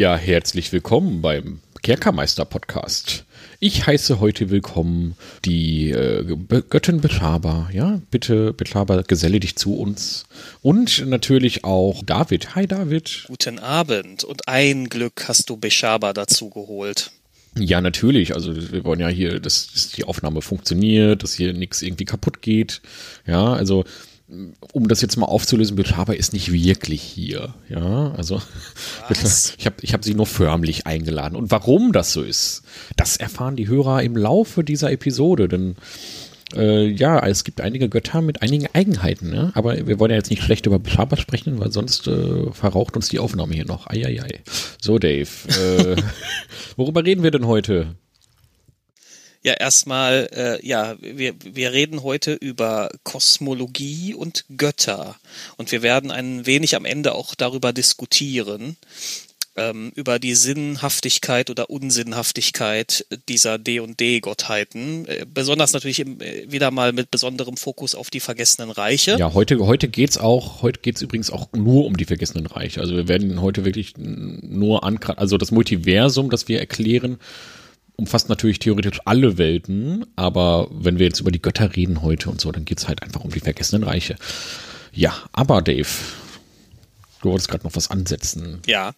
[0.00, 3.26] Ja, herzlich willkommen beim Kerkermeister Podcast.
[3.58, 5.14] Ich heiße heute willkommen
[5.44, 6.24] die äh,
[6.70, 7.68] Göttin Betaba.
[7.70, 10.24] Ja, bitte, Betaba, geselle dich zu uns.
[10.62, 12.54] Und natürlich auch David.
[12.54, 13.24] Hi, David.
[13.26, 14.24] Guten Abend.
[14.24, 17.10] Und ein Glück hast du Beshaba dazu geholt.
[17.58, 18.34] Ja, natürlich.
[18.34, 22.40] Also wir wollen ja hier, dass, dass die Aufnahme funktioniert, dass hier nichts irgendwie kaputt
[22.40, 22.80] geht.
[23.26, 23.84] Ja, also
[24.72, 27.54] um das jetzt mal aufzulösen, Betaba ist nicht wirklich hier.
[27.68, 28.40] Ja, also
[29.08, 29.54] Was?
[29.58, 31.36] ich habe ich hab sie nur förmlich eingeladen.
[31.36, 32.62] Und warum das so ist,
[32.96, 35.48] das erfahren die Hörer im Laufe dieser Episode.
[35.48, 35.76] Denn
[36.54, 39.30] äh, ja, es gibt einige Götter mit einigen Eigenheiten.
[39.30, 39.52] Ne?
[39.54, 43.08] Aber wir wollen ja jetzt nicht schlecht über Betaba sprechen, weil sonst äh, verraucht uns
[43.08, 43.88] die Aufnahme hier noch.
[43.88, 44.40] Eieiei.
[44.80, 45.28] So, Dave.
[45.48, 45.96] Äh,
[46.76, 47.96] worüber reden wir denn heute?
[49.42, 55.16] Ja, erstmal, äh, ja, wir, wir reden heute über Kosmologie und Götter.
[55.56, 58.76] Und wir werden ein wenig am Ende auch darüber diskutieren,
[59.56, 65.06] ähm, über die Sinnhaftigkeit oder Unsinnhaftigkeit dieser D&D-Gottheiten.
[65.06, 69.16] Äh, besonders natürlich im, äh, wieder mal mit besonderem Fokus auf die vergessenen Reiche.
[69.18, 72.80] Ja, heute, heute geht's auch, heute geht's übrigens auch nur um die vergessenen Reiche.
[72.80, 77.18] Also wir werden heute wirklich nur an, also das Multiversum, das wir erklären,
[78.00, 82.40] umfasst natürlich theoretisch alle Welten, aber wenn wir jetzt über die Götter reden heute und
[82.40, 84.16] so, dann geht es halt einfach um die vergessenen Reiche.
[84.92, 85.88] Ja, aber Dave,
[87.22, 88.60] du wolltest gerade noch was ansetzen.
[88.66, 88.94] Ja.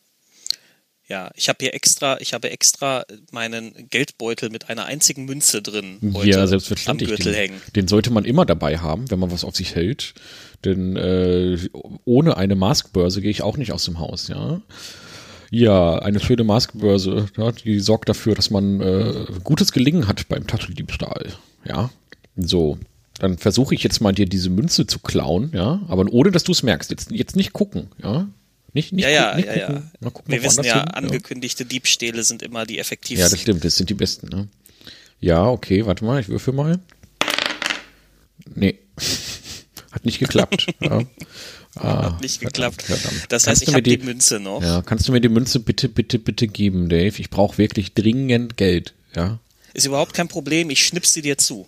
[1.08, 5.98] Ja, ich habe hier extra, ich habe extra meinen Geldbeutel mit einer einzigen Münze drin
[6.14, 7.10] heute ja, selbstverständlich.
[7.10, 7.62] am Gürtel den, hängen.
[7.74, 10.14] Den sollte man immer dabei haben, wenn man was auf sich hält.
[10.64, 11.58] Denn äh,
[12.04, 14.62] ohne eine Maskbörse gehe ich auch nicht aus dem Haus, ja.
[15.54, 20.46] Ja, eine schöne Maskbörse, ja, die sorgt dafür, dass man äh, gutes Gelingen hat beim
[20.46, 21.26] Taschendiebstahl.
[21.66, 21.90] Ja,
[22.36, 22.78] so.
[23.18, 26.52] Dann versuche ich jetzt mal dir diese Münze zu klauen, ja, aber ohne dass du
[26.52, 26.90] es merkst.
[26.90, 28.28] Jetzt, jetzt nicht gucken, ja.
[28.72, 29.90] Nicht, nicht ja, ja, nicht ja, gucken.
[30.00, 30.10] ja.
[30.10, 30.88] Gucken, Wir wissen ja, hin.
[30.88, 31.66] angekündigte.
[31.66, 33.20] Diebstähle sind immer die effektivsten.
[33.26, 34.28] Ja, das stimmt, das sind die besten.
[34.28, 34.48] Ne?
[35.20, 36.80] Ja, okay, warte mal, ich würfel mal.
[38.54, 38.78] Nee,
[39.92, 40.68] hat nicht geklappt.
[40.80, 41.02] ja.
[41.76, 42.82] Ah, Hat nicht geklappt.
[42.82, 43.32] Verdammt, verdammt.
[43.32, 44.62] Das heißt, ich habe die, die, Münze noch.
[44.62, 47.18] Ja, kannst du mir die Münze bitte, bitte, bitte geben, Dave?
[47.18, 48.94] Ich brauche wirklich dringend Geld.
[49.16, 49.38] Ja.
[49.72, 50.68] Ist überhaupt kein Problem.
[50.68, 51.66] Ich schnips sie dir zu.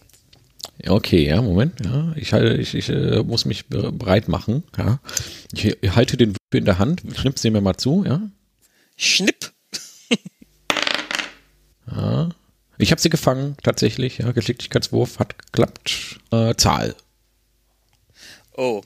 [0.87, 1.81] Okay, ja, Moment.
[1.85, 4.65] Ja, ich, halte, ich, ich äh, muss mich bereit machen.
[4.77, 5.01] Ja.
[5.53, 7.03] Ich, ich halte den Würfel in der Hand.
[7.17, 8.21] Schnipp sie mir mal zu, ja.
[8.97, 9.53] Schnipp.
[11.91, 12.29] ja.
[12.77, 14.19] Ich habe sie gefangen, tatsächlich.
[14.19, 16.19] Ja, Geschicklichkeitswurf hat geklappt.
[16.31, 16.95] Äh, Zahl.
[18.57, 18.83] Oh,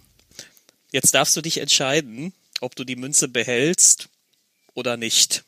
[0.93, 4.09] Jetzt darfst du dich entscheiden, ob du die Münze behältst
[4.75, 5.45] oder nicht.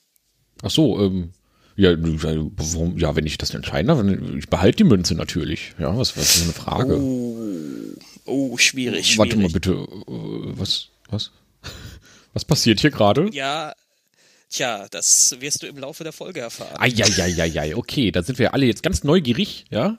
[0.62, 1.32] Ach so, ähm,
[1.76, 4.04] ja, warum, ja, wenn ich das entscheiden darf,
[4.36, 5.72] ich behalte die Münze natürlich.
[5.78, 7.00] Ja, was, was ist eine Frage?
[7.00, 7.36] Oh,
[8.26, 9.52] oh schwierig, Warte schwierig.
[9.52, 11.30] mal bitte, äh, was, was?
[12.32, 13.28] Was passiert hier gerade?
[13.32, 13.74] Ja,
[14.50, 16.76] Tja, das wirst du im Laufe der Folge erfahren.
[16.76, 19.96] Eieieiei, okay, da sind wir alle jetzt ganz neugierig, ja.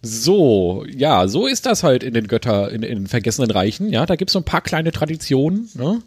[0.00, 4.06] So, ja, so ist das halt in den Götter, in, in den vergessenen Reichen, ja.
[4.06, 6.00] Da gibt's so ein paar kleine Traditionen, ne?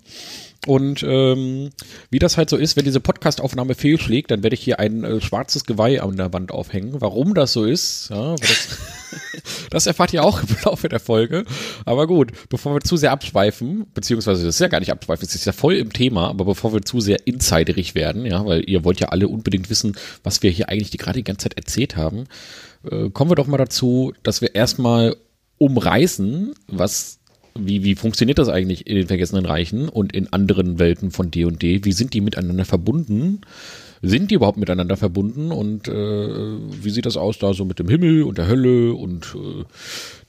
[0.65, 1.71] Und ähm,
[2.09, 5.19] wie das halt so ist, wenn diese Podcast-Aufnahme fehlschlägt, dann werde ich hier ein äh,
[5.19, 7.01] schwarzes Geweih an der Wand aufhängen.
[7.01, 8.77] Warum das so ist, ja, das,
[9.69, 11.43] das erfahrt ihr auch im Laufe der Folge.
[11.83, 15.35] Aber gut, bevor wir zu sehr abschweifen, beziehungsweise das ist ja gar nicht abschweifen, es
[15.35, 18.85] ist ja voll im Thema, aber bevor wir zu sehr insiderig werden, ja, weil ihr
[18.85, 21.97] wollt ja alle unbedingt wissen, was wir hier eigentlich die, gerade die ganze Zeit erzählt
[21.97, 22.23] haben,
[22.89, 25.17] äh, kommen wir doch mal dazu, dass wir erstmal
[25.57, 27.19] umreißen, was
[27.55, 31.85] wie, wie funktioniert das eigentlich in den Vergessenen Reichen und in anderen Welten von D&D?
[31.85, 33.41] Wie sind die miteinander verbunden?
[34.01, 35.51] Sind die überhaupt miteinander verbunden?
[35.51, 39.33] Und äh, wie sieht das aus da so mit dem Himmel und der Hölle und
[39.35, 39.63] äh,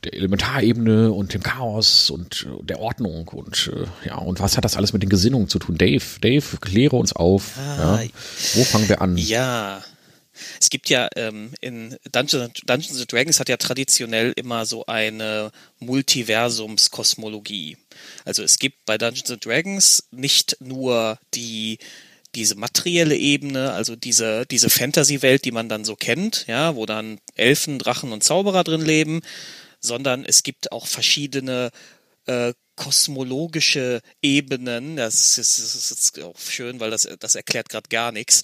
[0.04, 4.64] der Elementarebene und dem Chaos und äh, der Ordnung und äh, ja, und was hat
[4.64, 5.76] das alles mit den Gesinnungen zu tun?
[5.76, 7.58] Dave, Dave, kläre uns auf.
[7.58, 8.08] Ah, ja.
[8.54, 9.16] Wo fangen wir an?
[9.16, 9.82] Ja,
[10.60, 17.76] es gibt ja ähm, in Dungeons, Dungeons Dragons hat ja traditionell immer so eine Multiversumskosmologie.
[18.24, 21.78] Also es gibt bei Dungeons Dragons nicht nur die
[22.34, 27.18] diese materielle Ebene, also diese, diese Fantasy-Welt, die man dann so kennt, ja, wo dann
[27.36, 29.22] Elfen, Drachen und Zauberer drin leben,
[29.80, 31.70] sondern es gibt auch verschiedene
[32.26, 34.96] äh, kosmologische Ebenen.
[34.96, 38.42] Das ist, das ist auch schön, weil das, das erklärt gerade gar nichts.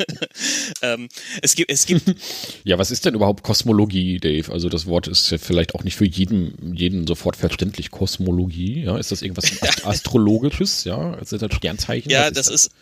[0.82, 1.08] ähm,
[1.42, 2.02] es gibt, es gibt.
[2.64, 4.52] Ja, was ist denn überhaupt Kosmologie, Dave?
[4.52, 7.90] Also das Wort ist ja vielleicht auch nicht für jeden, jeden sofort verständlich.
[7.90, 9.50] Kosmologie, ja, ist das irgendwas
[9.84, 11.14] astrologisches, ja?
[11.14, 12.10] Ist das Sternzeichen?
[12.10, 12.64] Ja, das, ist, das?
[12.66, 12.72] ist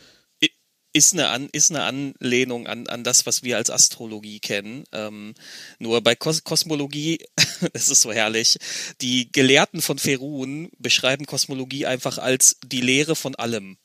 [1.13, 4.85] eine, An ist eine Anlehnung an, an das, was wir als Astrologie kennen.
[4.93, 5.35] Ähm,
[5.79, 7.19] nur bei Kos Kosmologie,
[7.73, 8.59] es ist so herrlich,
[9.01, 13.77] die Gelehrten von Ferun beschreiben Kosmologie einfach als die Lehre von allem.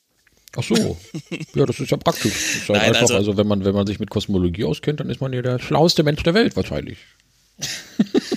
[0.55, 0.97] Ach so.
[1.55, 2.33] Ja, das ist ja praktisch.
[2.33, 5.09] Ist halt Nein, einfach, also- also, wenn man, wenn man sich mit Kosmologie auskennt, dann
[5.09, 6.97] ist man ja der schlauste Mensch der Welt wahrscheinlich.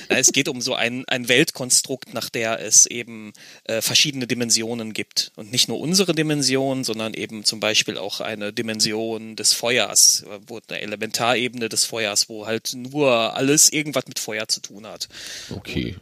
[0.09, 3.33] Es geht um so ein, ein Weltkonstrukt, nach der es eben
[3.65, 5.33] äh, verschiedene Dimensionen gibt.
[5.37, 10.61] Und nicht nur unsere Dimension, sondern eben zum Beispiel auch eine Dimension des Feuers, wo
[10.69, 15.09] eine Elementarebene des Feuers, wo halt nur alles irgendwas mit Feuer zu tun hat.
[15.51, 15.97] Okay.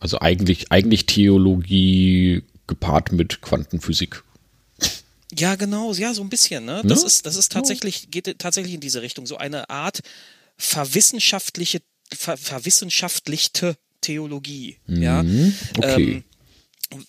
[0.00, 4.22] Also eigentlich, eigentlich Theologie gepaart mit Quantenphysik.
[5.36, 6.82] Ja, genau, ja, so ein bisschen, ne?
[6.84, 7.06] Das Ne?
[7.06, 9.26] ist, das ist tatsächlich, geht tatsächlich in diese Richtung.
[9.26, 10.00] So eine Art
[10.56, 11.80] verwissenschaftliche,
[12.14, 14.78] ver, verwissenschaftlichte Theologie.
[14.86, 15.22] Ja.
[15.22, 16.12] Mhm, okay.
[16.12, 16.24] Ähm,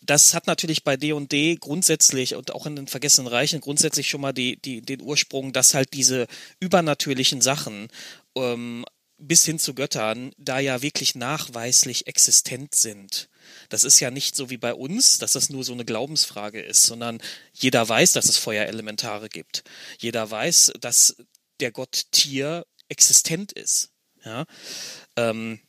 [0.01, 4.33] das hat natürlich bei D&D grundsätzlich und auch in den Vergessenen Reichen grundsätzlich schon mal
[4.33, 6.27] die, die, den Ursprung, dass halt diese
[6.59, 7.89] übernatürlichen Sachen
[8.35, 8.85] ähm,
[9.17, 13.29] bis hin zu Göttern da ja wirklich nachweislich existent sind.
[13.69, 16.83] Das ist ja nicht so wie bei uns, dass das nur so eine Glaubensfrage ist,
[16.83, 17.21] sondern
[17.53, 19.63] jeder weiß, dass es Feuerelementare gibt.
[19.99, 21.15] Jeder weiß, dass
[21.59, 23.91] der Gott Tier existent ist.
[24.25, 24.45] Ja.
[25.15, 25.59] Ähm,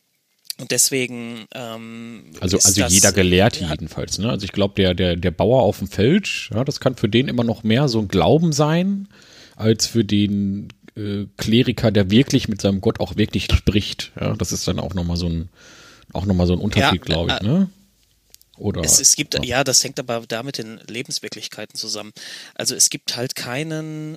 [0.58, 4.18] und deswegen ähm, Also, also das, jeder Gelehrte ja, jedenfalls.
[4.18, 4.30] Ne?
[4.30, 7.28] Also ich glaube, der, der, der Bauer auf dem Feld, ja, das kann für den
[7.28, 9.08] immer noch mehr so ein Glauben sein,
[9.54, 14.12] als für den äh, Kleriker, der wirklich mit seinem Gott auch wirklich spricht.
[14.18, 15.50] Ja, das ist dann auch nochmal so ein,
[16.14, 17.46] auch noch mal so ein Unterschied, Ja, glaube ich.
[17.46, 17.70] äh, Ne?
[18.56, 22.12] Oder Es, es gibt, ja, das hängt aber da mit den Lebenswirklichkeiten zusammen.
[22.54, 24.16] Also es gibt halt keinen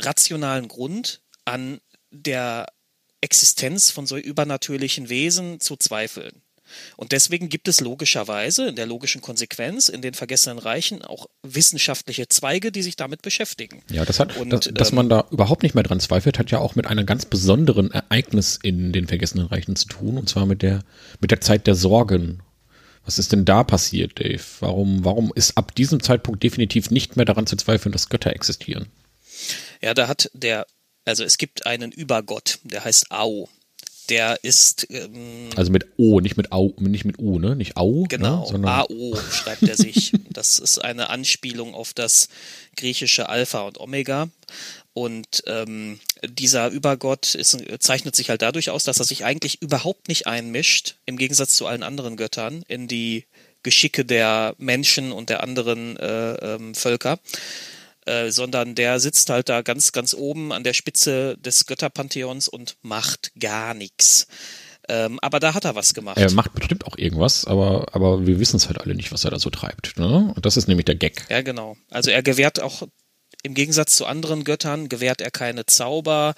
[0.00, 2.66] rationalen Grund an der
[3.24, 6.42] Existenz von so übernatürlichen Wesen zu zweifeln.
[6.96, 12.28] Und deswegen gibt es logischerweise in der logischen Konsequenz in den vergessenen Reichen auch wissenschaftliche
[12.28, 13.82] Zweige, die sich damit beschäftigen.
[13.90, 16.50] Ja, das hat, Und, dass, dass ähm, man da überhaupt nicht mehr dran zweifelt, hat
[16.50, 20.46] ja auch mit einem ganz besonderen Ereignis in den vergessenen Reichen zu tun, und zwar
[20.46, 20.82] mit der,
[21.20, 22.42] mit der Zeit der Sorgen.
[23.04, 24.42] Was ist denn da passiert, Dave?
[24.60, 28.86] Warum, warum ist ab diesem Zeitpunkt definitiv nicht mehr daran zu zweifeln, dass Götter existieren?
[29.82, 30.66] Ja, da hat der,
[31.04, 33.48] also es gibt einen Übergott, der heißt Au.
[34.10, 37.56] Der ist ähm, Also mit O, nicht mit Au, nicht mit U, ne?
[37.56, 38.68] Nicht Au, Genau, ne?
[38.68, 40.12] AO schreibt er sich.
[40.30, 42.28] Das ist eine Anspielung auf das
[42.76, 44.28] griechische Alpha und Omega.
[44.92, 50.08] Und ähm, dieser Übergott ist, zeichnet sich halt dadurch aus, dass er sich eigentlich überhaupt
[50.08, 53.24] nicht einmischt, im Gegensatz zu allen anderen Göttern, in die
[53.62, 57.18] Geschicke der Menschen und der anderen äh, ähm, Völker.
[58.06, 62.76] Äh, sondern der sitzt halt da ganz, ganz oben an der Spitze des Götterpantheons und
[62.82, 64.26] macht gar nichts.
[64.88, 66.18] Ähm, aber da hat er was gemacht.
[66.18, 69.30] er macht bestimmt auch irgendwas, aber, aber wir wissen es halt alle nicht, was er
[69.30, 69.98] da so treibt.
[69.98, 70.32] Ne?
[70.36, 71.24] Und das ist nämlich der Gag.
[71.30, 71.76] Ja, genau.
[71.90, 72.82] Also er gewährt auch
[73.42, 76.34] im Gegensatz zu anderen Göttern gewährt er keine Zauber,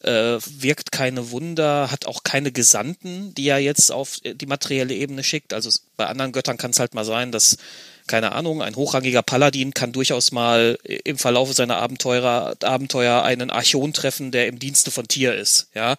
[0.00, 5.22] äh, wirkt keine Wunder, hat auch keine Gesandten, die er jetzt auf die materielle Ebene
[5.22, 5.54] schickt.
[5.54, 7.56] Also bei anderen Göttern kann es halt mal sein, dass
[8.06, 13.92] keine Ahnung, ein hochrangiger Paladin kann durchaus mal im Verlauf seiner Abenteuer, Abenteuer einen Archon
[13.92, 15.68] treffen, der im Dienste von Tier ist.
[15.74, 15.96] Ja,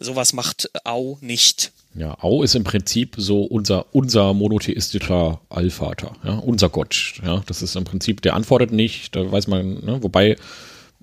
[0.00, 1.72] sowas macht Au nicht.
[1.94, 7.14] Ja, Au ist im Prinzip so unser, unser monotheistischer Allvater, ja, unser Gott.
[7.24, 10.36] Ja, das ist im Prinzip, der antwortet nicht, da weiß man, ne, wobei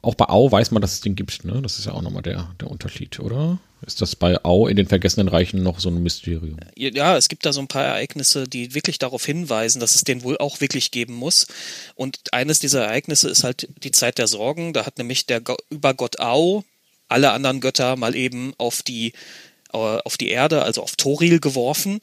[0.01, 1.61] auch bei Au weiß man, dass es den gibt, ne?
[1.61, 3.59] Das ist ja auch nochmal der, der Unterschied, oder?
[3.85, 6.57] Ist das bei Au in den vergessenen Reichen noch so ein Mysterium?
[6.75, 10.23] Ja, es gibt da so ein paar Ereignisse, die wirklich darauf hinweisen, dass es den
[10.23, 11.47] wohl auch wirklich geben muss.
[11.95, 14.73] Und eines dieser Ereignisse ist halt die Zeit der Sorgen.
[14.73, 16.63] Da hat nämlich der Go Übergott Au
[17.07, 19.13] alle anderen Götter mal eben auf die,
[19.73, 21.99] äh, auf die Erde, also auf Toril geworfen.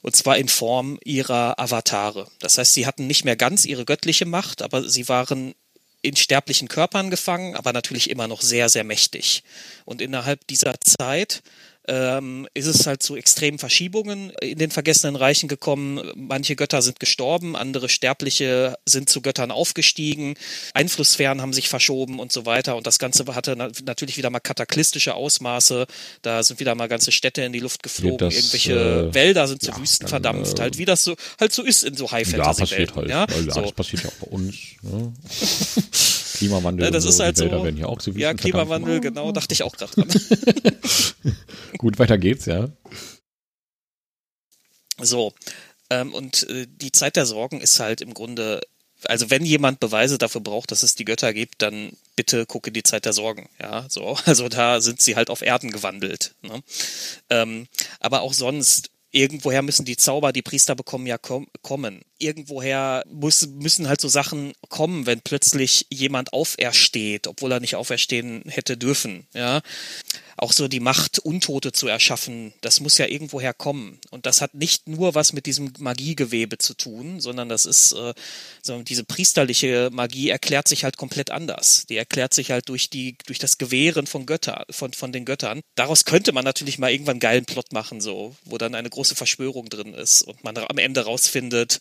[0.00, 2.28] Und zwar in Form ihrer Avatare.
[2.38, 5.54] Das heißt, sie hatten nicht mehr ganz ihre göttliche Macht, aber sie waren
[6.02, 9.42] in sterblichen Körpern gefangen, aber natürlich immer noch sehr, sehr mächtig.
[9.84, 11.42] Und innerhalb dieser Zeit
[11.88, 16.00] ähm, ist es halt zu extremen Verschiebungen in den vergessenen Reichen gekommen.
[16.14, 20.34] Manche Götter sind gestorben, andere Sterbliche sind zu Göttern aufgestiegen,
[20.74, 22.76] Einflusssphären haben sich verschoben und so weiter.
[22.76, 25.86] Und das Ganze hatte na natürlich wieder mal kataklystische Ausmaße.
[26.22, 29.62] Da sind wieder mal ganze Städte in die Luft geflogen, das, irgendwelche äh, Wälder sind
[29.62, 32.04] zu ja, Wüsten dann, verdampft, äh, halt wie das so halt so ist in so
[32.06, 32.94] Ja, High-Fantasy-Welten.
[32.94, 33.08] passiert halt.
[33.08, 33.60] Ja, Ja, so.
[33.62, 34.54] Das passiert ja auch bei uns.
[34.82, 35.12] Ne?
[36.38, 36.86] Klimawandel.
[36.86, 37.64] Ja, das und ist so, halt die Wälder so.
[37.64, 40.08] werden ja auch zu Ja, Klimawandel, genau, dachte ich auch gerade dran.
[41.78, 42.68] Gut, weiter geht's, ja.
[45.00, 45.32] So,
[45.90, 48.60] ähm, und äh, die Zeit der Sorgen ist halt im Grunde,
[49.04, 52.82] also wenn jemand Beweise dafür braucht, dass es die Götter gibt, dann bitte gucke die
[52.82, 53.48] Zeit der Sorgen.
[53.60, 56.34] Ja, so, also da sind sie halt auf Erden gewandelt.
[56.42, 56.62] Ne?
[57.30, 57.68] Ähm,
[58.00, 58.90] aber auch sonst.
[59.10, 62.02] Irgendwoher müssen die Zauber, die Priester bekommen, ja kom kommen.
[62.18, 68.42] Irgendwoher muss, müssen halt so Sachen kommen, wenn plötzlich jemand aufersteht, obwohl er nicht auferstehen
[68.46, 69.26] hätte dürfen.
[69.32, 69.62] Ja,
[70.38, 73.98] auch so die Macht, Untote zu erschaffen, das muss ja irgendwoher kommen.
[74.10, 78.14] Und das hat nicht nur was mit diesem Magiegewebe zu tun, sondern das ist, äh,
[78.62, 81.86] so diese priesterliche Magie erklärt sich halt komplett anders.
[81.88, 85.60] Die erklärt sich halt durch die, durch das Gewähren von Götter, von, von den Göttern.
[85.74, 89.14] Daraus könnte man natürlich mal irgendwann einen geilen Plot machen, so, wo dann eine große
[89.14, 91.80] Verschwörung drin ist und man am Ende rausfindet,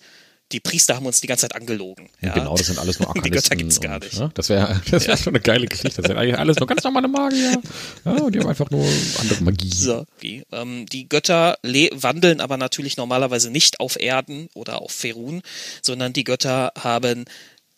[0.52, 2.10] die Priester haben uns die ganze Zeit angelogen.
[2.22, 2.34] Ja?
[2.34, 4.18] Genau, das sind alles nur Die Götter gibt's gar nicht.
[4.18, 4.32] Ne?
[4.34, 5.18] Das wäre das wär ja.
[5.18, 6.02] schon eine geile Geschichte.
[6.02, 7.62] Das sind eigentlich alles nur ganz normale Magier.
[8.06, 8.86] Ja, und die haben einfach nur
[9.20, 9.74] andere Magie.
[9.74, 10.44] So, okay.
[10.52, 15.42] ähm, die Götter wandeln aber natürlich normalerweise nicht auf Erden oder auf Ferun,
[15.82, 17.26] sondern die Götter haben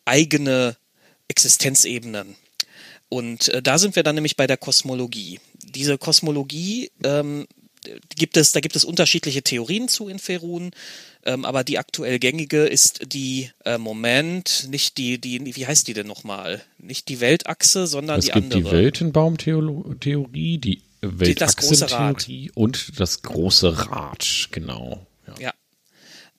[0.05, 0.75] eigene
[1.27, 2.35] Existenzebenen.
[3.09, 5.39] Und äh, da sind wir dann nämlich bei der Kosmologie.
[5.63, 7.47] Diese Kosmologie ähm,
[8.15, 10.71] gibt es, da gibt es unterschiedliche Theorien zu in Ferun.
[11.29, 15.93] Ähm, aber die aktuell gängige ist die äh, Moment, nicht die, die, wie heißt die
[15.93, 16.63] denn nochmal?
[16.79, 18.61] Nicht die Weltachse, sondern es die gibt andere.
[18.61, 25.05] Die Weltenbaumtheorie, die Weltachsentheorie und das große Rad, genau.
[25.27, 25.33] Ja.
[25.39, 25.53] ja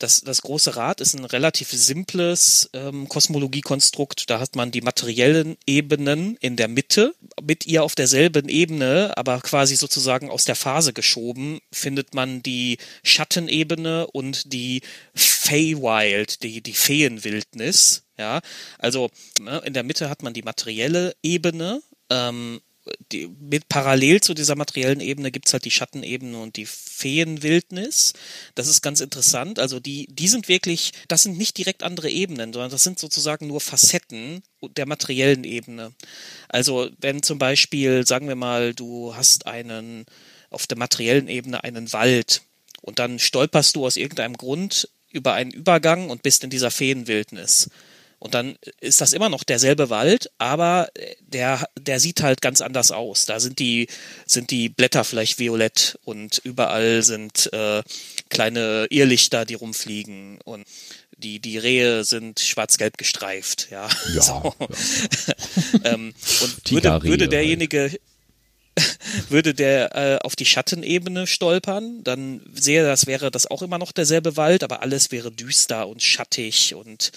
[0.01, 4.31] das, das große Rad ist ein relativ simples ähm, Kosmologiekonstrukt.
[4.31, 7.15] Da hat man die materiellen Ebenen in der Mitte.
[7.41, 12.79] Mit ihr auf derselben Ebene, aber quasi sozusagen aus der Phase geschoben, findet man die
[13.05, 14.81] Schattenebene und die
[15.15, 18.05] Feywild, die, die Feenwildnis.
[18.19, 18.41] Ja,
[18.79, 22.61] also ne, in der Mitte hat man die materielle Ebene, ähm,
[23.13, 28.15] die, mit parallel zu dieser materiellen Ebene gibt es halt die Schattenebene und die Feenwildnis.
[28.55, 29.59] Das ist ganz interessant.
[29.59, 33.47] Also die, die sind wirklich, das sind nicht direkt andere Ebenen, sondern das sind sozusagen
[33.47, 34.43] nur Facetten
[34.77, 35.93] der materiellen Ebene.
[36.49, 40.07] Also wenn zum Beispiel, sagen wir mal, du hast einen
[40.49, 42.43] auf der materiellen Ebene einen Wald
[42.81, 47.69] und dann stolperst du aus irgendeinem Grund über einen Übergang und bist in dieser Feenwildnis
[48.21, 52.93] und dann ist das immer noch derselbe Wald, aber der, der sieht halt ganz anders
[52.93, 53.25] aus.
[53.25, 53.89] Da sind die,
[54.27, 57.83] sind die Blätter vielleicht violett und überall sind äh,
[58.29, 60.67] kleine Irrlichter, die rumfliegen und
[61.17, 63.89] die, die Rehe sind schwarz-gelb gestreift, ja.
[64.15, 64.55] ja, so.
[64.61, 65.81] ja.
[65.95, 67.99] ähm, und würde, würde derjenige,
[69.29, 73.93] würde der äh, auf die Schattenebene stolpern, dann sehe das wäre das auch immer noch
[73.93, 77.13] derselbe Wald, aber alles wäre düster und schattig und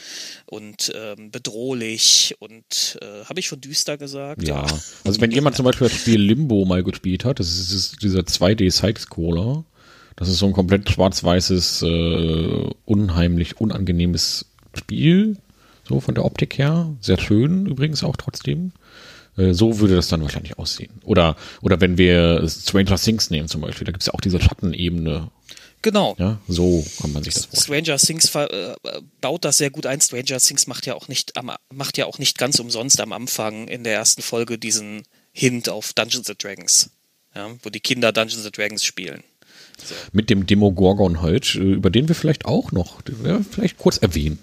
[0.46, 4.48] und ähm, bedrohlich und äh, habe ich schon düster gesagt?
[4.48, 4.66] Ja,
[5.04, 8.22] also wenn jemand zum Beispiel das Spiel Limbo mal gespielt hat, das ist, ist dieser
[8.22, 9.64] 2D Sidescroller,
[10.16, 15.38] das ist so ein komplett schwarz-weißes, äh, unheimlich unangenehmes Spiel,
[15.88, 18.72] so von der Optik her, sehr schön übrigens auch trotzdem.
[19.38, 21.02] Äh, so würde das dann wahrscheinlich aussehen.
[21.04, 24.42] Oder, oder wenn wir Stranger Things nehmen zum Beispiel, da gibt es ja auch diese
[24.42, 25.30] Schattenebene.
[25.82, 26.16] Genau.
[26.18, 27.86] Ja, so kann man sich das vorstellen.
[27.86, 28.76] Stranger Things äh,
[29.20, 30.00] baut das sehr gut ein.
[30.00, 31.34] Stranger Things macht ja auch nicht,
[31.74, 35.94] macht ja auch nicht ganz umsonst am Anfang in der ersten Folge diesen Hint auf
[35.94, 36.90] Dungeons and Dragons.
[37.36, 39.24] Ja, wo die Kinder Dungeons and Dragons spielen.
[39.84, 39.96] So.
[40.12, 44.40] Mit dem Demogorgon halt, äh, über den wir vielleicht auch noch, ja, vielleicht kurz erwähnen.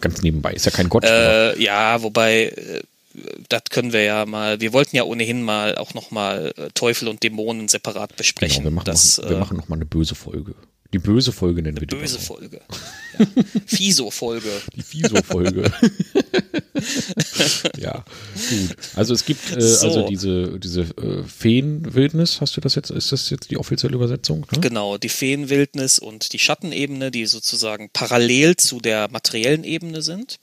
[0.00, 0.52] Ganz nebenbei.
[0.52, 1.04] Ist ja kein Gott.
[1.04, 2.52] Äh, ja, wobei,
[3.48, 7.22] das können wir ja mal, wir wollten ja ohnehin mal auch nochmal äh, Teufel und
[7.22, 8.64] Dämonen separat besprechen.
[8.64, 10.54] Genau, wir machen, das, noch, wir äh, machen noch mal eine böse Folge.
[10.94, 11.96] Die böse Folge nennen wir die.
[11.96, 12.60] Böse Folge.
[13.18, 13.26] Ja.
[13.66, 14.48] Fiso-Folge.
[14.76, 15.64] Die Fiso-Folge.
[17.76, 18.04] ja,
[18.48, 18.76] gut.
[18.94, 19.86] Also es gibt äh, so.
[19.88, 24.46] also diese, diese äh, Feenwildnis, hast du das jetzt, ist das jetzt die offizielle Übersetzung?
[24.52, 24.60] Ne?
[24.60, 30.38] Genau, die Feenwildnis und die Schattenebene, die sozusagen parallel zu der materiellen Ebene sind.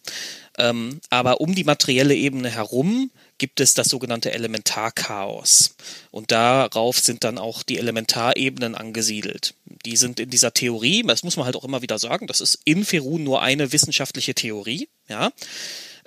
[0.58, 5.76] Ähm, aber um die materielle Ebene herum gibt es das sogenannte Elementarchaos.
[6.12, 9.56] Und darauf sind dann auch die Elementarebenen angesiedelt.
[9.86, 12.60] Die sind in dieser Theorie, das muss man halt auch immer wieder sagen, das ist
[12.64, 15.32] in Ferun nur eine wissenschaftliche Theorie, ja.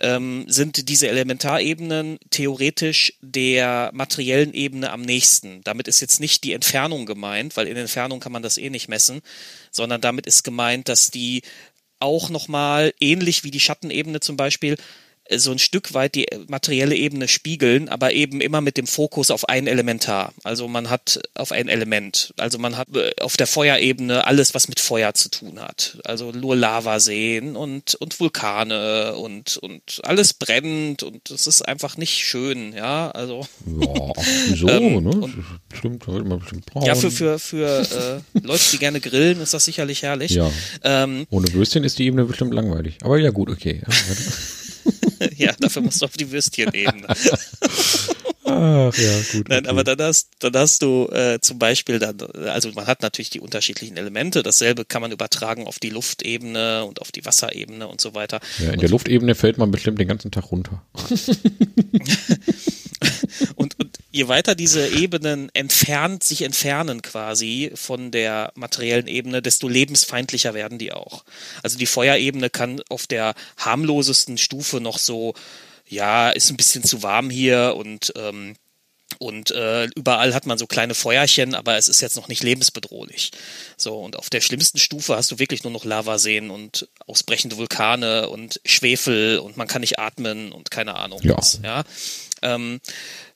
[0.01, 5.61] Ähm, sind diese Elementarebenen theoretisch der materiellen Ebene am nächsten.
[5.65, 8.89] Damit ist jetzt nicht die Entfernung gemeint, weil in Entfernung kann man das eh nicht
[8.89, 9.23] messen,
[9.73, 11.43] sondern damit ist gemeint, dass die
[12.01, 14.77] auch nochmal ähnlich wie die Schattenebene zum Beispiel
[15.37, 19.49] so ein Stück weit die materielle Ebene spiegeln, aber eben immer mit dem Fokus auf
[19.49, 20.33] ein Elementar.
[20.43, 22.33] Also man hat auf ein Element.
[22.37, 25.99] Also man hat äh, auf der Feuerebene alles, was mit Feuer zu tun hat.
[26.05, 32.15] Also nur Lavaseen und, und Vulkane und, und alles brennt und es ist einfach nicht
[32.15, 33.11] schön, ja.
[33.11, 33.47] Also.
[33.81, 34.13] Ja,
[34.55, 35.29] so, ähm, ne?
[35.75, 36.85] Stimmt, halt immer bestimmt braun.
[36.85, 40.33] Ja, für, für, für äh, Leute, die gerne grillen, ist das sicherlich herrlich.
[40.33, 40.51] Ja.
[40.83, 42.99] Ähm, Ohne Würstchen ist die Ebene bestimmt langweilig.
[43.03, 43.83] Aber ja, gut, okay.
[45.39, 47.07] Ja, dafür musst du auf die Würstchen eben.
[48.45, 49.49] Ach ja, gut.
[49.49, 49.69] Nein, okay.
[49.69, 53.41] aber dann hast, dann hast du äh, zum Beispiel dann, also man hat natürlich die
[53.41, 54.43] unterschiedlichen Elemente.
[54.43, 58.41] Dasselbe kann man übertragen auf die Luftebene und auf die Wasserebene und so weiter.
[58.59, 60.83] Ja, in und der Luftebene fällt man bestimmt den ganzen Tag runter.
[63.55, 63.78] und
[64.19, 70.77] je weiter diese Ebenen entfernt, sich entfernen quasi von der materiellen Ebene, desto lebensfeindlicher werden
[70.77, 71.25] die auch.
[71.63, 75.35] Also die Feuerebene kann auf der harmlosesten Stufe noch so,
[75.87, 78.57] ja, ist ein bisschen zu warm hier und ähm,
[79.19, 83.31] und äh, überall hat man so kleine Feuerchen, aber es ist jetzt noch nicht lebensbedrohlich.
[83.77, 88.29] So, und auf der schlimmsten Stufe hast du wirklich nur noch Lavaseen und ausbrechende Vulkane
[88.29, 91.37] und Schwefel und man kann nicht atmen und keine Ahnung Ja.
[91.37, 91.61] was.
[91.65, 91.85] Ja.
[92.43, 92.81] Ähm,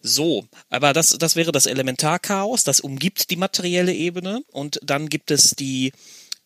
[0.00, 5.30] so, aber das, das wäre das Elementarchaos, das umgibt die materielle Ebene und dann gibt
[5.30, 5.92] es die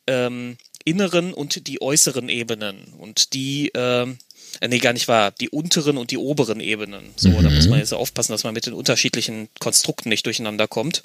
[0.06, 4.18] ähm, inneren und die äußeren Ebenen und die ähm,
[4.60, 5.30] äh, nee, gar nicht wahr.
[5.32, 7.12] Die unteren und die oberen Ebenen.
[7.16, 11.02] So, da muss man jetzt aufpassen, dass man mit den unterschiedlichen Konstrukten nicht durcheinander kommt.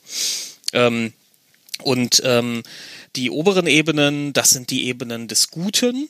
[0.73, 1.13] Ähm,
[1.83, 2.63] und ähm,
[3.15, 6.09] die oberen Ebenen, das sind die Ebenen des Guten.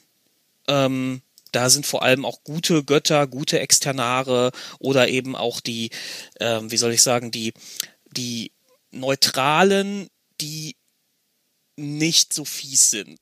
[0.67, 1.21] Ähm,
[1.51, 5.89] da sind vor allem auch gute Götter, gute Externare oder eben auch die,
[6.39, 7.53] ähm, wie soll ich sagen, die,
[8.11, 8.51] die
[8.91, 10.07] Neutralen,
[10.39, 10.75] die
[11.81, 13.19] nicht so fies sind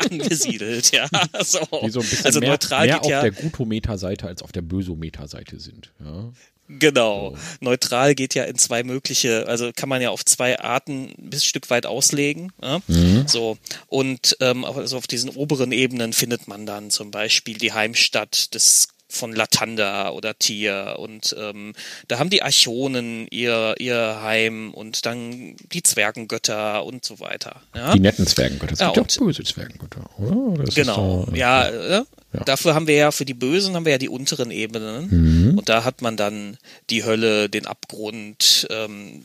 [0.10, 1.08] angesiedelt, ja.
[1.42, 1.60] So.
[1.82, 4.52] Die so ein bisschen also mehr, neutral mehr geht auf ja der Gutometer-Seite als auf
[4.52, 5.92] der Bösometer-Seite sind.
[6.04, 6.32] Ja.
[6.78, 7.36] Genau.
[7.60, 11.48] Neutral geht ja in zwei mögliche, also kann man ja auf zwei Arten ein bisschen
[11.48, 12.52] Stück weit auslegen.
[12.62, 12.80] Ja?
[13.26, 13.58] So.
[13.88, 18.88] Und ähm, also auf diesen oberen Ebenen findet man dann zum Beispiel die Heimstatt des
[19.10, 21.72] von Latanda oder Tier und ähm,
[22.08, 27.60] da haben die Archonen ihr, ihr Heim und dann die Zwergengötter und so weiter.
[27.74, 27.92] Ja?
[27.92, 28.72] Die netten Zwergengötter.
[28.74, 30.64] Es Ja, gibt ja auch böse Zwergengötter, oder?
[30.64, 32.02] Das Genau, doch- ja, äh,
[32.32, 32.44] Ja.
[32.44, 35.08] Dafür haben wir ja für die Bösen haben wir ja die unteren Ebenen
[35.50, 35.58] Mhm.
[35.58, 39.24] und da hat man dann die Hölle, den Abgrund, ähm,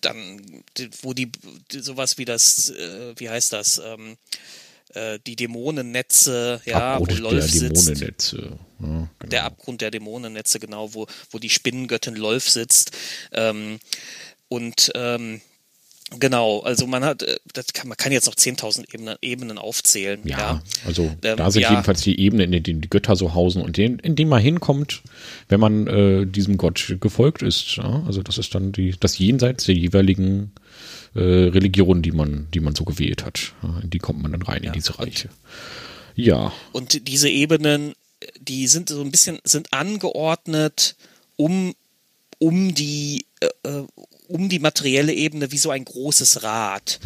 [0.00, 0.62] dann
[1.02, 1.30] wo die,
[1.70, 4.16] die sowas wie das, äh, wie heißt das, ähm,
[4.94, 7.88] äh, die Dämonennetze, ja, Abgrund wo der Lolf sitzt.
[7.88, 8.58] Dämonennetze.
[8.80, 9.08] Ja, genau.
[9.30, 12.96] Der Abgrund der Dämonennetze, genau, wo, wo die Spinnengöttin Lolf sitzt.
[13.32, 13.78] Ähm,
[14.48, 15.40] und ähm,
[16.18, 20.20] genau, also man hat, äh, das kann, man kann jetzt noch 10.000 Ebenen, Ebenen aufzählen.
[20.24, 20.62] Ja, ja.
[20.86, 21.70] also Ähm, da sind ja.
[21.70, 25.02] jedenfalls die Ebenen, in denen die Götter so hausen und den, in denen man hinkommt,
[25.48, 27.76] wenn man äh, diesem Gott gefolgt ist.
[27.76, 28.04] Ja?
[28.06, 30.52] Also das ist dann die, das Jenseits der jeweiligen
[31.14, 33.52] äh, Religion, die man, die man so gewählt hat.
[33.62, 33.80] Ja?
[33.80, 35.28] In die kommt man dann rein, in diese Reiche.
[36.14, 37.94] Ja, Und diese Ebenen,
[38.40, 40.96] die sind so ein bisschen, sind angeordnet
[41.36, 41.74] um,
[42.38, 43.86] um die, äh, äh,
[44.26, 46.98] um die materielle Ebene wie so ein großes Rad.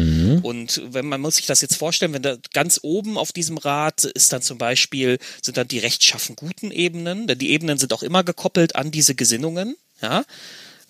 [0.43, 4.05] Und wenn man muss sich das jetzt vorstellen, wenn da ganz oben auf diesem Rad
[4.05, 8.03] ist dann zum Beispiel, sind dann die rechtschaffen guten Ebenen, denn die Ebenen sind auch
[8.03, 10.25] immer gekoppelt an diese Gesinnungen, ja.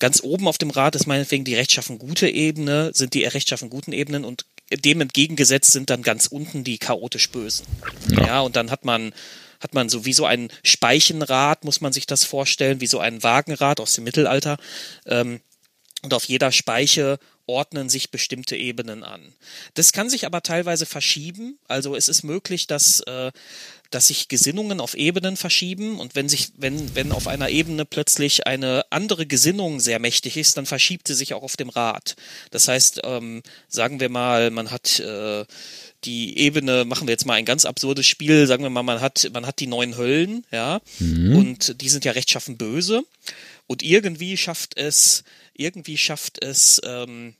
[0.02, 3.92] Ganz oben auf dem Rad ist meinetwegen die rechtschaffen gute Ebene, sind die rechtschaffen guten
[3.92, 7.64] Ebenen und dem entgegengesetzt sind dann ganz unten die chaotisch bösen.
[8.08, 9.14] Ja, und dann hat man
[9.60, 13.22] hat man so wie so ein Speichenrad, muss man sich das vorstellen, wie so ein
[13.22, 14.56] Wagenrad aus dem Mittelalter.
[15.06, 15.40] Ähm,
[16.02, 19.20] und auf jeder Speiche ordnen sich bestimmte Ebenen an.
[19.74, 21.58] Das kann sich aber teilweise verschieben.
[21.68, 23.32] Also es ist möglich, dass, äh,
[23.90, 28.46] dass sich Gesinnungen auf Ebenen verschieben und wenn sich, wenn, wenn auf einer Ebene plötzlich
[28.46, 32.16] eine andere Gesinnung sehr mächtig ist, dann verschiebt sie sich auch auf dem Rad.
[32.50, 35.44] Das heißt, ähm, sagen wir mal, man hat äh,
[36.04, 39.30] die Ebene, machen wir jetzt mal ein ganz absurdes Spiel, sagen wir mal, man hat,
[39.32, 40.80] man hat die neun Höllen, ja,
[41.36, 43.04] und die sind ja rechtschaffen böse.
[43.68, 45.22] Und irgendwie schafft es,
[45.54, 47.34] irgendwie schafft es, ähm,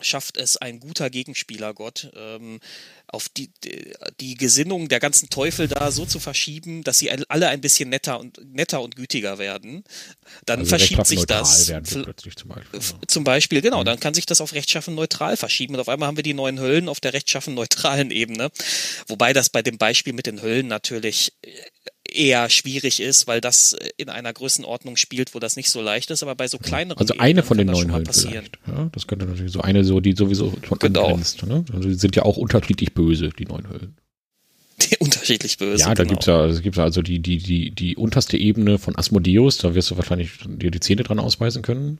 [0.00, 2.58] schafft es ein guter Gegenspielergott, ähm,
[3.06, 3.92] auf die, die,
[4.34, 8.40] Gesinnung der ganzen Teufel da so zu verschieben, dass sie alle ein bisschen netter und
[8.52, 9.84] netter und gütiger werden.
[10.46, 11.70] Dann also verschiebt sich das.
[12.02, 12.80] plötzlich zum Beispiel.
[12.80, 16.08] F- Zum Beispiel, genau, dann kann sich das auf rechtschaffen neutral verschieben und auf einmal
[16.08, 18.50] haben wir die neuen Höllen auf der rechtschaffen neutralen Ebene.
[19.06, 21.34] Wobei das bei dem Beispiel mit den Höllen natürlich
[22.10, 26.22] eher schwierig ist, weil das in einer Größenordnung spielt, wo das nicht so leicht ist,
[26.22, 28.58] aber bei so kleineren Also Ebenen eine von den neun mal Höllen vielleicht.
[28.66, 31.06] Ja, das könnte natürlich so eine so, die sowieso schon Genau.
[31.06, 31.44] angrenzt.
[31.46, 31.64] Ne?
[31.72, 33.96] Also die sind ja auch unterschiedlich böse, die neun Höllen.
[34.82, 35.80] Die unterschiedlich böse.
[35.80, 36.10] Ja, da genau.
[36.10, 39.74] gibt's ja, es gibt ja also die, die, die, die unterste Ebene von Asmodeus, da
[39.74, 41.98] wirst du wahrscheinlich dir die Zähne dran ausweisen können.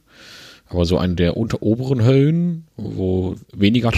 [0.66, 3.92] Aber so eine der unter oberen Höllen, wo weniger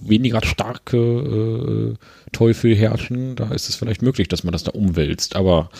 [0.00, 5.36] weniger starke äh, Teufel herrschen, da ist es vielleicht möglich, dass man das da umwälzt.
[5.36, 5.70] Aber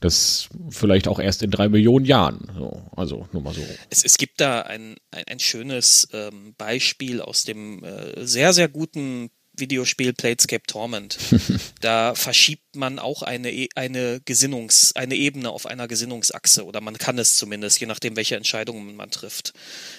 [0.00, 2.50] das vielleicht auch erst in drei Millionen Jahren.
[2.56, 3.62] So, also nur mal so.
[3.90, 8.68] Es, es gibt da ein, ein, ein schönes ähm, Beispiel aus dem äh, sehr, sehr
[8.68, 11.18] guten Videospiel Platescape Torment.
[11.80, 16.98] da verschiebt man auch eine, E- eine Gesinnungs-, eine Ebene auf einer Gesinnungsachse oder man
[16.98, 19.52] kann es zumindest, je nachdem, welche Entscheidungen man trifft.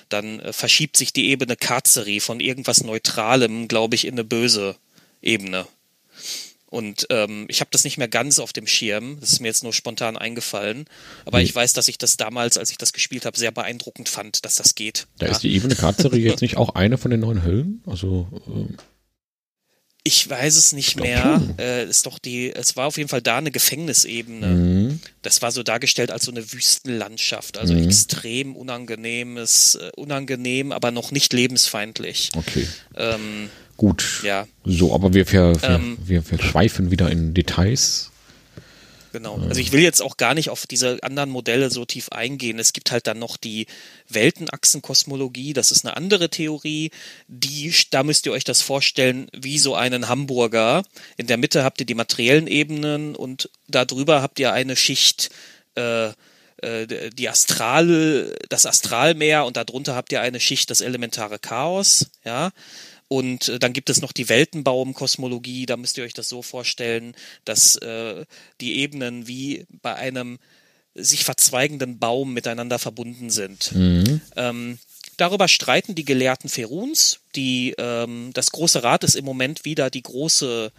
[0.09, 4.75] Dann äh, verschiebt sich die Ebene Karzeri von irgendwas Neutralem, glaube ich, in eine böse
[5.21, 5.67] Ebene.
[6.69, 9.17] Und ähm, ich habe das nicht mehr ganz auf dem Schirm.
[9.19, 10.85] Das ist mir jetzt nur spontan eingefallen.
[11.25, 14.45] Aber ich weiß, dass ich das damals, als ich das gespielt habe, sehr beeindruckend fand,
[14.45, 15.07] dass das geht.
[15.17, 15.31] Da ja.
[15.31, 17.81] ist die ebene Kartserie jetzt nicht auch eine von den neuen Höllen?
[17.87, 18.77] Also ähm,
[20.03, 21.41] Ich weiß es nicht glaub mehr.
[21.59, 24.47] Äh, ist doch die, es war auf jeden Fall da eine Gefängnisebene.
[24.47, 24.99] mhm.
[25.21, 27.83] Das war so dargestellt als so eine Wüstenlandschaft, also Mhm.
[27.83, 32.29] extrem unangenehmes, äh, unangenehm, aber noch nicht lebensfeindlich.
[32.35, 32.67] okay.
[32.95, 34.21] Ähm, Gut.
[34.23, 35.97] ja, So, aber wir, wir, wir, Ähm.
[36.03, 38.11] wir, wir schweifen wieder in Details.
[39.11, 39.39] Genau.
[39.47, 42.59] Also ich will jetzt auch gar nicht auf diese anderen Modelle so tief eingehen.
[42.59, 43.67] Es gibt halt dann noch die
[44.07, 46.91] Weltenachsenkosmologie, das ist eine andere Theorie,
[47.27, 50.83] die, da müsst ihr euch das vorstellen, wie so einen Hamburger.
[51.17, 55.29] In der Mitte habt ihr die materiellen Ebenen und darüber habt ihr eine Schicht,
[55.75, 56.11] äh,
[56.61, 62.51] äh, die Astral, das Astralmeer und darunter habt ihr eine Schicht, das elementare Chaos, ja.
[63.09, 67.15] Und äh, dann gibt es noch die Weltenbaum-Kosmologie, da müsst ihr euch das so vorstellen,
[67.43, 68.25] dass äh,
[68.61, 70.39] die Ebenen wie bei einem
[70.95, 73.71] sich verzweigenden Baum miteinander verbunden sind.
[74.35, 74.79] Ähm,
[75.19, 77.19] darüber streiten die Gelehrten Feruns.
[77.35, 80.71] Die, ähm, das Große Rad ist im Moment wieder die große.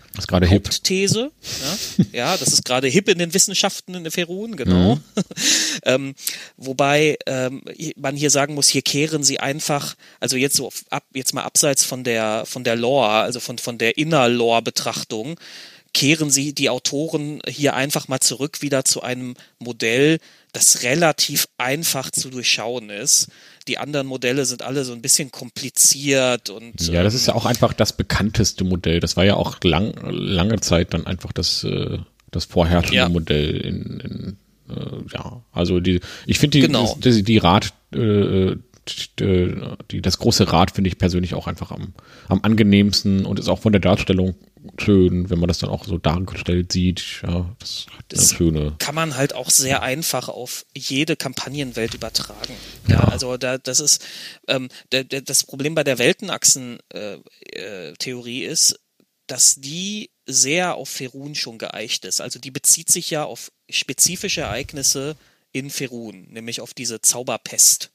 [0.66, 1.30] Hauptthese.
[1.62, 4.98] Ja, ja, das ist gerade hip in den Wissenschaften in Ferun, genau.
[5.84, 6.14] ähm,
[6.56, 7.62] wobei ähm,
[7.96, 11.84] man hier sagen muss, hier kehren sie einfach, also jetzt so ab, jetzt mal abseits
[11.84, 15.38] von der von der Lore, also von von der Inner-Lore-Betrachtung,
[15.92, 20.18] kehren sie die Autoren hier einfach mal zurück wieder zu einem Modell,
[20.52, 23.28] das relativ einfach zu durchschauen ist.
[23.68, 27.34] Die anderen Modelle sind alle so ein bisschen kompliziert und Ja, das ähm, ist ja
[27.34, 29.00] auch einfach das bekannteste Modell.
[29.00, 31.98] Das war ja auch lang, lange Zeit dann einfach das, äh,
[32.30, 33.08] das vorherrschende Ja.
[33.08, 34.36] Modell in, in
[34.68, 36.96] äh, ja, also die, ich finde die, Genau.
[37.02, 38.56] die, die Rad, äh,
[39.18, 39.54] die,
[39.90, 41.92] die, das große Rad finde ich persönlich auch einfach am,
[42.28, 44.34] am angenehmsten und ist auch von der Darstellung
[44.78, 47.22] schön, wenn man das dann auch so dargestellt sieht.
[47.22, 48.74] Ja, das hat Das- schöne.
[48.78, 52.54] kann man halt auch sehr einfach auf jede Kampagnenwelt übertragen.
[52.86, 53.04] Ja, Ja.
[53.08, 54.04] also da, das ist
[54.48, 58.78] ähm, der, der, das Problem bei der Weltenachsen-Theorie äh, Theorie ist,
[59.26, 62.20] dass die sehr auf Ferun schon geeicht ist.
[62.20, 65.16] Also die bezieht sich ja auf spezifische Ereignisse
[65.52, 67.90] in Ferun, nämlich auf diese Zauberpest.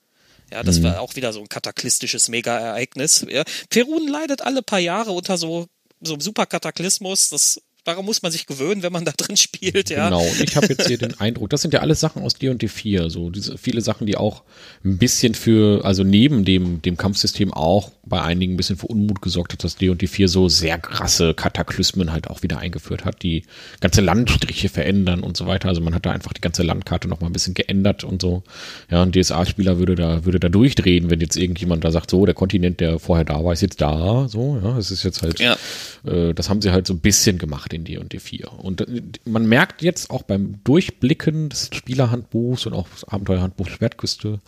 [0.52, 3.26] Ja, das war auch wieder so ein kataklystisches Mega-Ereignis.
[3.30, 3.44] Ja.
[3.70, 5.68] Perun leidet alle paar Jahre unter so,
[6.02, 7.30] so einem Superkataklysmus.
[7.30, 9.90] Das, daran muss man sich gewöhnen, wenn man da drin spielt.
[9.90, 10.10] Ja.
[10.10, 12.68] Genau, und ich habe jetzt hier den Eindruck, das sind ja alles Sachen aus D&D
[12.68, 14.44] 4, so diese viele Sachen, die auch
[14.84, 19.22] ein bisschen für, also neben dem, dem Kampfsystem auch bei einigen ein bisschen für Unmut
[19.22, 23.44] gesorgt hat, dass D&D 4 so sehr krasse Kataklysmen halt auch wieder eingeführt hat, die
[23.82, 25.70] ganze Landstriche verändern und so weiter.
[25.70, 28.44] Also man hat da einfach die ganze Landkarte noch mal ein bisschen geändert und so.
[28.92, 32.36] Ja, ein DSA-Spieler würde da, würde da durchdrehen, wenn jetzt irgendjemand da sagt, so, der
[32.36, 35.58] Kontinent, der vorher da war, ist jetzt da, so, ja, es ist jetzt halt, Ja.
[36.06, 38.52] äh, das haben sie halt so ein bisschen gemacht in D&D 4.
[38.54, 44.40] Und äh, man merkt jetzt auch beim Durchblicken des Spielerhandbuchs und auch des Abenteuerhandbuchs Schwertküste,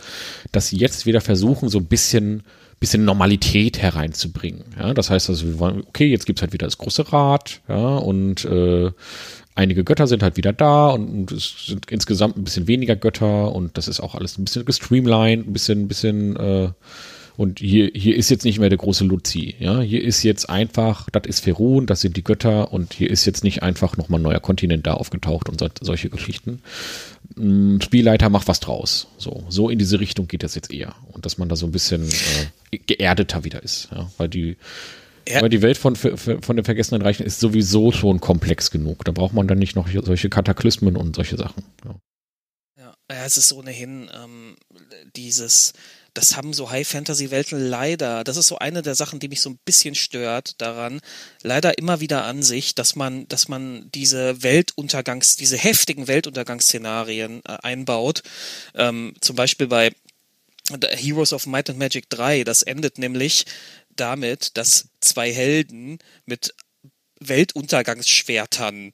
[0.51, 2.43] dass sie jetzt wieder versuchen, so ein bisschen
[2.79, 4.65] bisschen Normalität hereinzubringen.
[4.77, 7.97] Ja, das heißt also, wir wollen, okay, jetzt gibt's halt wieder das große Rad, ja,
[7.97, 8.91] und äh,
[9.55, 13.53] einige Götter sind halt wieder da und, und es sind insgesamt ein bisschen weniger Götter
[13.53, 16.69] und das ist auch alles ein bisschen gestreamlined, ein bisschen, ein bisschen äh,
[17.37, 19.79] und hier, hier ist jetzt nicht mehr der große Luzi, ja.
[19.79, 23.43] Hier ist jetzt einfach, das ist Ferun, das sind die Götter und hier ist jetzt
[23.43, 26.63] nicht einfach nochmal ein neuer Kontinent da aufgetaucht und so, solche Geschichten.
[27.37, 29.07] Ein Spielleiter macht was draus.
[29.19, 30.95] So, so in diese Richtung geht das jetzt eher.
[31.11, 32.09] Und dass man da so ein bisschen
[32.71, 34.09] äh, geerdeter wieder ist, ja.
[34.17, 34.57] Weil die,
[35.29, 35.41] Ja.
[35.43, 39.05] weil die Welt von, von den Vergessenen Reichen ist sowieso schon komplex genug.
[39.05, 41.63] Da braucht man dann nicht noch solche Kataklysmen und solche Sachen.
[41.85, 41.95] Ja.
[43.09, 44.55] Ja, es ist ohnehin ähm,
[45.15, 45.73] dieses,
[46.17, 49.59] das haben so High-Fantasy-Welten leider, das ist so eine der Sachen, die mich so ein
[49.65, 50.99] bisschen stört daran,
[51.43, 57.57] leider immer wieder an sich, dass man, dass man diese Weltuntergangs, diese heftigen Weltuntergangsszenarien äh,
[57.61, 58.23] einbaut.
[58.73, 59.91] Ähm, zum Beispiel bei
[60.95, 63.45] Heroes of Might and Magic 3, das endet nämlich
[63.95, 66.55] damit, dass zwei Helden mit
[67.19, 68.91] Weltuntergangsschwertern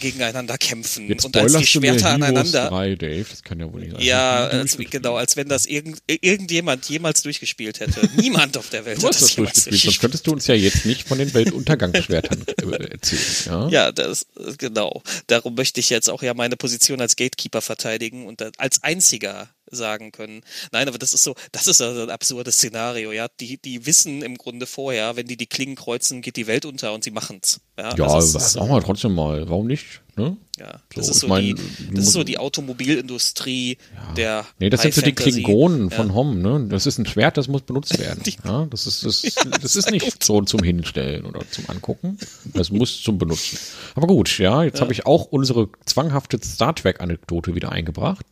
[0.00, 1.08] gegeneinander kämpfen.
[1.08, 2.68] Jetzt und als die Schwerter aneinander.
[2.68, 3.26] 3, Dave.
[3.28, 4.00] Das kann ja wohl nicht sein.
[4.02, 4.90] Ja, als, durchgespielt?
[4.90, 8.08] genau, als wenn das irgend, irgendjemand jemals durchgespielt hätte.
[8.16, 10.54] Niemand auf der Welt Du hat hast das jemals durchgespielt, sonst könntest du uns ja
[10.54, 13.22] jetzt nicht von den Weltuntergangsschwertern äh, erzählen.
[13.46, 13.68] Ja?
[13.76, 14.26] Ja, das,
[14.58, 15.02] genau.
[15.26, 20.12] Darum möchte ich jetzt auch ja meine Position als Gatekeeper verteidigen und als einziger sagen
[20.12, 20.42] können.
[20.72, 23.26] Nein, aber das ist so, das ist also ein absurdes Szenario, ja.
[23.40, 26.92] Die, die wissen im Grunde vorher, wenn die die Klingen kreuzen, geht die Welt unter
[26.92, 27.60] und sie machen's.
[27.78, 29.48] Ja, Ja, also das ist, machen wir trotzdem mal.
[29.48, 30.02] Warum nicht?
[30.16, 30.36] Ne?
[30.58, 31.54] Ja, das So, ist so mein, die,
[31.92, 33.76] das ist so die Automobilindustrie
[34.16, 35.14] der Nee, das sind so die High.
[35.16, 36.14] Klingonen von Ja.
[36.14, 36.66] Hom, ne?
[36.70, 38.22] Das ist ein Schwert, das muss benutzt werden.
[38.44, 39.22] Ja, das ist, das,
[39.60, 42.18] das ist nicht so zum Hinstellen oder zum Angucken.
[42.54, 43.58] Das muss zum Benutzen.
[43.94, 48.24] Aber gut, ja, jetzt habe ich auch unsere zwanghafte Star Trek-Anekdote wieder eingebracht.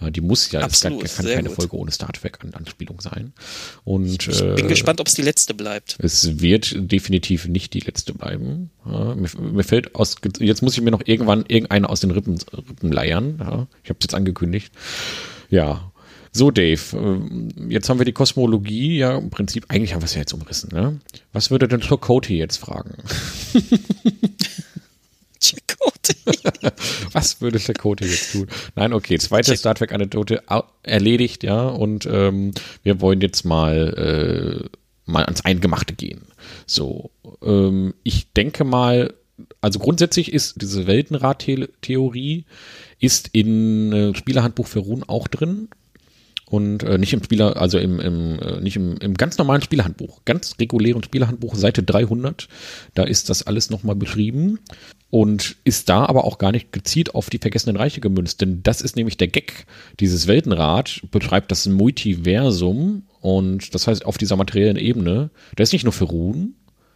[0.00, 1.56] Ja, die muss ja, es kann, kann keine gut.
[1.56, 3.32] Folge ohne Star Trek-Anspielung sein.
[3.84, 5.96] Und Ich äh, bin gespannt, ob es die letzte bleibt.
[6.00, 8.70] es wird definitiv nicht die letzte bleiben.
[8.84, 12.38] Ja, mir, mir fällt aus, jetzt muss ich mir noch irgendwann irgendeine aus den Rippen,
[12.52, 13.36] Rippen leiern.
[13.38, 14.72] Ja, ich habe es jetzt angekündigt.
[15.48, 15.92] Ja.
[16.32, 20.14] So, Dave, ähm, jetzt haben wir die Kosmologie, ja, im Prinzip, eigentlich haben wir es
[20.14, 21.00] ja jetzt umrissen, ne?
[21.32, 22.94] Was würde denn Chakotay jetzt fragen?
[25.40, 26.70] Chakotay.
[27.12, 28.46] Was würde Chakotay jetzt tun?
[28.76, 30.44] Nein, okay, zweite Star Trek-Anekdote
[30.84, 32.52] erledigt, ja, und ähm,
[32.84, 34.68] wir wollen jetzt mal, äh,
[35.10, 36.28] mal ans Eingemachte gehen.
[36.64, 37.10] So,
[37.42, 39.14] ähm, ich denke mal,
[39.60, 42.44] also grundsätzlich ist diese Weltenrad-Theorie
[42.98, 45.68] ist in äh, Spielerhandbuch für Runen auch drin.
[46.46, 50.24] Und äh, nicht im Spieler, also im, im äh, nicht im, im ganz normalen Spielerhandbuch,
[50.24, 52.48] ganz regulären Spielerhandbuch, Seite 300,
[52.94, 54.58] da ist das alles nochmal beschrieben.
[55.10, 58.80] Und ist da aber auch gar nicht gezielt auf die vergessenen Reiche gemünzt, denn das
[58.80, 59.66] ist nämlich der Gag.
[59.98, 63.04] Dieses Weltenrad beschreibt das Multiversum.
[63.20, 66.54] Und das heißt auf dieser materiellen Ebene, da ist nicht nur für Ruhen,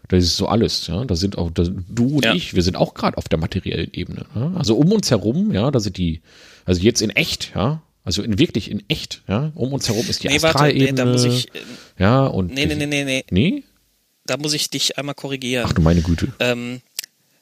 [0.09, 1.05] da ist so alles, ja.
[1.05, 2.35] Da sind auch da, du und Ja.
[2.35, 4.27] ich, wir sind auch gerade auf der materiellen Ebene.
[4.35, 4.53] Ja?
[4.55, 6.21] Also um uns herum, ja, da sind die,
[6.65, 10.23] also jetzt in echt, ja, also in wirklich in echt, ja, um uns herum ist
[10.23, 10.85] die Nee, Astralebene.
[10.85, 11.59] nee, da muss ich, äh,
[11.99, 13.65] ja und nee, nee, nee, nee, nee, nee,
[14.27, 15.67] da muss ich dich einmal korrigieren.
[15.69, 16.33] ach du meine Güte.
[16.39, 16.81] Ähm,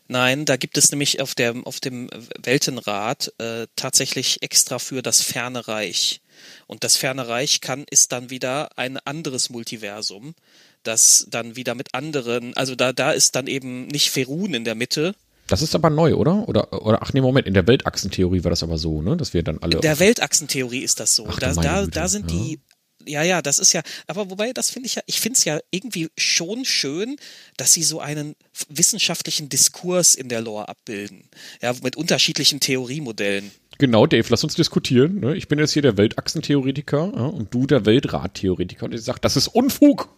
[0.09, 2.09] nein, da gibt es nämlich auf dem, auf dem
[2.57, 6.20] Weltenrat äh, tatsächlich extra für das ferne Reich.
[6.66, 10.35] Und das ferne Reich kann, ist dann wieder ein anderes Multiversum,
[10.83, 14.75] das dann wieder mit anderen, also da, da ist dann eben nicht Ferun in der
[14.75, 15.14] Mitte.
[15.49, 16.49] Das ist aber neu, oder?
[16.49, 19.42] Oder oder ach nee, Moment, in der Weltachsentheorie war das aber so, ne, dass wir
[19.42, 21.27] dann alle In der Weltachsentheorie ist das so.
[21.29, 22.37] Ach da, da, da sind ja.
[22.37, 22.61] die,
[23.07, 25.61] ja, ja, das ist ja, aber wobei, das finde ich ja, ich finde es ja
[25.71, 27.16] irgendwie schon schön,
[27.57, 28.37] dass sie so einen
[28.68, 31.29] wissenschaftlichen Diskurs in der Lore abbilden.
[31.61, 33.51] Ja, mit unterschiedlichen Theoriemodellen.
[33.78, 35.20] Genau, Dave, lass uns diskutieren.
[35.20, 35.37] Ne?
[35.37, 38.87] Ich bin jetzt hier der Weltachsentheoretiker ja, und du der Weltradtheoretiker.
[38.87, 40.08] Und ich sag, das ist Unfug.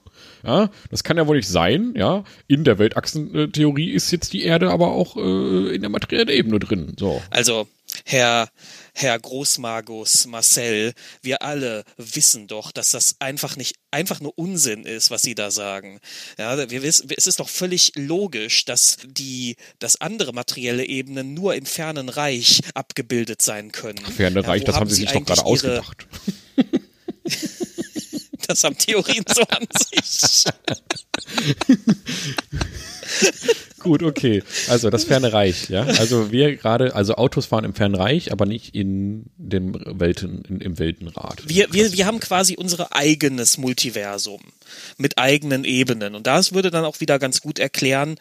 [0.44, 1.94] Ja, das kann ja wohl nicht sein.
[1.96, 6.58] Ja, in der Weltachsentheorie ist jetzt die Erde aber auch äh, in der materiellen Ebene
[6.58, 6.94] drin.
[6.98, 7.22] So.
[7.30, 7.66] Also,
[8.04, 8.48] Herr,
[8.96, 15.10] Herr Großmagus Marcel, wir alle wissen doch, dass das einfach nicht, einfach nur Unsinn ist,
[15.10, 15.98] was Sie da sagen.
[16.38, 21.56] Ja, wir wissen, es ist doch völlig logisch, dass die, dass andere materielle Ebenen nur
[21.56, 24.04] im fernen Reich abgebildet sein können.
[24.04, 26.06] Ferne Ja, Reich, das haben sie sich doch gerade ausgedacht.
[28.46, 30.44] Das haben Theorien so an sich.
[33.84, 34.42] Gut, okay.
[34.68, 35.82] Also das ferne Reich, ja.
[35.82, 40.60] Also wir gerade, also Autos fahren im fernen Reich, aber nicht in dem Welten, in,
[40.62, 41.46] im Weltenrad.
[41.46, 44.40] Wir, wir, wir haben quasi unser eigenes Multiversum
[44.96, 46.14] mit eigenen Ebenen.
[46.14, 48.16] Und das würde dann auch wieder ganz gut erklären,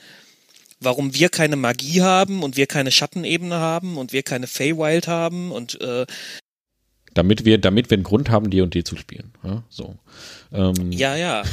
[0.82, 5.54] warum wir keine Magie haben und wir keine Schattenebene haben und wir keine Feywild haben
[5.54, 6.06] und äh,
[7.14, 9.32] Damit wir, damit wir einen Grund haben, D und D zu spielen.
[9.44, 9.96] Ja, so.
[10.54, 11.44] Ähm, ja, ja,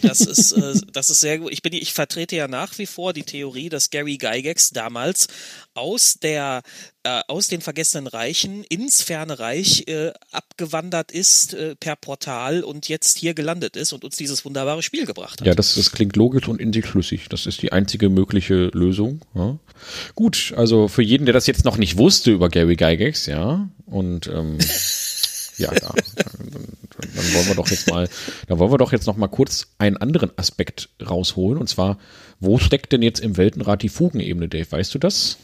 [0.00, 1.52] das ist, äh, das ist sehr gut.
[1.52, 5.28] Ich bin, ich vertrete ja nach wie vor die Theorie, dass Gary Gygax damals
[5.74, 6.62] aus der,
[7.02, 12.88] äh, aus den vergessenen Reichen ins ferne Reich äh, abgewandert ist äh, per Portal und
[12.88, 15.46] jetzt hier gelandet ist und uns dieses wunderbare Spiel gebracht hat.
[15.46, 17.28] Ja, das, das klingt logisch und in sich schlüssig.
[17.28, 19.20] Das ist die einzige mögliche Lösung.
[19.34, 19.58] Ja.
[20.14, 24.28] Gut, also für jeden, der das jetzt noch nicht wusste über Gary Gygax, ja, und
[24.28, 24.58] ähm,
[25.58, 28.08] ja, ja, dann, wollen wir doch jetzt mal,
[28.48, 31.58] dann wollen wir doch jetzt noch mal kurz einen anderen Aspekt rausholen.
[31.58, 31.98] Und zwar,
[32.40, 34.70] wo steckt denn jetzt im Weltenrat die Fugenebene, Dave?
[34.70, 35.38] Weißt du das?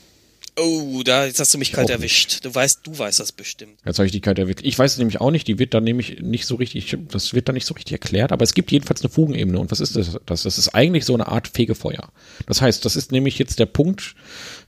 [0.59, 2.45] Oh, da jetzt hast du mich kalt erwischt.
[2.45, 3.79] Du weißt, du weißt das bestimmt.
[3.87, 4.61] Jetzt habe ich die Karte erwischt.
[4.63, 5.49] Ich weiß es nämlich auch nicht.
[5.49, 8.33] Die wird dann nämlich nicht so richtig, das wird dann nicht so richtig erklärt.
[8.33, 9.59] Aber es gibt jedenfalls eine Fugenebene.
[9.59, 10.19] Und was ist das?
[10.27, 12.13] Das, das ist eigentlich so eine Art Fegefeuer.
[12.47, 14.15] Das heißt, das ist nämlich jetzt der Punkt,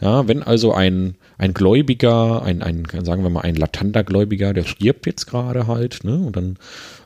[0.04, 5.06] ja, wenn also ein, ein Gläubiger, ein, ein, sagen wir mal, ein Latanda-Gläubiger, der stirbt
[5.06, 6.58] jetzt gerade halt, ne, und dann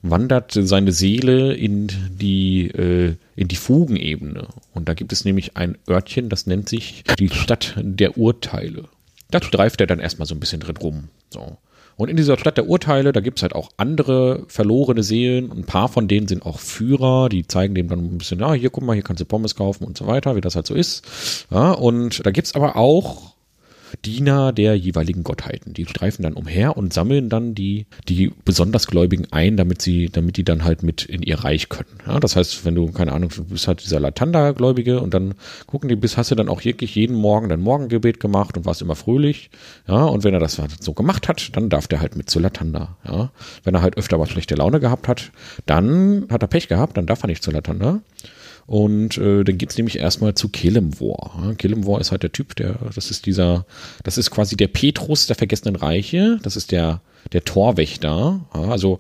[0.02, 4.48] wandert seine Seele in die, äh, in die Fugenebene.
[4.74, 8.86] Und da gibt es nämlich ein Örtchen, das nennt sich die Stadt der Urteile.
[9.30, 11.08] Da streift er dann erstmal so ein bisschen drin rum.
[11.30, 11.56] So.
[11.98, 15.50] Und in dieser Stadt der Urteile, da gibt's halt auch andere verlorene Seelen.
[15.50, 18.70] Ein paar von denen sind auch Führer, die zeigen dem dann ein bisschen, ja, hier
[18.70, 21.46] guck mal, hier kannst du Pommes kaufen und so weiter, wie das halt so ist.
[21.50, 23.34] Ja, und da gibt's aber auch
[24.04, 25.74] Diener der jeweiligen Gottheiten.
[25.74, 30.36] Die streifen dann umher und sammeln dann die, die besonders Gläubigen ein, damit sie, damit
[30.36, 31.88] die dann halt mit in ihr Reich können.
[32.06, 35.34] Ja, das heißt, wenn du, keine Ahnung, du bist halt dieser Latanda-Gläubige und dann
[35.66, 38.82] gucken die, bis hast du dann auch wirklich jeden Morgen dein Morgengebet gemacht und warst
[38.82, 39.50] immer fröhlich.
[39.86, 42.38] Ja, und wenn er das halt so gemacht hat, dann darf der halt mit zu
[42.38, 42.96] Latanda.
[43.06, 43.30] Ja,
[43.64, 45.30] wenn er halt öfter was schlechte Laune gehabt hat,
[45.66, 48.00] dann hat er Pech gehabt, dann darf er nicht zu Latanda.
[48.68, 50.50] Und äh, dann geht's nämlich erstmal zu.
[50.52, 53.64] Ja, Kelemvor ist halt der Typ, der, das ist dieser,
[54.04, 56.38] das ist quasi der Petrus der vergessenen Reiche.
[56.42, 57.00] Das ist der,
[57.32, 58.46] der Torwächter.
[58.52, 58.98] Also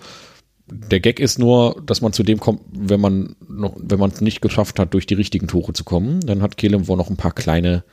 [0.70, 4.22] der Gag ist nur, dass man zu dem kommt, wenn man noch, wenn man es
[4.22, 7.32] nicht geschafft hat, durch die richtigen Tore zu kommen, dann hat Kelemvor noch ein paar
[7.32, 7.84] kleine,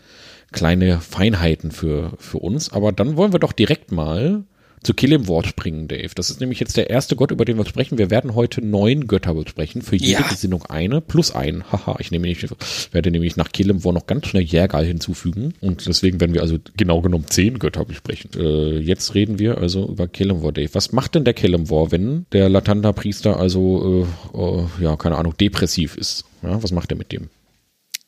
[0.54, 2.72] kleine Feinheiten für, für uns.
[2.72, 4.46] Aber dann wollen wir doch direkt mal
[4.86, 6.12] zu Killim-Wort springen, Dave.
[6.16, 7.98] Das ist nämlich jetzt der erste Gott, über den wir sprechen.
[7.98, 10.28] Wir werden heute neun Götter besprechen, für jede Ja.
[10.28, 11.72] Gesinnung eine, plus ein.
[11.72, 12.46] Haha, ich nehme nicht,
[12.94, 15.54] werde nämlich nach Killim-Wort noch ganz schnell Jägerl hinzufügen.
[15.62, 18.32] Und deswegen werden wir also genau genommen zehn Götter besprechen.
[18.38, 20.70] Äh, jetzt reden wir also über Killim-Wort, Dave.
[20.74, 25.98] Was macht denn der Killim-Wort, wenn der Latanda-Priester also, äh, äh, ja, keine Ahnung, depressiv
[25.98, 26.26] ist?
[26.44, 27.30] Ja, was macht er mit dem?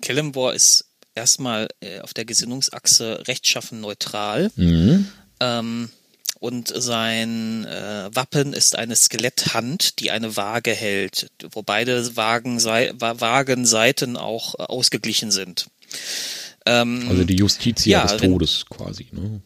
[0.01, 0.85] Kelemvor ist
[1.15, 4.51] erstmal äh, auf der Gesinnungsachse rechtschaffen neutral.
[4.55, 5.07] Mhm.
[5.39, 5.89] Ähm,
[6.39, 13.19] und sein äh, Wappen ist eine Skeletthand, die eine Waage hält, wo beide Wagen, Wa-
[13.19, 15.67] Wagenseiten auch äh, ausgeglichen sind.
[16.65, 19.07] Ähm, Also die Justitia Ja, des Todes quasi.
[19.11, 19.41] Ne?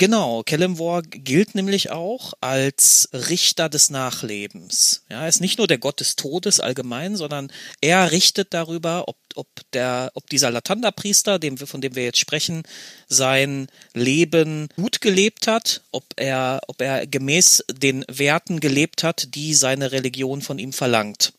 [0.00, 5.04] Genau, Kelemvor gilt nämlich auch als Richter des Nachlebens.
[5.10, 9.18] Ja, er ist nicht nur der Gott des Todes allgemein, sondern er richtet darüber, ob,
[9.34, 12.62] ob, der, ob dieser Latanda-Priester, dem von dem wir jetzt sprechen,
[13.08, 19.52] sein Leben gut gelebt hat, ob er, ob er gemäß den Werten gelebt hat, die
[19.52, 21.34] seine Religion von ihm verlangt.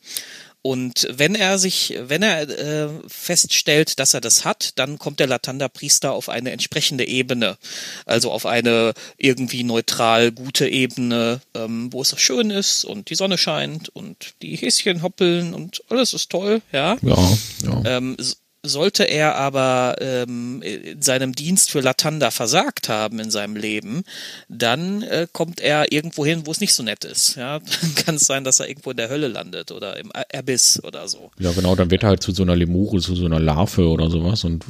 [0.63, 5.27] Und wenn er sich, wenn er äh, feststellt, dass er das hat, dann kommt der
[5.27, 7.57] Latanda-Priester auf eine entsprechende Ebene,
[8.05, 13.39] also auf eine irgendwie neutral gute Ebene, ähm, wo es schön ist und die Sonne
[13.39, 16.97] scheint und die Häschen hoppeln und alles ist toll, ja.
[17.01, 17.81] Ja, ja.
[17.85, 18.17] Ähm,
[18.63, 24.03] sollte er aber ähm, in seinem Dienst für Latanda versagt haben in seinem Leben,
[24.49, 27.35] dann äh, kommt er irgendwo hin, wo es nicht so nett ist.
[27.35, 30.83] Ja, dann kann es sein, dass er irgendwo in der Hölle landet oder im Abyss
[30.83, 31.31] oder so.
[31.39, 34.09] Ja, genau, dann wird er halt zu so einer Lemure, zu so einer Larve oder
[34.09, 34.65] sowas und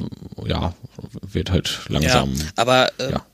[0.46, 0.74] ja,
[1.22, 2.32] wird halt langsam.
[2.34, 3.26] Ja, aber äh, Ja.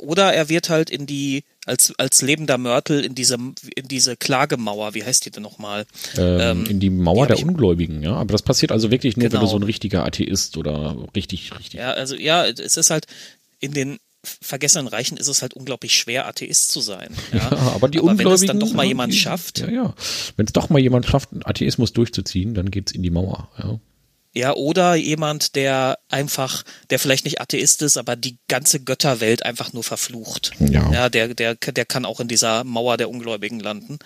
[0.00, 4.94] Oder er wird halt in die als als lebender Mörtel in diese in diese Klagemauer,
[4.94, 5.86] wie heißt die denn nochmal?
[6.16, 8.14] ähm, in die Mauer hab der Ungläubigen, ja.
[8.14, 9.50] Aber das passiert also wirklich nur, wenn du Genau.
[9.50, 11.74] so ein richtiger Atheist oder richtig, richtig.
[11.80, 13.06] Ja, also ja, es ist halt
[13.60, 13.98] in den
[14.42, 17.14] vergessenen Reichen ist es halt unglaublich schwer, Atheist zu sein.
[17.32, 18.32] Ja, Ja, aber die wenn Ungläubigen.
[18.34, 19.94] es dann doch mal jemand die, schafft, Ja, ja.
[20.36, 23.78] Wenn es doch mal jemand schafft, Atheismus durchzuziehen, dann geht's in die Mauer, ja.
[24.36, 29.72] Ja, oder jemand, der einfach, der vielleicht nicht Atheist ist, aber die ganze Götterwelt einfach
[29.72, 30.52] nur verflucht.
[30.60, 30.92] Ja.
[30.92, 33.98] Ja, der, der, der kann auch in dieser Mauer der Ungläubigen landen.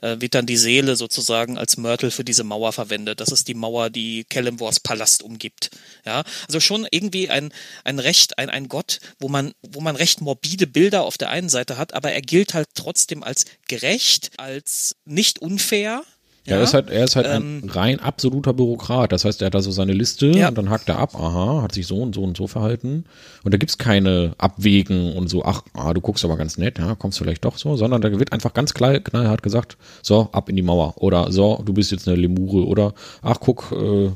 [0.00, 3.20] Äh, wird dann die Seele sozusagen als Mörtel für diese Mauer verwendet.
[3.20, 5.70] Das ist die Mauer, die Kellemwors Palast umgibt.
[6.06, 7.52] Ja, also schon irgendwie ein,
[7.84, 11.50] ein Recht, ein, ein Gott, wo man, wo man recht morbide Bilder auf der einen
[11.50, 16.04] Seite hat, aber er gilt halt trotzdem als gerecht, als nicht unfair.
[16.46, 19.12] Ja, er ist halt, er ist halt Ähm, ein rein absoluter Bürokrat.
[19.12, 20.48] Das heißt, er hat da so seine Liste Ja.
[20.48, 23.04] und dann hakt er ab, aha, hat sich so und so und so verhalten.
[23.44, 26.94] Und da gibt's keine Abwägen und so, ach, ah, du guckst aber ganz nett, ja,
[26.96, 30.56] kommst vielleicht doch so, sondern da wird einfach ganz knall, knallhart gesagt, so, ab in
[30.56, 30.94] die Mauer.
[30.98, 32.66] Oder so, du bist jetzt eine Lemure.
[32.66, 34.10] Oder, ach, guck, äh,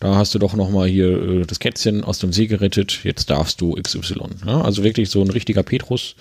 [0.00, 3.28] da hast du doch noch mal hier äh, das Kätzchen aus dem See gerettet, jetzt
[3.30, 4.20] darfst du XY.
[4.46, 6.14] Ja, also wirklich so ein richtiger Petrus.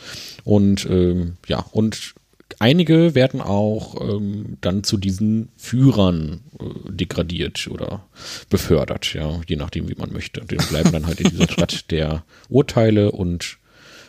[0.44, 2.16] Und ähm, ja, und
[2.60, 8.06] einige werden auch ähm, dann zu diesen Führern äh, degradiert oder
[8.50, 10.42] befördert, ja, je nachdem, wie man möchte.
[10.42, 13.58] Die bleiben dann halt in dieser Stadt der Urteile und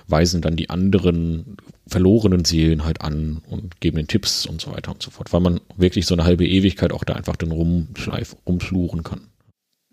[0.09, 4.93] weisen dann die anderen verlorenen Seelen halt an und geben den Tipps und so weiter
[4.93, 8.37] und so fort, weil man wirklich so eine halbe Ewigkeit auch da einfach dann rumschleif,
[8.47, 9.29] rumschluren kann.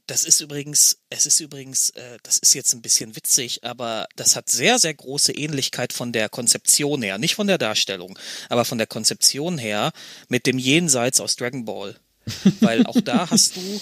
[0.08, 4.36] Das ist übrigens, es ist übrigens, äh, das ist jetzt ein bisschen witzig, aber das
[4.36, 8.18] hat sehr, sehr große Ähnlichkeit von der Konzeption her, nicht von der Darstellung,
[8.50, 9.92] aber von der Konzeption her
[10.28, 11.96] mit dem Jenseits aus Dragon Ball.
[12.60, 13.82] Weil auch da hast du,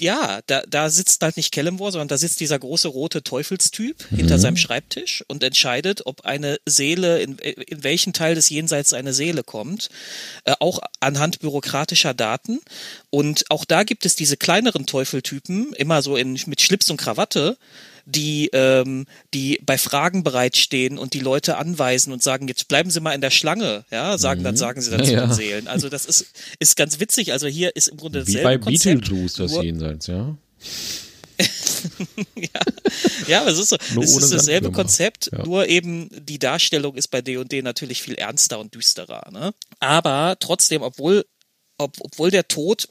[0.00, 4.38] ja, da, da sitzt halt nicht Kellemwar, sondern da sitzt dieser große rote Teufelstyp hinter
[4.38, 9.42] seinem Schreibtisch und entscheidet, ob eine Seele, in, in welchen Teil des Jenseits eine Seele
[9.42, 9.88] kommt,
[10.44, 12.60] äh, auch anhand bürokratischer Daten.
[13.10, 17.56] Und auch da gibt es diese kleineren Teufeltypen, immer so in, mit Schlips und Krawatte,
[18.10, 19.04] die, ähm,
[19.34, 23.20] die bei Fragen bereitstehen und die Leute anweisen und sagen, jetzt bleiben Sie mal in
[23.20, 25.26] der Schlange, ja, sagen, dann sagen sie dann zu Ja.
[25.26, 25.68] den Seelen.
[25.68, 26.26] Also das ist,
[26.58, 27.32] ist ganz witzig.
[27.32, 30.36] Also hier ist im Grunde Wie dasselbe bei Konzept, Beetlejuice das nur- Jenseits, ja.
[33.28, 35.44] Ja, aber es ist so, es ist dasselbe Konzept, ja.
[35.44, 39.30] nur eben die Darstellung ist bei D&D natürlich viel ernster und düsterer.
[39.30, 39.52] Ne?
[39.78, 41.24] Aber trotzdem, obwohl,
[41.76, 42.88] ob, obwohl der Tod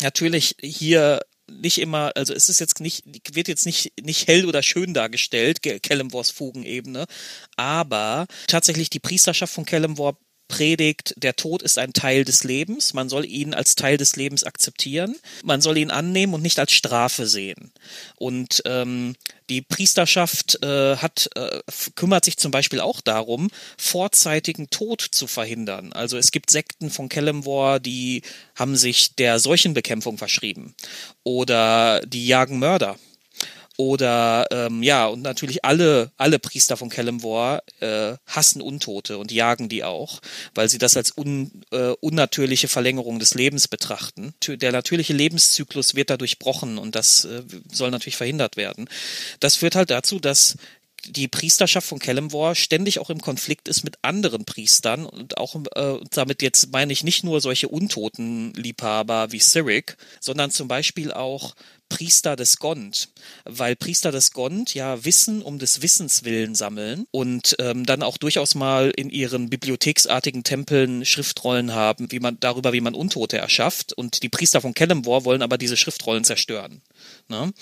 [0.00, 1.20] natürlich hier
[1.50, 5.62] nicht immer, also es ist jetzt nicht, wird jetzt nicht, nicht hell oder schön dargestellt,
[5.62, 7.06] Kellemwors Fugenebene,
[7.56, 10.18] aber tatsächlich die Priesterschaft von Kellemwor
[10.52, 14.44] predigt, der Tod ist ein Teil des Lebens, man soll ihn als Teil des Lebens
[14.44, 17.72] akzeptieren, man soll ihn annehmen und nicht als Strafe sehen.
[18.16, 19.14] Und ähm,
[19.48, 21.60] die Priesterschaft äh, hat, äh,
[21.94, 23.48] kümmert sich zum Beispiel auch darum,
[23.78, 25.94] vorzeitigen Tod zu verhindern.
[25.94, 28.20] Also es gibt Sekten von Kellemwar, die
[28.54, 30.74] haben sich der Seuchenbekämpfung verschrieben
[31.24, 32.98] oder die jagen Mörder
[33.76, 39.68] oder ähm, ja, und natürlich alle, alle Priester von Kellemwar äh, hassen Untote und jagen
[39.68, 40.20] die auch,
[40.54, 44.34] weil sie das als un, äh, unnatürliche Verlängerung des Lebens betrachten.
[44.46, 48.88] Der natürliche Lebenszyklus wird da durchbrochen und das äh, soll natürlich verhindert werden.
[49.40, 50.56] Das führt halt dazu, dass
[51.06, 55.98] die Priesterschaft von Kellemwar ständig auch im Konflikt ist mit anderen Priestern und auch äh,
[56.10, 61.54] damit jetzt meine ich nicht nur solche untoten Liebhaber wie Cyric, sondern zum Beispiel auch
[61.92, 63.10] Priester des Gond,
[63.44, 68.16] weil Priester des Gond ja Wissen um des Wissens willen sammeln und ähm, dann auch
[68.16, 73.92] durchaus mal in ihren bibliotheksartigen Tempeln Schriftrollen haben, wie man darüber, wie man Untote erschafft.
[73.92, 76.80] Und die Priester von Kellemwar wollen aber diese Schriftrollen zerstören.
[77.28, 77.52] Ne?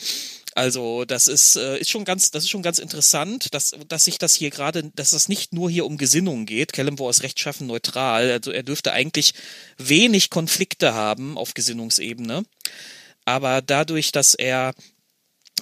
[0.54, 4.18] Also das ist, äh, ist schon ganz, das ist schon ganz interessant, dass, dass sich
[4.18, 6.72] das hier gerade, dass es nicht nur hier um Gesinnung geht.
[6.72, 9.34] Kellemwar ist rechtschaffen neutral, also er dürfte eigentlich
[9.78, 12.44] wenig Konflikte haben auf Gesinnungsebene
[13.24, 14.74] aber dadurch, dass er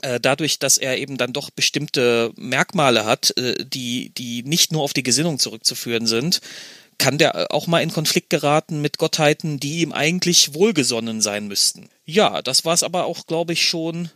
[0.03, 4.83] äh, dadurch, dass er eben dann doch bestimmte Merkmale hat, äh, die, die nicht nur
[4.83, 6.41] auf die Gesinnung zurückzuführen sind,
[6.99, 11.89] kann der auch mal in Konflikt geraten mit Gottheiten, die ihm eigentlich wohlgesonnen sein müssten.
[12.05, 14.11] Ja, das war es aber auch, glaube ich, schon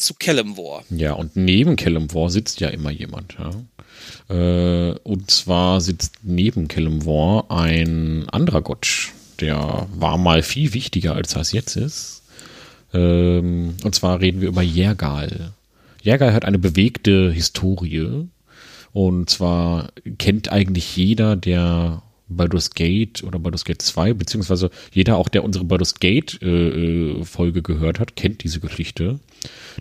[0.00, 0.84] zu Kellemwar.
[0.90, 3.36] Ja, und neben Kellemwar sitzt ja immer jemand.
[3.38, 3.50] Ja.
[4.34, 9.08] Äh, und zwar sitzt neben Kellemwar ein anderer Gott.
[9.40, 12.22] Der war mal viel wichtiger, als er es jetzt ist.
[12.92, 15.52] Ähm, und zwar reden wir über Jergal.
[16.02, 18.28] Jergal hat eine bewegte Historie.
[18.92, 25.28] Und zwar kennt eigentlich jeder, der Baldur's Gate oder Baldur's Gate 2, beziehungsweise jeder auch,
[25.28, 29.20] der unsere Baldur's Gate äh, äh, Folge gehört hat, kennt diese Geschichte.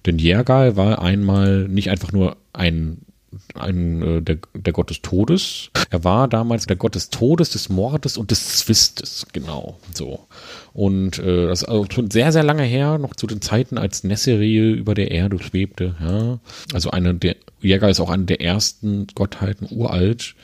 [0.06, 3.06] Denn Jergal war einmal nicht einfach nur ein
[3.56, 5.70] ein, äh, der, der Gott des Todes.
[5.90, 10.28] Er war damals der Gott des Todes, des Mordes und des Zwistes, genau so.
[10.74, 14.04] Und äh, das ist also schon sehr, sehr lange her, noch zu den Zeiten, als
[14.04, 15.96] Nesserie über der Erde schwebte.
[16.00, 16.40] Ja.
[16.74, 20.36] Also eine der, Jäger ist auch eine der ersten Gottheiten, uralt.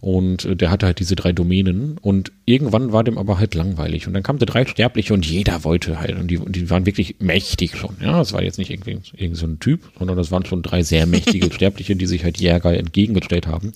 [0.00, 1.98] Und äh, der hatte halt diese drei Domänen.
[1.98, 4.06] Und irgendwann war dem aber halt langweilig.
[4.06, 6.16] Und dann kamen die drei Sterbliche und jeder wollte halt.
[6.18, 7.96] Und die, und die waren wirklich mächtig schon.
[8.00, 10.82] Ja, das war jetzt nicht irgendwie, irgendwie so ein Typ, sondern das waren schon drei
[10.82, 13.72] sehr mächtige Sterbliche, die sich halt Jäger entgegengestellt haben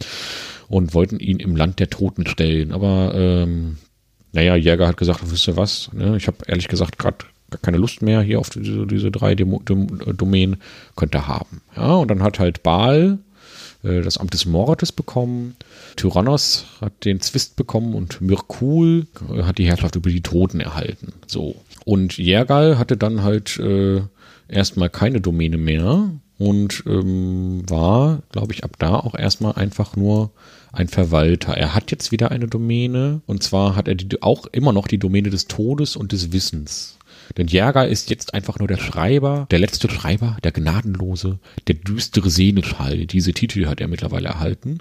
[0.69, 2.73] und wollten ihn im Land der Toten stellen.
[2.73, 3.79] Aber ähm,
[4.33, 6.17] naja, Jäger hat gesagt, wisst ihr was, ne?
[6.17, 7.19] ich habe ehrlich gesagt gerade
[7.51, 10.59] gar keine Lust mehr hier auf diese, diese drei Demo, Dom, Domänen,
[10.97, 11.61] könnt ihr haben.
[11.77, 13.19] Ja, und dann hat halt Baal
[13.83, 15.57] äh, das Amt des Mordes bekommen,
[15.97, 19.07] Tyrannos hat den Zwist bekommen und Mirkul
[19.43, 21.13] hat die Herrschaft über die Toten erhalten.
[21.27, 21.57] So.
[21.85, 24.03] Und Jergal hatte dann halt äh,
[24.49, 30.31] erstmal keine Domäne mehr und ähm, war, glaube ich, ab da auch erstmal einfach nur
[30.73, 31.57] ein Verwalter.
[31.57, 34.99] Er hat jetzt wieder eine Domäne und zwar hat er die, auch immer noch die
[34.99, 36.98] Domäne des Todes und des Wissens.
[37.37, 42.31] Denn Jäger ist jetzt einfach nur der Schreiber, der letzte Schreiber, der Gnadenlose, der düstere
[42.31, 43.07] Seneschall.
[43.07, 44.79] Diese Titel hat er mittlerweile erhalten.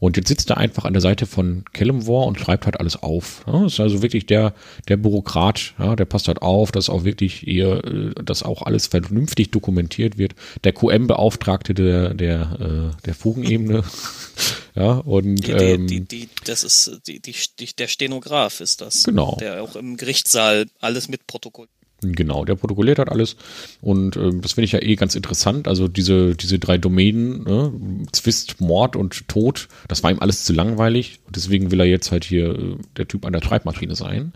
[0.00, 3.44] Und jetzt sitzt er einfach an der Seite von Kellemwar und schreibt halt alles auf.
[3.46, 4.54] Ja, ist also wirklich der,
[4.88, 8.86] der Bürokrat, ja, der passt halt auf, dass auch wirklich eher, äh, dass auch alles
[8.86, 10.34] vernünftig dokumentiert wird.
[10.64, 13.84] Der QM-Beauftragte der, der, äh, der Fugenebene.
[14.74, 17.34] ja, und, die, ähm, die, die, das ist, die, die,
[17.78, 19.04] der Stenograf ist das.
[19.04, 19.36] Genau.
[19.38, 21.68] Der auch im Gerichtssaal alles mit Protokoll
[22.02, 23.36] Genau, der protokolliert hat alles.
[23.82, 25.68] Und äh, das finde ich ja eh ganz interessant.
[25.68, 27.72] Also diese, diese drei Domänen, ne?
[28.12, 31.20] Zwist, Mord und Tod, das war ihm alles zu langweilig.
[31.26, 34.32] Und deswegen will er jetzt halt hier äh, der Typ an der Schreibmaschine sein.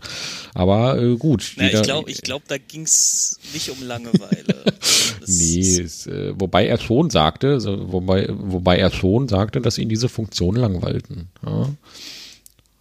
[0.53, 1.53] Aber äh, gut.
[1.57, 4.63] Na, jeder, ich glaube, ich glaub, da ging es nicht um Langeweile.
[5.27, 9.89] nee, es, äh, wobei er schon sagte, also, wobei, wobei er schon sagte, dass ihn
[9.89, 11.29] diese Funktionen langweilten.
[11.43, 11.69] Ja?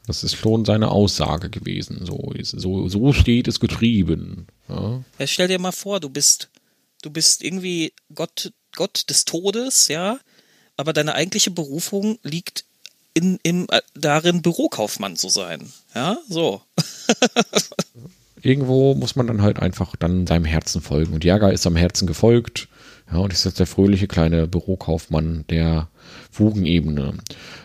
[0.06, 2.04] Das ist schon seine Aussage gewesen.
[2.04, 4.46] So, so, so steht es getrieben.
[4.68, 5.02] Ja.
[5.18, 6.50] ja, stell dir mal vor, du bist,
[7.02, 10.18] du bist irgendwie Gott, Gott des Todes, ja,
[10.76, 12.64] aber deine eigentliche Berufung liegt
[13.14, 15.72] in, in, äh, darin, Bürokaufmann zu sein.
[15.94, 16.60] Ja, so.
[18.42, 21.14] Irgendwo muss man dann halt einfach dann seinem Herzen folgen.
[21.14, 22.68] Und Jager ist am Herzen gefolgt
[23.10, 25.88] Ja, und ist jetzt der fröhliche kleine Bürokaufmann der
[26.34, 27.14] Fugenebene.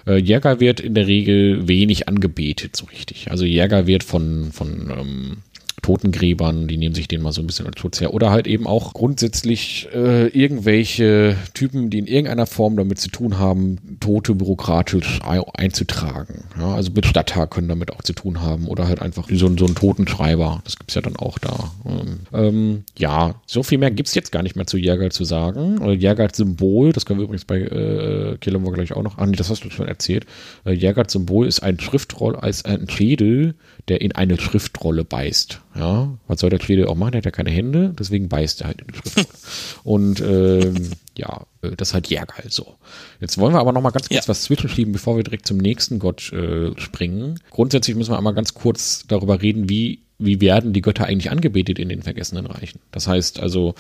[0.06, 3.32] Äh, Jäger wird in der Regel wenig angebetet, so richtig.
[3.32, 5.38] Also Jäger wird von, von ähm,
[5.82, 8.14] Totengräbern, die nehmen sich den mal so ein bisschen als Schutz her.
[8.14, 13.38] Oder halt eben auch grundsätzlich äh, irgendwelche Typen, die in irgendeiner Form damit zu tun
[13.38, 16.46] haben, Tote bürokratisch einzutragen.
[16.58, 18.68] Ja, also Bestatter können damit auch zu tun haben.
[18.68, 20.62] Oder halt einfach so, so ein Totenschreiber.
[20.64, 21.72] Das gibt's ja dann auch da.
[21.86, 25.82] Ähm, ähm, ja, so viel mehr gibt's jetzt gar nicht mehr zu Jäger zu sagen.
[25.82, 29.18] Äh, Jäger als Symbol, das können wir übrigens bei äh, Killenburg gleich auch noch.
[29.18, 30.26] Ah, nee, das hast du schon erzählt.
[30.66, 33.56] Äh, Jäger als Symbol ist ein Schriftroll, als ein Schädel,
[33.90, 35.62] der in eine Schriftrolle beißt.
[35.76, 37.12] Ja, was soll der Schädel auch machen?
[37.12, 39.28] Der hat ja keine Hände, deswegen beißt er halt in die Schriftrolle.
[39.84, 42.76] Und ähm, ja, äh, das ist halt Jägerl so.
[43.20, 44.30] Jetzt wollen wir aber noch mal ganz kurz ja.
[44.30, 47.40] was zwischenschieben, bevor wir direkt zum nächsten Gott äh, springen.
[47.50, 51.80] Grundsätzlich müssen wir einmal ganz kurz darüber reden, wie, wie werden die Götter eigentlich angebetet
[51.80, 52.80] in den vergessenen Reichen.
[52.92, 53.74] Das heißt also,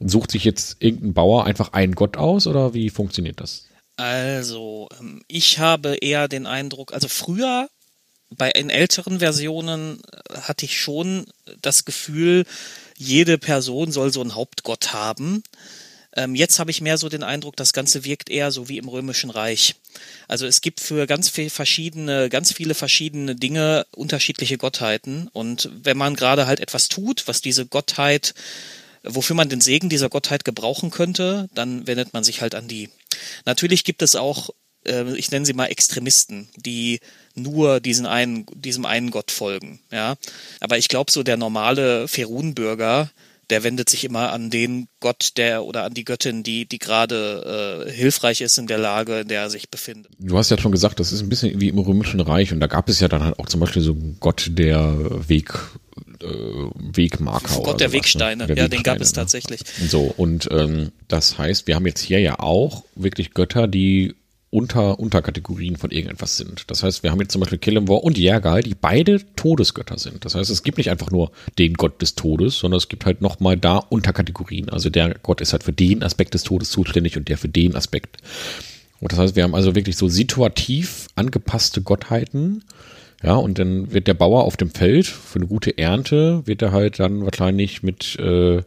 [0.00, 3.66] sucht sich jetzt irgendein Bauer einfach einen Gott aus oder wie funktioniert das?
[3.96, 7.68] Also, ähm, ich habe eher den Eindruck, also früher
[8.36, 11.26] bei in älteren Versionen äh, hatte ich schon
[11.60, 12.44] das Gefühl,
[12.96, 15.42] jede Person soll so einen Hauptgott haben.
[16.14, 18.88] Ähm, jetzt habe ich mehr so den Eindruck, das Ganze wirkt eher so wie im
[18.88, 19.76] Römischen Reich.
[20.28, 25.28] Also es gibt für ganz viel verschiedene, ganz viele verschiedene Dinge unterschiedliche Gottheiten.
[25.32, 28.34] Und wenn man gerade halt etwas tut, was diese Gottheit,
[29.02, 32.90] wofür man den Segen dieser Gottheit gebrauchen könnte, dann wendet man sich halt an die.
[33.46, 34.50] Natürlich gibt es auch,
[34.86, 37.00] äh, ich nenne sie mal Extremisten, die
[37.34, 39.80] nur diesen einen, diesem einen Gott folgen.
[39.90, 40.16] Ja,
[40.60, 43.10] aber ich glaube, so der normale Ferun-Bürger,
[43.50, 47.84] der wendet sich immer an den Gott, der oder an die Göttin, die, die gerade
[47.86, 50.10] äh, hilfreich ist in der Lage, in der er sich befindet.
[50.18, 52.66] Du hast ja schon gesagt, das ist ein bisschen wie im Römischen Reich und da
[52.66, 55.52] gab es ja dann halt auch zum Beispiel so einen Gott der Weg,
[56.22, 57.62] äh, Wegmarker.
[57.62, 58.46] Gott der sowas, Wegsteine, ne?
[58.46, 59.16] der ja, Wegsteine, den gab es ne?
[59.16, 59.60] tatsächlich.
[59.86, 64.14] So, und ähm, das heißt, wir haben jetzt hier ja auch wirklich Götter, die
[64.52, 66.70] unter Unterkategorien von irgendetwas sind.
[66.70, 70.26] Das heißt, wir haben jetzt zum Beispiel Killenwar und Jergal, die beide Todesgötter sind.
[70.26, 73.22] Das heißt, es gibt nicht einfach nur den Gott des Todes, sondern es gibt halt
[73.22, 74.68] nochmal da Unterkategorien.
[74.68, 77.74] Also der Gott ist halt für den Aspekt des Todes zuständig und der für den
[77.74, 78.18] Aspekt.
[79.00, 82.62] Und das heißt, wir haben also wirklich so situativ angepasste Gottheiten.
[83.22, 86.72] Ja, und dann wird der Bauer auf dem Feld für eine gute Ernte, wird er
[86.72, 88.62] halt dann wahrscheinlich mit äh,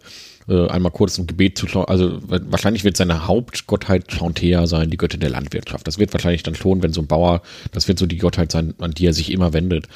[0.48, 1.68] äh, einmal kurz im Gebet zu.
[1.82, 5.88] Also wahrscheinlich wird seine Hauptgottheit Chauntea sein, die Göttin der Landwirtschaft.
[5.88, 7.42] Das wird wahrscheinlich dann schon, wenn so ein Bauer,
[7.72, 9.88] das wird so die Gottheit sein, an die er sich immer wendet.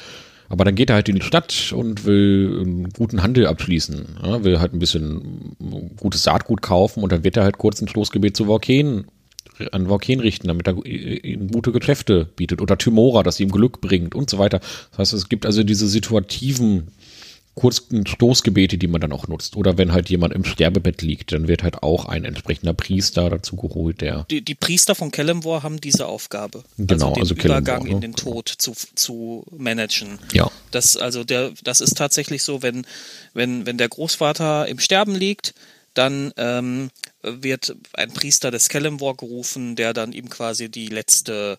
[0.48, 4.42] Aber dann geht er halt in die Stadt und will einen guten Handel abschließen, ja,
[4.42, 5.54] will halt ein bisschen
[5.96, 9.04] gutes Saatgut kaufen und dann wird er halt kurz ein Stoßgebet zu Vorken
[9.72, 14.14] an Vorken richten, damit er ihm gute Geschäfte bietet oder Tymora, das ihm Glück bringt
[14.14, 14.60] und so weiter.
[14.90, 16.88] Das heißt, es gibt also diese situativen
[17.54, 19.56] kurzen Stoßgebete, die man dann auch nutzt.
[19.56, 23.56] Oder wenn halt jemand im Sterbebett liegt, dann wird halt auch ein entsprechender Priester dazu
[23.56, 24.24] geholt, der.
[24.30, 26.62] Die, die Priester von Kellemwar haben diese Aufgabe.
[26.78, 27.90] Genau, also den also Übergang ne?
[27.90, 30.18] in den Tod zu, zu managen.
[30.32, 30.50] Ja.
[30.70, 32.86] Das, also der, das ist tatsächlich so, wenn,
[33.34, 35.54] wenn, wenn der Großvater im Sterben liegt,
[35.94, 36.90] dann ähm,
[37.22, 41.58] wird ein Priester des Kellemwar gerufen, der dann ihm quasi die letzte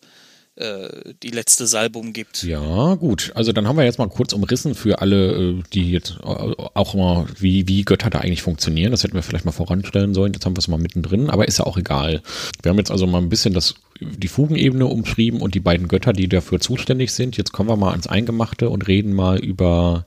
[0.57, 2.43] die letzte Salbung gibt.
[2.43, 3.31] Ja, gut.
[3.35, 6.93] Also dann haben wir jetzt mal kurz umrissen für alle, äh, die jetzt äh, auch
[6.93, 8.91] mal, wie, wie Götter da eigentlich funktionieren.
[8.91, 10.33] Das hätten wir vielleicht mal voranstellen sollen.
[10.33, 12.21] Jetzt haben wir es mal mittendrin, aber ist ja auch egal.
[12.61, 16.11] Wir haben jetzt also mal ein bisschen das, die Fugenebene umschrieben und die beiden Götter,
[16.11, 17.37] die dafür zuständig sind.
[17.37, 20.05] Jetzt kommen wir mal ans Eingemachte und reden mal über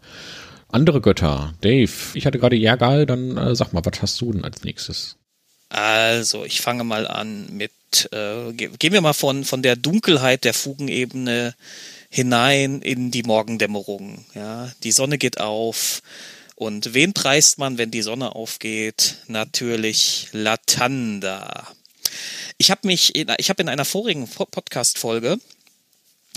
[0.68, 1.54] andere Götter.
[1.62, 5.16] Dave, ich hatte gerade Jergal, dann äh, sag mal, was hast du denn als nächstes?
[5.70, 7.72] Also, ich fange mal an mit
[8.12, 11.54] äh, gehen wir mal von, von der Dunkelheit der Fugenebene
[12.10, 14.24] hinein in die Morgendämmerung.
[14.34, 16.02] Ja, die Sonne geht auf.
[16.56, 19.16] Und wen preist man, wenn die Sonne aufgeht?
[19.26, 21.68] Natürlich Latanda.
[22.58, 25.38] Ich habe mich, in, ich habe in einer vorigen Podcast-Folge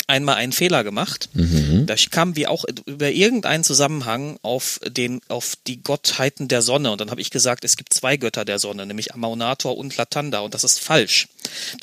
[0.07, 1.29] einmal einen Fehler gemacht.
[1.33, 1.85] Mhm.
[1.85, 6.91] Da kam wie auch über irgendeinen Zusammenhang auf den, auf die Gottheiten der Sonne.
[6.91, 10.39] Und dann habe ich gesagt, es gibt zwei Götter der Sonne, nämlich Amaunator und Latanda.
[10.39, 11.27] Und das ist falsch.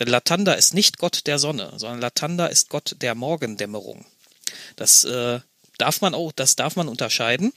[0.00, 4.06] Denn Latanda ist nicht Gott der Sonne, sondern Latanda ist Gott der Morgendämmerung.
[4.76, 5.40] Das äh,
[5.78, 7.52] darf man auch, das darf man unterscheiden.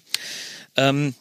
[0.76, 1.15] Ähm,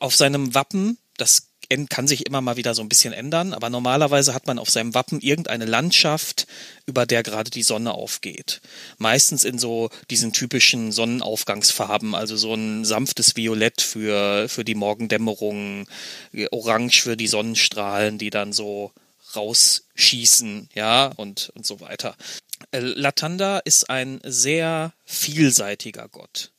[0.00, 1.48] auf seinem Wappen, das
[1.88, 4.94] kann sich immer mal wieder so ein bisschen ändern, aber normalerweise hat man auf seinem
[4.94, 6.46] Wappen irgendeine Landschaft,
[6.86, 8.60] über der gerade die Sonne aufgeht.
[8.98, 15.86] Meistens in so diesen typischen Sonnenaufgangsfarben, also so ein sanftes Violett für, für die Morgendämmerung,
[16.50, 18.92] orange für die Sonnenstrahlen, die dann so
[19.34, 22.16] rausschießen, ja, und, und so weiter.
[22.70, 26.50] Äh, Latanda ist ein sehr vielseitiger Gott.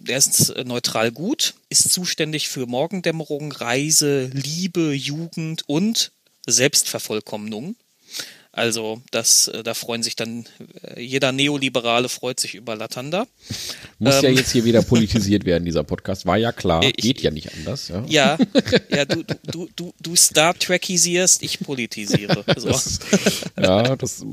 [0.00, 6.12] Der ist neutral gut, ist zuständig für Morgendämmerung, Reise, Liebe, Jugend und
[6.46, 7.76] Selbstvervollkommnung.
[8.56, 10.46] Also das, äh, da freuen sich dann,
[10.82, 13.26] äh, jeder Neoliberale freut sich über Latanda.
[13.98, 16.24] Muss ähm, ja jetzt hier wieder politisiert werden, dieser Podcast.
[16.24, 17.88] War ja klar, ich, geht ja nicht anders.
[17.88, 18.38] Ja, ja,
[18.88, 22.44] ja du, du, du, du Star Trekisierst, ich politisiere.
[22.56, 22.68] So.
[22.68, 23.00] Das,
[23.60, 24.24] ja, das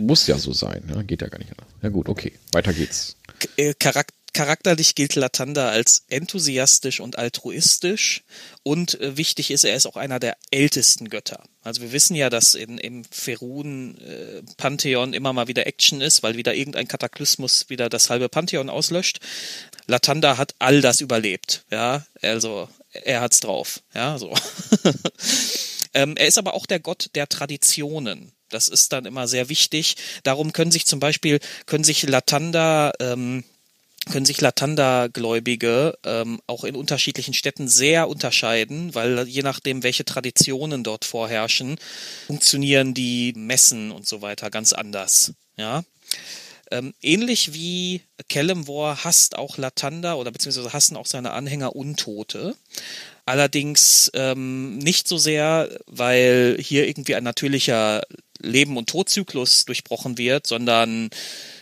[0.00, 0.82] muss ja so sein.
[0.92, 1.68] Ja, geht ja gar nicht anders.
[1.80, 3.16] Ja gut, okay, weiter geht's.
[3.56, 8.22] Äh, Charakter Charakterlich gilt Latanda als enthusiastisch und altruistisch
[8.62, 11.42] und äh, wichtig ist, er ist auch einer der ältesten Götter.
[11.62, 16.36] Also wir wissen ja, dass in, im Ferun-Pantheon äh, immer mal wieder Action ist, weil
[16.36, 19.20] wieder irgendein Kataklysmus wieder das halbe Pantheon auslöscht.
[19.86, 24.34] Latanda hat all das überlebt, ja, also er hat's drauf, ja, so.
[25.94, 28.32] ähm, er ist aber auch der Gott der Traditionen.
[28.50, 29.96] Das ist dann immer sehr wichtig.
[30.22, 33.44] Darum können sich zum Beispiel, können sich Latanda ähm,
[34.08, 40.84] können sich Latanda-Gläubige ähm, auch in unterschiedlichen Städten sehr unterscheiden, weil je nachdem, welche Traditionen
[40.84, 41.78] dort vorherrschen,
[42.26, 45.34] funktionieren die Messen und so weiter ganz anders.
[45.56, 45.84] Ja.
[46.70, 52.54] Ähm, ähnlich wie Kellemwar hasst auch Latanda oder beziehungsweise hassen auch seine Anhänger Untote.
[53.24, 58.02] Allerdings ähm, nicht so sehr, weil hier irgendwie ein natürlicher
[58.40, 61.10] Leben- und Todzyklus durchbrochen wird, sondern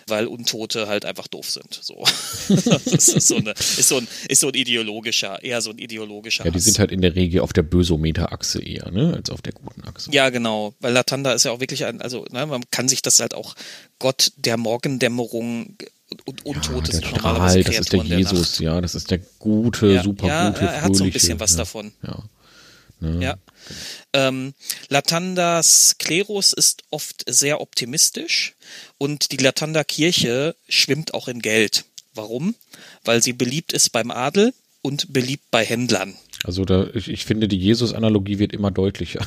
[0.09, 1.79] weil Untote halt einfach doof sind.
[1.83, 2.05] So.
[2.49, 6.45] das ist so, eine, ist, so ein, ist so ein ideologischer, eher so ein ideologischer.
[6.45, 6.65] Ja, die Hass.
[6.65, 10.11] sind halt in der Regel auf der Bösometer-Achse eher, ne, als auf der guten Achse.
[10.13, 10.75] Ja, genau.
[10.81, 13.55] Weil Latanda ist ja auch wirklich ein, also ne, man kann sich das halt auch
[13.99, 15.77] Gott der Morgendämmerung
[16.25, 19.89] und Untote ja, der Strahl, das ist der Jesus, der ja, das ist der gute,
[19.89, 21.93] ja, super ja, gute, er hat so ein bisschen was davon.
[22.03, 22.23] Ja.
[23.01, 23.23] Ne?
[23.23, 23.37] Ja.
[24.13, 24.55] Ähm,
[24.89, 28.55] Latandas Klerus ist oft sehr optimistisch
[28.99, 31.85] und die Latanda Kirche schwimmt auch in Geld.
[32.15, 32.55] Warum?
[33.05, 36.15] Weil sie beliebt ist beim Adel und beliebt bei Händlern.
[36.45, 39.27] Also da, ich, ich finde, die Jesus-Analogie wird immer deutlicher.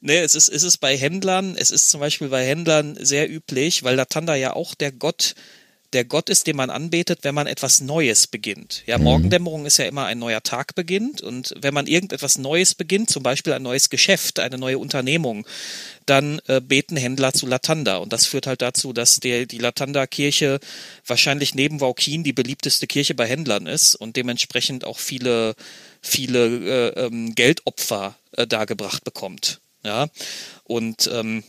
[0.00, 3.84] ne, es ist, es ist bei Händlern, es ist zum Beispiel bei Händlern sehr üblich,
[3.84, 5.34] weil Latanda ja auch der Gott
[5.94, 8.82] der Gott ist, den man anbetet, wenn man etwas Neues beginnt.
[8.86, 9.04] Ja, mhm.
[9.04, 13.22] Morgendämmerung ist ja immer ein neuer Tag beginnt und wenn man irgendetwas Neues beginnt, zum
[13.22, 15.46] Beispiel ein neues Geschäft, eine neue Unternehmung,
[16.06, 20.60] dann äh, beten Händler zu Latanda und das führt halt dazu, dass der, die Latanda-Kirche
[21.06, 25.54] wahrscheinlich neben Waukin die beliebteste Kirche bei Händlern ist und dementsprechend auch viele,
[26.02, 29.60] viele äh, ähm, Geldopfer äh, dargebracht bekommt.
[29.84, 30.08] Ja,
[30.64, 31.44] und ähm,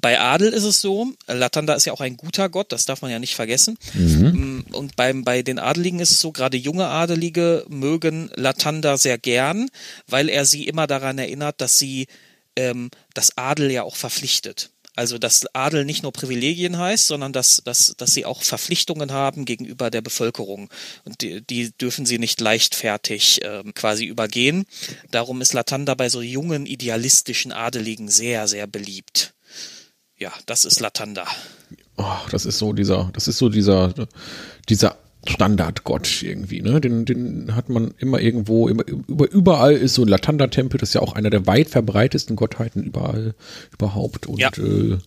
[0.00, 3.10] bei Adel ist es so, Latanda ist ja auch ein guter Gott, das darf man
[3.10, 3.78] ja nicht vergessen.
[3.94, 4.64] Mhm.
[4.68, 9.18] Mm, und beim, bei den Adeligen ist es so, gerade junge Adelige mögen Latanda sehr
[9.18, 9.68] gern,
[10.08, 12.08] weil er sie immer daran erinnert, dass sie
[12.56, 14.70] ähm, das Adel ja auch verpflichtet.
[14.96, 19.44] Also dass Adel nicht nur Privilegien heißt, sondern dass, dass, dass sie auch Verpflichtungen haben
[19.44, 20.70] gegenüber der Bevölkerung.
[21.04, 24.64] Und die, die dürfen sie nicht leichtfertig äh, quasi übergehen.
[25.10, 29.34] Darum ist Latanda bei so jungen, idealistischen Adeligen sehr, sehr beliebt
[30.18, 31.26] ja, das ist Latanda.
[31.96, 33.92] Oh, das ist so dieser, das ist so dieser,
[34.68, 34.96] dieser
[35.26, 36.80] Standardgott irgendwie, ne?
[36.80, 40.94] Den, den hat man immer irgendwo, immer, über, überall ist so ein Latanda-Tempel, das ist
[40.94, 43.34] ja auch einer der weit verbreitesten Gottheiten überall
[43.72, 44.26] überhaupt.
[44.26, 44.50] Und ja.
[44.56, 44.98] Äh,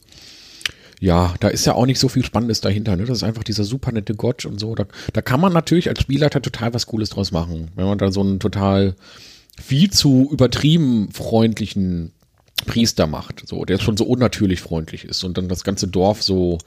[0.99, 3.05] ja, da ist ja auch nicht so viel Spannendes dahinter, ne?
[3.05, 4.76] Das ist einfach dieser super nette Gott und so.
[4.76, 8.12] Da, da kann man natürlich als Spielleiter total was Cooles draus machen, wenn man da
[8.12, 8.95] so einen total
[9.62, 12.12] viel zu übertrieben freundlichen
[12.66, 16.57] Priester macht, so, der schon so unnatürlich freundlich ist und dann das ganze Dorf so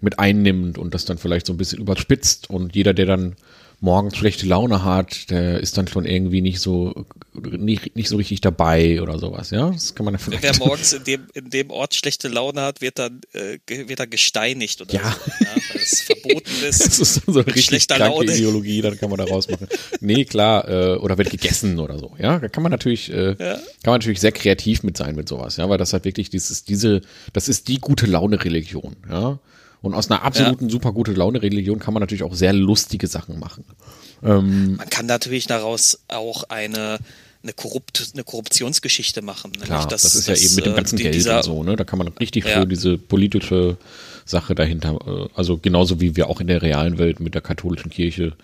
[0.00, 3.36] mit einnimmt und das dann vielleicht so ein bisschen überspitzt und jeder, der dann
[3.80, 8.40] morgens schlechte Laune hat, der ist dann schon irgendwie nicht so nicht, nicht so richtig
[8.40, 9.70] dabei oder sowas, ja?
[9.70, 10.42] Das kann man ja vielleicht.
[10.42, 14.10] Wer morgens in dem, in dem Ort schlechte Laune hat, wird dann, äh, wird dann
[14.10, 15.12] gesteinigt oder ja.
[15.12, 15.44] so.
[15.44, 15.57] Ja,
[15.92, 16.86] es verboten ist.
[16.86, 18.32] das ist so eine richtig kranke Laune.
[18.32, 19.68] Ideologie, dann kann man da rausmachen.
[20.00, 22.38] nee, klar, äh, oder wird gegessen oder so, ja?
[22.38, 23.54] Da kann man natürlich, äh, ja.
[23.54, 26.64] kann man natürlich sehr kreativ mit sein mit sowas, ja, weil das halt wirklich dieses,
[26.64, 27.00] diese,
[27.32, 29.38] das ist die gute Laune-Religion, ja?
[29.80, 30.70] Und aus einer absoluten ja.
[30.70, 33.64] super gute Laune-Religion kann man natürlich auch sehr lustige Sachen machen.
[34.24, 36.98] Ähm, man kann natürlich daraus auch eine
[37.42, 39.52] eine, Korrupt, eine Korruptionsgeschichte machen.
[39.52, 41.76] Klar, das, das ist ja eben mit dem ganzen die, Geld dieser, und so, ne?
[41.76, 42.54] Da kann man richtig ja.
[42.54, 43.76] schön diese politische
[44.28, 44.98] Sache dahinter,
[45.34, 48.34] also genauso wie wir auch in der realen Welt mit der katholischen Kirche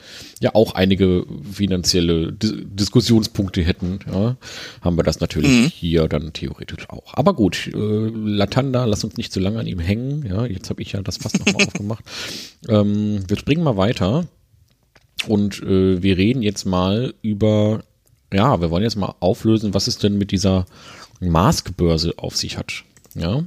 [0.41, 4.37] ja auch einige finanzielle Diskussionspunkte hätten, ja,
[4.81, 5.67] haben wir das natürlich mhm.
[5.67, 7.15] hier dann theoretisch auch.
[7.15, 10.83] Aber gut, äh, Latanda, lass uns nicht zu lange an ihm hängen, ja, jetzt habe
[10.83, 12.05] ich ja das fast nochmal aufgemacht.
[12.69, 14.27] Ähm, wir springen mal weiter
[15.29, 17.83] und äh, wir reden jetzt mal über
[18.35, 20.67] ja, wir wollen jetzt mal auflösen, was es denn mit dieser
[21.21, 22.85] Maskbörse auf sich hat.
[23.15, 23.45] Ja.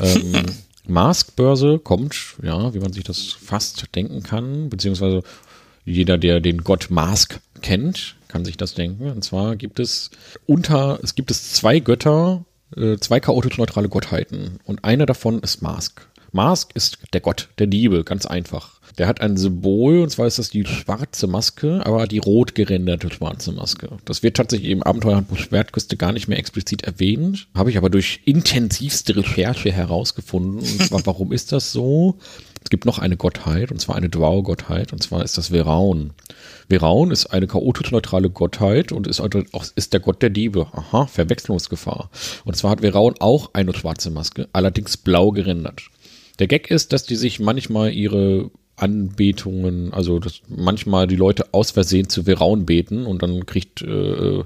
[0.00, 0.32] Ähm,
[0.86, 5.22] Mask-Börse kommt, ja, wie man sich das fast denken kann, beziehungsweise
[5.84, 9.10] jeder, der den Gott Mask kennt, kann sich das denken.
[9.10, 10.10] Und zwar gibt es
[10.46, 12.44] unter, es gibt es zwei Götter,
[12.76, 14.58] äh, zwei chaotisch neutrale Gottheiten.
[14.64, 16.06] Und eine davon ist Mask.
[16.32, 18.80] Mask ist der Gott der Diebe, ganz einfach.
[18.98, 23.10] Der hat ein Symbol, und zwar ist das die schwarze Maske, aber die rot gerenderte
[23.10, 23.88] schwarze Maske.
[24.04, 28.20] Das wird tatsächlich im Abenteuerhandbuch Schwertküste gar nicht mehr explizit erwähnt, habe ich aber durch
[28.24, 30.60] intensivste Recherche herausgefunden.
[30.60, 32.18] Und zwar, warum ist das so?
[32.62, 36.12] Es gibt noch eine Gottheit, und zwar eine Dwao-Gottheit, und zwar ist das Veraun.
[36.70, 39.28] Veraun ist eine chaotisch-neutrale Gottheit und ist, auch,
[39.76, 40.68] ist der Gott der Diebe.
[40.72, 42.10] Aha, Verwechslungsgefahr.
[42.44, 45.82] Und zwar hat Veraun auch eine schwarze Maske, allerdings blau gerendert.
[46.38, 51.70] Der Gag ist, dass die sich manchmal ihre Anbetungen, also dass manchmal die Leute aus
[51.70, 54.42] Versehen zu Veraun beten und dann kriegt äh,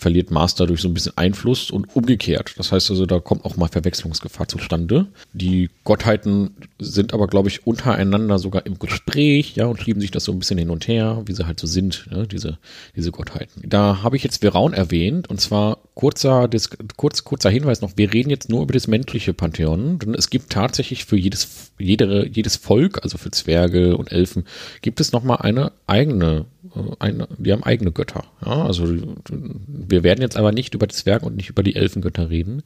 [0.00, 2.54] verliert Mars dadurch so ein bisschen Einfluss und umgekehrt.
[2.56, 5.06] Das heißt also, da kommt auch mal Verwechslungsgefahr zustande.
[5.32, 10.24] Die Gottheiten sind aber, glaube ich, untereinander sogar im Gespräch, ja, und schieben sich das
[10.24, 12.58] so ein bisschen hin und her, wie sie halt so sind, ja, diese,
[12.96, 13.62] diese Gottheiten.
[13.66, 16.48] Da habe ich jetzt Veraun erwähnt, und zwar kurzer,
[16.96, 20.50] kurz, kurzer Hinweis noch, wir reden jetzt nur über das menschliche Pantheon, denn es gibt
[20.50, 24.44] tatsächlich für jedes, jede, jedes Volk, also für Zwerge und Elfen,
[24.80, 28.24] gibt es nochmal eine eigene äh, eine, die haben eigene Götter.
[28.44, 28.86] Ja, also
[29.28, 32.62] wir werden jetzt aber nicht über die Zwerge und nicht über die Elfengötter reden,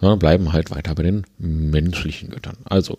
[0.00, 2.56] sondern bleiben halt weiter bei den menschlichen Göttern.
[2.64, 2.98] Also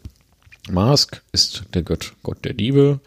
[0.69, 2.99] Mask ist der Gott, Gott der Diebe.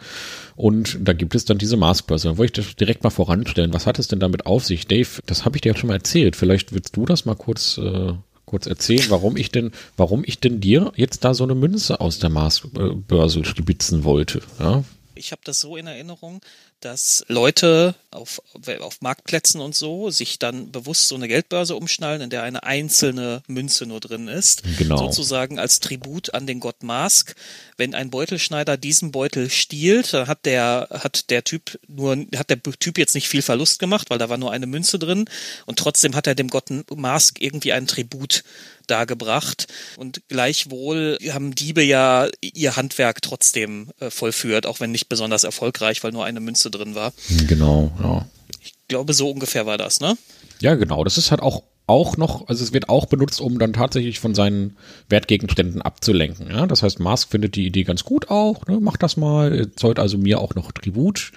[0.56, 2.28] Und da gibt es dann diese Maskbörse.
[2.28, 3.72] Da wollte ich das direkt mal voranstellen.
[3.72, 4.86] Was hat es denn damit auf sich?
[4.86, 6.36] Dave, das habe ich dir ja schon mal erzählt.
[6.36, 8.12] Vielleicht willst du das mal kurz, äh,
[8.44, 12.18] kurz erzählen, warum ich denn, warum ich denn dir jetzt da so eine Münze aus
[12.18, 14.42] der Maskbörse stibitzen wollte.
[14.58, 14.84] Ja?
[15.14, 16.40] Ich habe das so in Erinnerung,
[16.84, 18.42] dass Leute auf,
[18.80, 23.42] auf Marktplätzen und so sich dann bewusst so eine Geldbörse umschnallen, in der eine einzelne
[23.46, 24.62] Münze nur drin ist.
[24.78, 24.96] Genau.
[24.96, 27.34] Sozusagen als Tribut an den Gott Mask.
[27.76, 32.62] Wenn ein Beutelschneider diesen Beutel stiehlt, dann hat der, hat der Typ nur, hat der
[32.62, 35.24] Typ jetzt nicht viel Verlust gemacht, weil da war nur eine Münze drin
[35.66, 38.44] und trotzdem hat er dem Gott Mask irgendwie einen Tribut
[38.86, 39.66] dargebracht.
[39.96, 46.02] Und gleichwohl haben Diebe ja ihr Handwerk trotzdem äh, vollführt, auch wenn nicht besonders erfolgreich,
[46.04, 47.12] weil nur eine Münze drin war.
[47.48, 48.26] Genau, ja.
[48.62, 50.16] Ich glaube, so ungefähr war das, ne?
[50.60, 51.04] Ja, genau.
[51.04, 54.34] Das ist halt auch auch noch, also es wird auch benutzt, um dann tatsächlich von
[54.34, 54.76] seinen
[55.10, 56.48] Wertgegenständen abzulenken.
[56.50, 56.66] Ja?
[56.66, 58.80] Das heißt, Mask findet die Idee ganz gut auch, ne?
[58.80, 61.32] macht das mal, zollt also mir auch noch Tribut.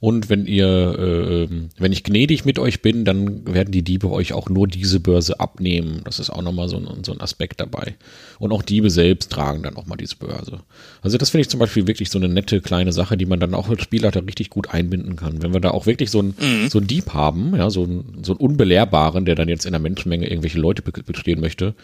[0.00, 4.10] Und wenn ihr, äh, ähm, wenn ich gnädig mit euch bin, dann werden die Diebe
[4.10, 6.00] euch auch nur diese Börse abnehmen.
[6.04, 7.96] Das ist auch nochmal so ein, so ein Aspekt dabei.
[8.38, 10.60] Und auch Diebe selbst tragen dann auch mal diese Börse.
[11.02, 13.52] Also das finde ich zum Beispiel wirklich so eine nette kleine Sache, die man dann
[13.52, 15.42] auch als Spielleiter richtig gut einbinden kann.
[15.42, 16.70] Wenn wir da auch wirklich so einen, mhm.
[16.70, 19.80] so einen Dieb haben, ja, so einen, so einen unbelehrbaren, der dann jetzt in der
[19.90, 21.74] Menschenmenge irgendwelche Leute bestehen möchte,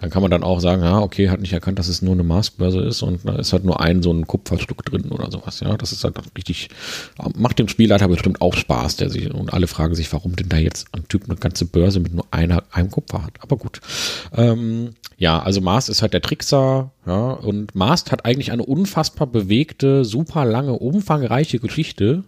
[0.00, 2.22] dann kann man dann auch sagen, ja, okay, hat nicht erkannt, dass es nur eine
[2.22, 5.60] Maskbörse ist und da ist halt nur ein so ein Kupferstück drin oder sowas.
[5.60, 6.68] Ja, das ist halt richtig,
[7.36, 10.58] macht dem Spielleiter bestimmt auch Spaß, der sich, und alle fragen sich, warum denn da
[10.58, 13.34] jetzt ein Typ eine ganze Börse mit nur einer, einem Kupfer hat.
[13.40, 13.80] Aber gut.
[14.36, 19.26] Ähm, ja, also Mast ist halt der Trickser, ja, und Mast hat eigentlich eine unfassbar
[19.26, 22.24] bewegte, super lange, umfangreiche Geschichte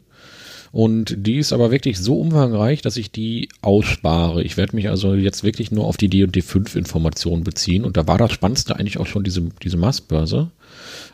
[0.73, 4.43] und die ist aber wirklich so umfangreich, dass ich die ausspare.
[4.43, 7.85] Ich werde mich also jetzt wirklich nur auf die D&D 5 Informationen beziehen.
[7.85, 10.51] Und da war das Spannendste eigentlich auch schon diese, diese Mastbörse.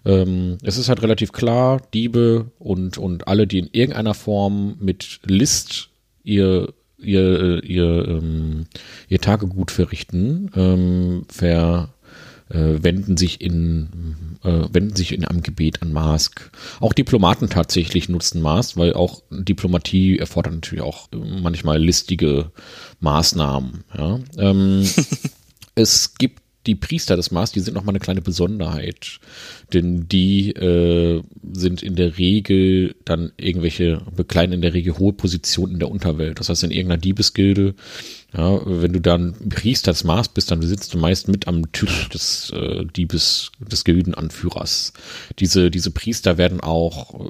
[0.05, 5.21] Ähm, es ist halt relativ klar, Diebe und, und alle, die in irgendeiner Form mit
[5.25, 5.91] List
[6.25, 6.73] ihr
[7.03, 8.67] ihr, ihr, ähm,
[9.09, 12.02] ihr Tagegut verrichten, ähm, ver, äh,
[12.59, 16.51] wenden sich in äh, wenden sich in einem Gebet an Mask.
[16.81, 22.51] Auch Diplomaten tatsächlich nutzen Mask, weil auch Diplomatie erfordert natürlich auch manchmal listige
[23.01, 23.85] Maßnahmen.
[23.97, 24.19] Ja?
[24.39, 24.89] Ähm,
[25.75, 29.19] es gibt die Priester des Mars, die sind nochmal eine kleine Besonderheit.
[29.73, 35.75] Denn die äh, sind in der Regel dann irgendwelche, bekleiden in der Regel hohe Positionen
[35.75, 36.39] in der Unterwelt.
[36.39, 37.75] Das heißt, in irgendeiner Diebesgilde,
[38.37, 42.09] ja, wenn du dann Priester des Mars bist, dann sitzt du meist mit am Tisch
[42.09, 44.93] des äh, Diebes, des Gildenanführers.
[45.39, 47.21] Diese, diese Priester werden auch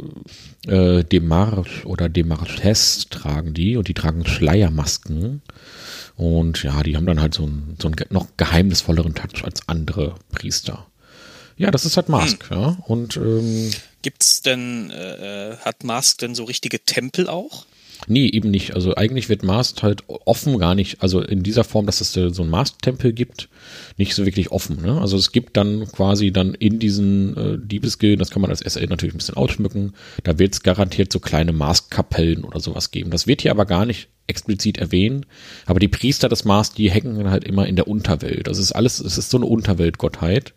[0.67, 5.43] äh, Demarche oder Demarches tragen die und die tragen Schleiermasken.
[6.17, 10.15] Und ja, die haben dann halt so einen, so einen noch geheimnisvolleren Touch als andere
[10.31, 10.87] Priester.
[11.57, 12.57] Ja, das ist halt Mask, hm.
[12.57, 12.77] ja.
[12.87, 13.71] Und ähm,
[14.03, 17.67] gibt's denn, äh, hat Mask denn so richtige Tempel auch?
[18.09, 18.75] Nee, eben nicht.
[18.75, 22.43] Also eigentlich wird Mast halt offen gar nicht, also in dieser Form, dass es so
[22.43, 23.49] einen Mast-Tempel gibt,
[23.97, 24.83] nicht so wirklich offen.
[24.83, 25.01] Ne?
[25.01, 28.87] Also es gibt dann quasi dann in diesen äh, Diebesgilden, das kann man als SL
[28.87, 29.95] natürlich ein bisschen ausschmücken,
[30.25, 33.11] da wird es garantiert so kleine Mast-Kapellen oder sowas geben.
[33.11, 35.27] Das wird hier aber gar nicht explizit erwähnen,
[35.67, 38.47] aber die Priester des Mast, die hängen halt immer in der Unterwelt.
[38.47, 40.55] Das ist alles, es ist so eine Unterweltgottheit.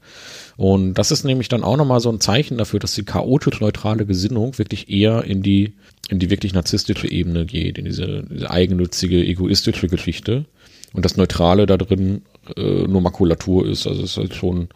[0.58, 4.58] Und das ist nämlich dann auch nochmal so ein Zeichen dafür, dass die chaotisch-neutrale Gesinnung
[4.58, 5.74] wirklich eher in die,
[6.10, 10.46] in die wirklich narzisstische Ebene geht, in diese, diese eigennützige, egoistische Geschichte.
[10.94, 12.22] Und das Neutrale da drin
[12.56, 13.86] äh, nur Makulatur ist.
[13.86, 14.70] Also es ist halt schon,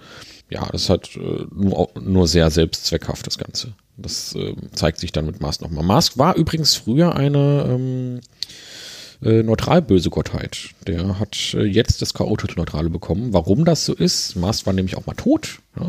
[0.49, 3.73] ja, das halt äh, nur, nur sehr selbstzweckhaft, das Ganze.
[3.95, 5.85] Das äh, zeigt sich dann mit Mask nochmal.
[5.85, 8.19] Mask war übrigens früher eine ähm,
[9.21, 10.69] äh, neutral böse Gottheit.
[10.87, 13.33] Der hat äh, jetzt das chaotisch-neutrale bekommen.
[13.33, 15.59] Warum das so ist, Mast war nämlich auch mal tot.
[15.77, 15.87] Ja?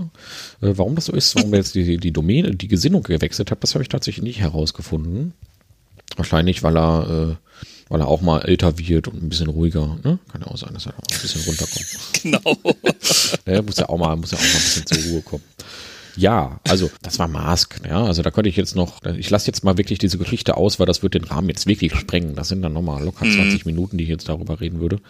[0.68, 3.62] Äh, warum das so ist, warum er jetzt die, die Domäne, die Gesinnung gewechselt hat,
[3.62, 5.32] das habe ich tatsächlich nicht herausgefunden.
[6.16, 7.36] Wahrscheinlich, weil er, äh,
[7.88, 9.98] weil er auch mal älter wird und ein bisschen ruhiger.
[10.02, 10.18] Ne?
[10.32, 11.86] Kann ja auch sein, dass er auch ein bisschen runterkommt.
[12.22, 12.56] Genau.
[13.46, 15.44] der muss ja auch mal, muss ja auch mal ein bisschen zur Ruhe kommen.
[16.16, 18.04] Ja, also das war Mask, ja.
[18.04, 20.86] Also da könnte ich jetzt noch, ich lasse jetzt mal wirklich diese Geschichte aus, weil
[20.86, 22.34] das wird den Rahmen jetzt wirklich sprengen.
[22.34, 23.72] Das sind dann nochmal locker 20 mhm.
[23.72, 25.00] Minuten, die ich jetzt darüber reden würde.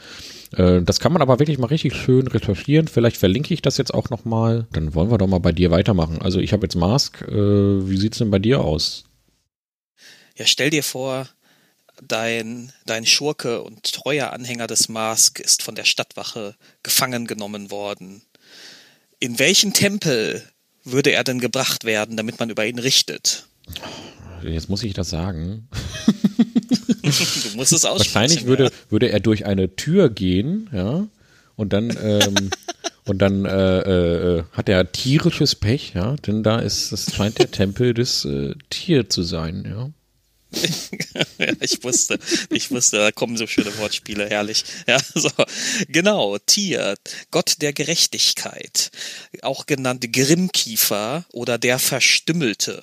[0.57, 2.89] Äh, das kann man aber wirklich mal richtig schön recherchieren.
[2.89, 4.67] Vielleicht verlinke ich das jetzt auch nochmal.
[4.73, 6.21] Dann wollen wir doch mal bei dir weitermachen.
[6.23, 7.23] Also ich habe jetzt Mask.
[7.23, 9.05] Äh, wie sieht's denn bei dir aus?
[10.37, 11.29] Ja, stell dir vor,
[12.07, 18.23] dein, dein Schurke und treuer Anhänger des Mask ist von der Stadtwache gefangen genommen worden.
[19.19, 20.43] In welchen Tempel
[20.85, 23.47] würde er denn gebracht werden, damit man über ihn richtet?
[24.43, 25.69] Jetzt muss ich das sagen.
[27.03, 28.15] du musst es aussprechen.
[28.15, 28.71] Wahrscheinlich würde, ja.
[28.89, 31.07] würde er durch eine Tür gehen, ja,
[31.57, 32.51] und dann ähm,
[33.07, 37.51] und dann äh, äh, hat er tierisches Pech, ja, denn da ist, das scheint der
[37.51, 39.91] Tempel des äh, Tier zu sein, ja.
[40.53, 42.19] Ja, ich wusste,
[42.51, 44.65] ich wusste, da kommen so schöne Wortspiele, herrlich.
[44.87, 45.31] Ja, so.
[45.89, 46.97] Genau, Tier,
[47.31, 48.91] Gott der Gerechtigkeit,
[49.43, 52.83] auch genannt Grimmkiefer oder der Verstümmelte.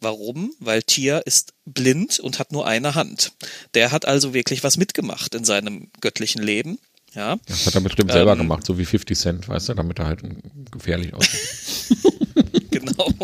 [0.00, 0.54] Warum?
[0.60, 3.32] Weil Tier ist blind und hat nur eine Hand.
[3.74, 6.78] Der hat also wirklich was mitgemacht in seinem göttlichen Leben.
[7.14, 7.38] Ja.
[7.46, 10.06] Das hat er bestimmt ähm, selber gemacht, so wie 50 Cent, weißt du, damit er
[10.06, 10.22] halt
[10.70, 12.70] gefährlich aussieht.
[12.70, 13.08] genau.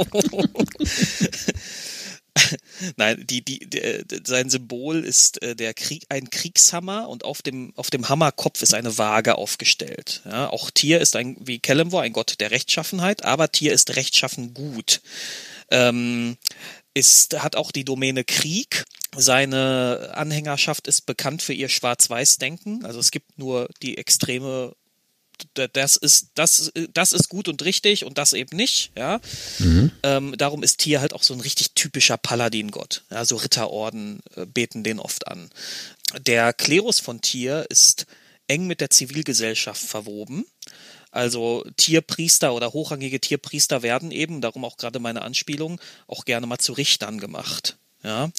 [2.97, 7.73] Nein, die, die, die, sein Symbol ist äh, der Krieg, ein Kriegshammer und auf dem,
[7.77, 10.23] auf dem Hammerkopf ist eine Waage aufgestellt.
[10.25, 14.55] Ja, auch Tier ist ein, wie Kellemwor, ein Gott der Rechtschaffenheit, aber Tier ist rechtschaffen
[14.55, 15.01] gut.
[15.71, 16.37] Ähm,
[16.93, 18.85] ist, hat auch die Domäne Krieg.
[19.17, 22.85] Seine Anhängerschaft ist bekannt für ihr Schwarz-Weiß-Denken.
[22.85, 24.75] Also es gibt nur die extreme
[25.73, 29.21] das ist, das, das ist gut und richtig und das eben nicht, ja.
[29.59, 29.91] Mhm.
[30.03, 33.05] Ähm, darum ist Tier halt auch so ein richtig typischer Paladin-Gott.
[33.11, 35.51] Ja, so Ritterorden äh, beten den oft an.
[36.27, 38.07] Der Klerus von Tier ist
[38.49, 40.45] eng mit der Zivilgesellschaft verwoben.
[41.11, 46.59] Also Tierpriester oder hochrangige Tierpriester werden eben, darum auch gerade meine Anspielung, auch gerne mal
[46.59, 47.77] zu Richtern gemacht.
[48.03, 48.31] Ja.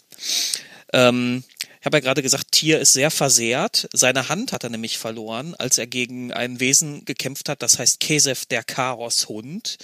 [0.92, 1.44] Ähm,
[1.86, 3.88] ich habe ja gerade gesagt, Tier ist sehr versehrt.
[3.94, 8.00] Seine Hand hat er nämlich verloren, als er gegen ein Wesen gekämpft hat, das heißt
[8.00, 9.78] Kesef, der Chaoshund.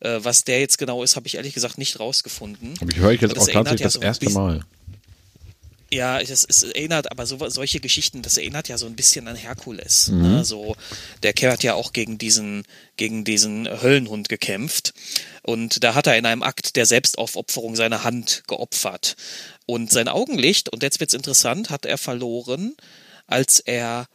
[0.00, 2.74] Äh, was der jetzt genau ist, habe ich ehrlich gesagt nicht rausgefunden.
[2.82, 4.60] Aber ich höre ich jetzt auch tatsächlich ja das so erste Mal.
[5.90, 9.36] Ja, es, es erinnert, aber so, solche Geschichten, das erinnert ja so ein bisschen an
[9.36, 10.08] Herkules.
[10.08, 10.20] Mhm.
[10.20, 10.44] Ne?
[10.44, 10.76] So,
[11.22, 12.64] der Kerl hat ja auch gegen diesen,
[12.98, 14.92] gegen diesen Höllenhund gekämpft.
[15.42, 19.16] Und da hat er in einem Akt der Selbstaufopferung seine Hand geopfert.
[19.70, 22.74] Und sein Augenlicht, und jetzt wird's interessant, hat er verloren,
[23.26, 24.06] als er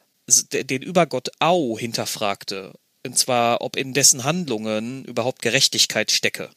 [0.51, 2.73] den Übergott Au hinterfragte.
[3.05, 6.49] Und zwar, ob in dessen Handlungen überhaupt Gerechtigkeit stecke.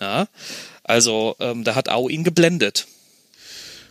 [0.00, 0.26] Ja,
[0.82, 2.88] also ähm, da hat Au ihn geblendet.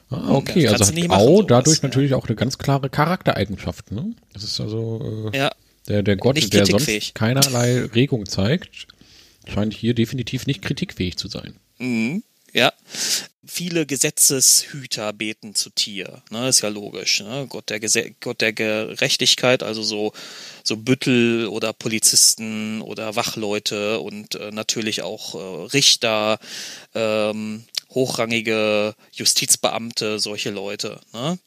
[0.10, 1.88] Ah, okay, also hat Au sowas, dadurch ja.
[1.88, 3.91] natürlich auch eine ganz klare Charaktereigenschaft.
[3.91, 4.14] Ne?
[4.34, 5.52] Das ist also äh, ja.
[5.88, 8.88] der, der Gott, der sonst keinerlei Regung zeigt,
[9.48, 11.56] scheint hier definitiv nicht kritikfähig zu sein.
[11.78, 12.24] Mhm.
[12.54, 12.72] Ja,
[13.45, 16.22] viele Gesetzeshüter beten zu Tier.
[16.30, 17.22] Ne, ist ja logisch.
[17.22, 17.47] Ne?
[17.49, 17.80] Gott, der
[18.20, 20.14] Gott der Gerechtigkeit, also so,
[20.64, 26.39] so Büttel oder Polizisten oder Wachleute und äh, natürlich auch äh, Richter,
[26.93, 31.01] ähm, hochrangige Justizbeamte, solche Leute.
[31.14, 31.38] Ne?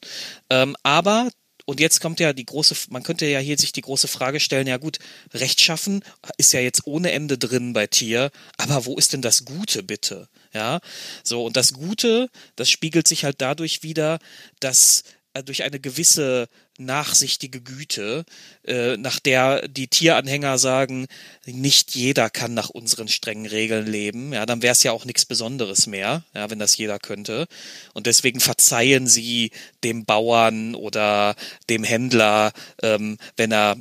[0.49, 1.29] Ähm, aber
[1.69, 4.67] und jetzt kommt ja die große, man könnte ja hier sich die große Frage stellen,
[4.67, 4.99] ja gut,
[5.33, 6.01] Rechtschaffen
[6.37, 10.29] ist ja jetzt ohne Ende drin bei Tier, aber wo ist denn das Gute bitte?
[10.57, 10.79] Ja,
[11.23, 14.17] so, und das Gute, das spiegelt sich halt dadurch wieder,
[14.59, 15.03] dass
[15.33, 16.47] äh, durch eine gewisse
[16.79, 18.25] nachsichtige Güte,
[18.65, 21.05] äh, nach der die Tieranhänger sagen,
[21.45, 24.33] nicht jeder kann nach unseren strengen Regeln leben.
[24.33, 27.47] Ja, dann wäre es ja auch nichts Besonderes mehr, ja, wenn das jeder könnte.
[27.93, 29.51] Und deswegen verzeihen sie
[29.83, 31.35] dem Bauern oder
[31.69, 32.51] dem Händler,
[32.81, 33.77] ähm, wenn er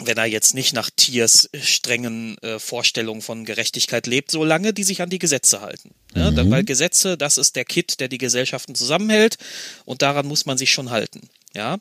[0.00, 5.02] wenn er jetzt nicht nach Tiers strengen äh, Vorstellungen von Gerechtigkeit lebt, solange die sich
[5.02, 5.90] an die Gesetze halten.
[6.14, 6.50] Ja, mhm.
[6.50, 9.38] Weil Gesetze, das ist der Kit, der die Gesellschaften zusammenhält
[9.84, 11.28] und daran muss man sich schon halten.
[11.54, 11.78] Ja.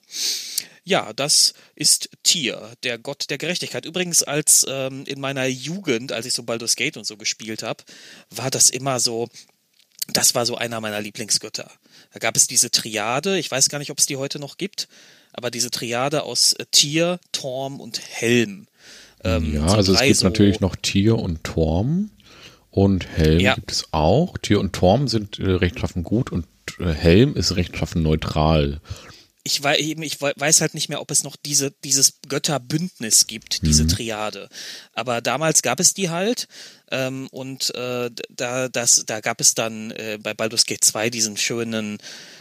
[0.84, 3.86] Ja, das ist Tier, der Gott der Gerechtigkeit.
[3.86, 7.84] Übrigens, als ähm, in meiner Jugend, als ich so Baldur's Gate und so gespielt habe,
[8.30, 9.28] war das immer so,
[10.08, 11.70] das war so einer meiner Lieblingsgötter.
[12.14, 14.88] Da gab es diese Triade, ich weiß gar nicht, ob es die heute noch gibt,
[15.38, 18.68] aber diese Triade aus äh, Tier, Torm und Helm.
[19.24, 22.12] Ähm, ja, also es gibt so natürlich noch Tier und Torm
[22.72, 23.56] und Helm ja.
[23.56, 24.38] gibt es auch.
[24.38, 26.46] Tier und Torm sind äh, rechtschaffen gut und
[26.80, 28.82] äh, Helm ist rechtschaffen neutral
[29.48, 33.66] ich weiß eben, ich weiß halt nicht mehr, ob es noch diese, dieses Götterbündnis gibt,
[33.66, 33.88] diese mhm.
[33.88, 34.50] Triade.
[34.92, 36.50] Aber damals gab es die halt.
[36.92, 41.38] Ähm, und äh, da, das, da gab es dann äh, bei Baldur's Gate 2 diesen
[41.38, 42.00] schönen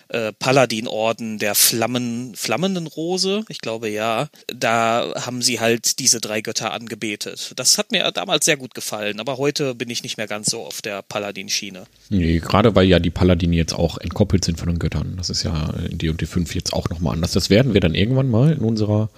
[0.08, 6.40] äh, Paladin-Orden der Flammen, flammenden Rose, ich glaube ja, da haben sie halt diese drei
[6.42, 7.52] Götter angebetet.
[7.56, 10.64] Das hat mir damals sehr gut gefallen, aber heute bin ich nicht mehr ganz so
[10.64, 11.86] auf der Paladin-Schiene.
[12.08, 15.14] Nee, gerade weil ja die Paladine jetzt auch entkoppelt sind von den Göttern.
[15.16, 17.32] Das ist ja in D&D 5 jetzt auch nochmal anders.
[17.32, 19.10] Das werden wir dann irgendwann mal in unserer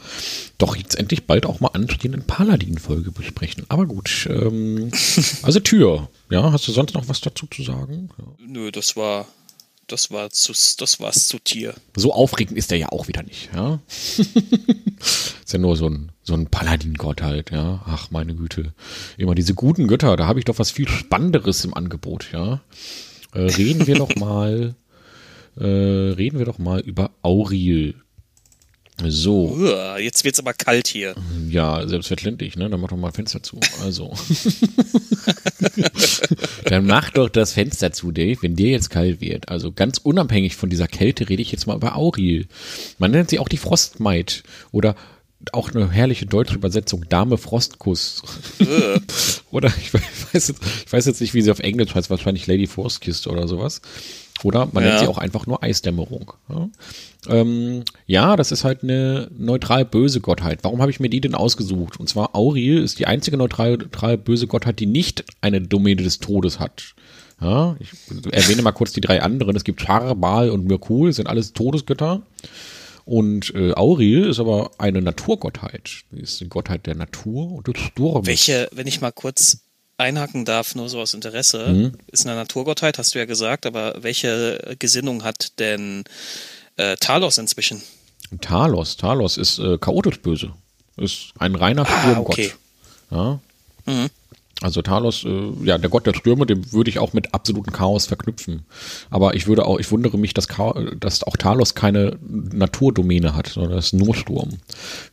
[0.57, 3.65] doch jetzt endlich bald auch mal anstehenden Paladin-Folge besprechen.
[3.69, 4.91] Aber gut, ähm,
[5.43, 6.09] also Tür.
[6.31, 8.11] Ja, hast du sonst noch was dazu zu sagen?
[8.19, 8.25] Ja.
[8.47, 9.27] Nö, das war
[9.89, 11.75] das war zu, das war's zu Tier.
[11.97, 13.81] So aufregend ist er ja auch wieder nicht, ja.
[13.89, 17.83] ist ja nur so ein, so ein Paladin-Gott halt, ja.
[17.87, 18.75] Ach, meine Güte.
[19.17, 22.61] Immer diese guten Götter, da habe ich doch was viel Spannenderes im Angebot, ja.
[23.33, 24.75] Äh, reden wir doch mal,
[25.57, 27.95] äh, reden wir doch mal über Auril.
[29.07, 29.57] So.
[29.99, 31.15] Jetzt wird's aber kalt hier.
[31.49, 32.69] Ja, selbstverständlich, ne?
[32.69, 33.61] Dann mach doch mal Fenster zu.
[33.85, 34.13] Also.
[36.65, 39.49] Dann mach doch das Fenster zu, Dave, wenn dir jetzt kalt wird.
[39.49, 42.47] Also ganz unabhängig von dieser Kälte rede ich jetzt mal über Auril.
[42.99, 44.43] Man nennt sie auch die Frostmaid
[44.73, 44.97] oder
[45.55, 48.23] auch eine herrliche deutsche Übersetzung, Dame Frostkuss.
[49.51, 50.55] oder ich weiß, jetzt,
[50.87, 53.81] ich weiß jetzt nicht, wie sie auf Englisch heißt, wahrscheinlich Lady Frostkiss oder sowas.
[54.45, 54.91] Oder man ja.
[54.91, 56.33] nennt sie auch einfach nur Eisdämmerung.
[56.49, 56.69] Ja?
[57.29, 60.61] Ähm, ja, das ist halt eine neutral böse Gottheit.
[60.63, 61.99] Warum habe ich mir die denn ausgesucht?
[61.99, 66.21] Und zwar Auril ist die einzige neutral, neutral böse Gottheit, die nicht eine Domäne des
[66.21, 66.95] Todes hat.
[67.41, 67.91] Ja, ich
[68.33, 69.55] erwähne mal kurz die drei anderen.
[69.55, 72.23] Es gibt Char, Baal und Merkul, sind alles Todesgötter.
[73.09, 76.03] Und äh, Auril ist aber eine Naturgottheit.
[76.13, 78.27] Sie ist die Gottheit der Natur und des Sturms.
[78.27, 79.61] Welche, wenn ich mal kurz
[79.97, 81.93] einhaken darf, nur so aus Interesse, mhm.
[82.09, 86.05] ist eine Naturgottheit, hast du ja gesagt, aber welche Gesinnung hat denn
[86.77, 87.81] äh, Talos inzwischen?
[88.43, 90.53] Talos, Talos ist äh, chaotisch böse.
[90.99, 92.35] Ist ein reiner ah, Sturmgott.
[92.35, 92.53] Okay.
[93.11, 93.41] Ja.
[93.87, 94.11] Mhm.
[94.61, 98.07] Also Talos, äh, ja, der Gott der Stürme, den würde ich auch mit absolutem Chaos
[98.07, 98.63] verknüpfen.
[99.09, 100.49] Aber ich würde auch, ich wundere mich, dass,
[100.99, 104.59] dass auch Talos keine Naturdomäne hat, sondern das ist nur Sturm.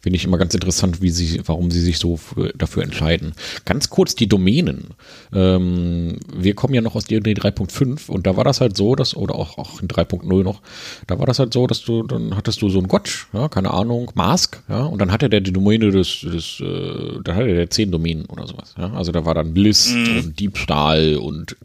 [0.02, 2.20] Finde ich immer ganz interessant, wie sie, warum sie sich so
[2.56, 3.34] dafür entscheiden.
[3.66, 4.96] Ganz kurz die Domänen.
[5.32, 9.16] Ähm, wir kommen ja noch aus D&D 3.5 und da war das halt so, dass,
[9.16, 10.62] oder auch, auch in 3.0 noch,
[11.06, 13.72] da war das halt so, dass du, dann hattest du so einen Gott, ja, keine
[13.72, 17.70] Ahnung, Mask, ja, und dann hatte der die Domäne des, des äh, dann hatte der
[17.70, 18.92] zehn Domänen oder sowas, ja.
[18.94, 20.18] Also da war dann List mm.
[20.18, 21.56] und Diebstahl und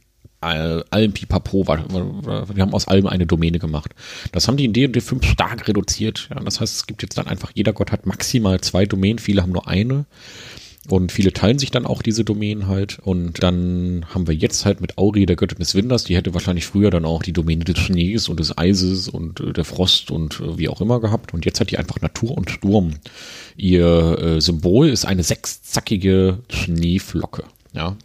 [0.41, 1.67] all, allem Pipapo.
[1.67, 3.95] Wir haben aus allem eine Domäne gemacht.
[4.33, 6.29] Das haben die in D&D 5 stark reduziert.
[6.31, 9.43] Ja, das heißt, es gibt jetzt dann einfach, jeder Gott hat maximal zwei Domänen, viele
[9.43, 10.07] haben nur eine.
[10.89, 12.99] Und viele teilen sich dann auch diese Domänen halt.
[13.01, 16.65] Und dann haben wir jetzt halt mit Auri, der Göttin des Winters, die hätte wahrscheinlich
[16.65, 20.41] früher dann auch die Domäne des Schnees und des Eises und äh, der Frost und
[20.41, 21.35] äh, wie auch immer gehabt.
[21.35, 22.95] Und jetzt hat die einfach Natur und Sturm.
[23.57, 27.45] Ihr äh, Symbol ist eine sechszackige Schneeflocke.
[27.73, 27.97] Ja.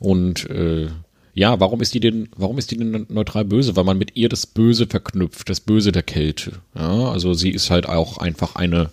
[0.00, 0.88] Und äh,
[1.34, 3.74] ja, warum ist die denn, warum ist die denn neutral böse?
[3.74, 6.52] Weil man mit ihr das Böse verknüpft, das Böse der Kälte.
[6.76, 8.90] Ja, also sie ist halt auch einfach eine,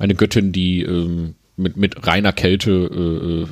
[0.00, 3.46] eine Göttin, die ähm, mit, mit reiner Kälte,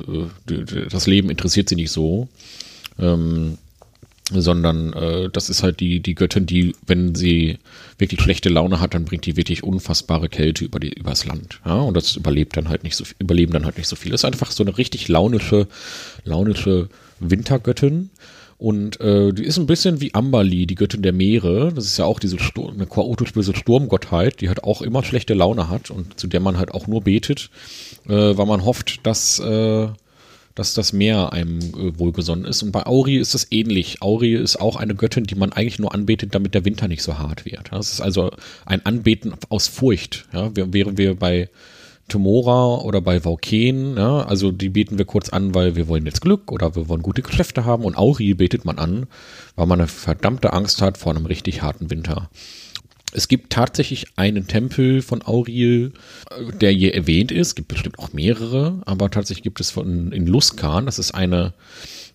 [0.49, 2.27] äh, äh, das Leben interessiert sie nicht so.
[2.99, 3.57] Ähm,
[4.31, 7.59] sondern äh, das ist halt die, die Göttin, die, wenn sie
[7.97, 11.59] wirklich schlechte Laune hat, dann bringt die wirklich unfassbare Kälte über die, übers Land.
[11.65, 14.11] Ja, und das überlebt dann halt nicht so überleben dann halt nicht so viel.
[14.11, 15.67] Das ist einfach so eine richtig launische,
[16.23, 18.09] launische Wintergöttin.
[18.57, 21.73] Und äh, die ist ein bisschen wie Amberly, die Göttin der Meere.
[21.73, 25.33] Das ist ja auch diese Sturm, eine chaotisch böse Sturmgottheit, die halt auch immer schlechte
[25.33, 27.49] Laune hat und zu der man halt auch nur betet,
[28.07, 29.89] äh, weil man hofft, dass äh,
[30.55, 32.63] dass das Meer einem äh, wohlgesonnen ist.
[32.63, 34.01] Und bei Auri ist es ähnlich.
[34.01, 37.17] Auri ist auch eine Göttin, die man eigentlich nur anbetet, damit der Winter nicht so
[37.17, 37.71] hart wird.
[37.71, 38.31] Das ist also
[38.65, 40.27] ein Anbeten aus Furcht.
[40.33, 41.49] Ja, während wir bei
[42.07, 46.21] Tomora oder bei Vauken, ja, also die beten wir kurz an, weil wir wollen jetzt
[46.21, 47.85] Glück oder wir wollen gute Geschäfte haben.
[47.85, 49.07] Und Auri betet man an,
[49.55, 52.29] weil man eine verdammte Angst hat vor einem richtig harten Winter.
[53.13, 55.93] Es gibt tatsächlich einen Tempel von Auril,
[56.31, 57.49] äh, der hier erwähnt ist.
[57.49, 61.53] Es gibt bestimmt auch mehrere, aber tatsächlich gibt es von in Luskan, das ist eine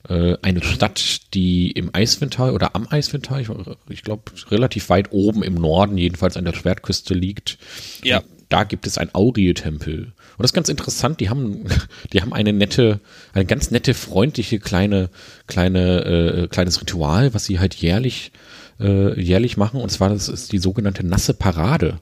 [0.09, 3.49] äh, eine Stadt, die im Eiswindtal oder am Eiswindtal, ich,
[3.89, 7.59] ich glaube relativ weit oben im Norden, jedenfalls an der Schwertküste liegt.
[8.05, 8.19] Ja.
[8.19, 10.05] Und da gibt es einen Auril-Tempel.
[10.05, 11.65] Und das ist ganz interessant, die haben,
[12.13, 13.01] die haben eine nette,
[13.33, 15.11] eine ganz nette, freundliche kleine,
[15.47, 18.48] kleine, äh, kleines Ritual, was sie halt jährlich, äh,
[18.81, 19.81] jährlich machen.
[19.81, 21.99] Und zwar, das ist die sogenannte nasse Parade.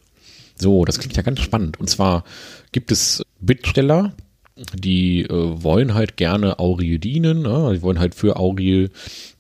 [0.59, 1.79] So, das klingt ja ganz spannend.
[1.81, 2.25] Und zwar
[2.73, 4.15] gibt es Bittsteller,
[4.75, 7.73] die äh, wollen halt gerne Auril dienen, ne?
[7.75, 8.91] die wollen halt für Auril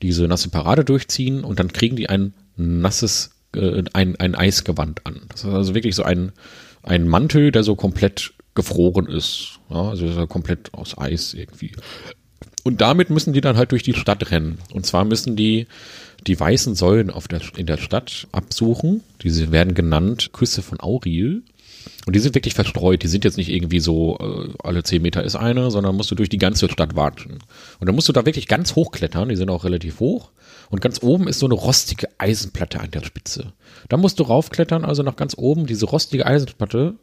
[0.02, 5.22] diese nasse Parade durchziehen und dann kriegen die ein nasses, äh, ein, ein Eisgewand an.
[5.30, 6.32] Das ist also wirklich so ein,
[6.82, 9.58] ein Mantel, der so komplett gefroren ist.
[9.70, 9.88] Ja?
[9.88, 11.72] Also ist komplett aus Eis irgendwie.
[12.62, 14.58] Und damit müssen die dann halt durch die Stadt rennen.
[14.72, 15.66] Und zwar müssen die
[16.26, 19.02] die weißen Säulen auf der, in der Stadt absuchen.
[19.22, 21.42] Diese werden genannt Küsse von Auril.
[22.04, 23.02] Und die sind wirklich verstreut.
[23.02, 26.14] Die sind jetzt nicht irgendwie so, äh, alle zehn Meter ist eine, sondern musst du
[26.14, 27.38] durch die ganze Stadt watschen.
[27.80, 29.28] Und dann musst du da wirklich ganz hoch klettern.
[29.28, 30.30] Die sind auch relativ hoch.
[30.68, 33.52] Und ganz oben ist so eine rostige Eisenplatte an der Spitze.
[33.88, 36.94] Da musst du raufklettern, also nach ganz oben diese rostige Eisenplatte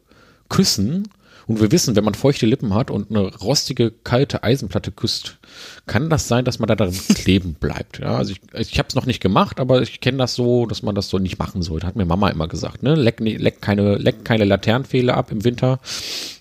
[0.50, 1.08] küssen
[1.46, 5.38] und wir wissen, wenn man feuchte Lippen hat und eine rostige, kalte Eisenplatte küsst,
[5.86, 7.98] kann das sein, dass man da drin kleben bleibt.
[7.98, 10.82] Ja, also ich, ich habe es noch nicht gemacht, aber ich kenne das so, dass
[10.82, 11.86] man das so nicht machen sollte.
[11.86, 12.82] Hat mir Mama immer gesagt.
[12.82, 12.94] Ne?
[12.94, 15.80] Leck, leck, keine, leck keine Laternenpfähle ab im Winter.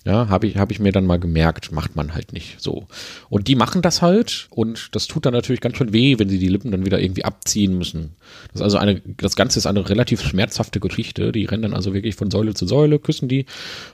[0.06, 2.88] Ja, habe ich, hab ich mir dann mal gemerkt, macht man halt nicht so.
[3.30, 6.40] Und die machen das halt und das tut dann natürlich ganz schön weh, wenn sie
[6.40, 8.16] die Lippen dann wieder irgendwie abziehen müssen.
[8.52, 11.32] Das ist also eine, das Ganze ist eine relativ schmerzhafte Geschichte.
[11.32, 13.46] Die rennen dann also wirklich von Säule zu Säule, küssen die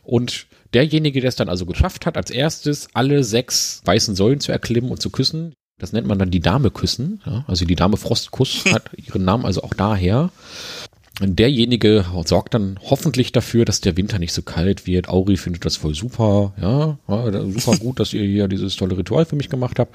[0.03, 4.51] und derjenige, der es dann also geschafft hat, als erstes alle sechs weißen Säulen zu
[4.51, 7.21] erklimmen und zu küssen, das nennt man dann die Dame küssen.
[7.25, 7.45] Ja?
[7.47, 10.29] Also die Dame Frostkuss hat ihren Namen also auch daher.
[11.21, 15.09] Derjenige sorgt dann hoffentlich dafür, dass der Winter nicht so kalt wird.
[15.09, 19.35] Auri findet das voll super, ja, super gut, dass ihr hier dieses tolle Ritual für
[19.35, 19.93] mich gemacht habt.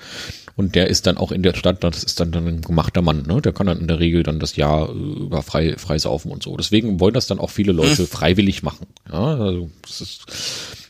[0.57, 3.25] Und der ist dann auch in der Stadt, das ist dann, dann ein gemachter Mann,
[3.27, 3.41] ne?
[3.41, 6.57] Der kann dann in der Regel dann das Jahr über frei, frei saufen und so.
[6.57, 8.87] Deswegen wollen das dann auch viele Leute freiwillig machen.
[9.11, 10.27] Ja, also das ist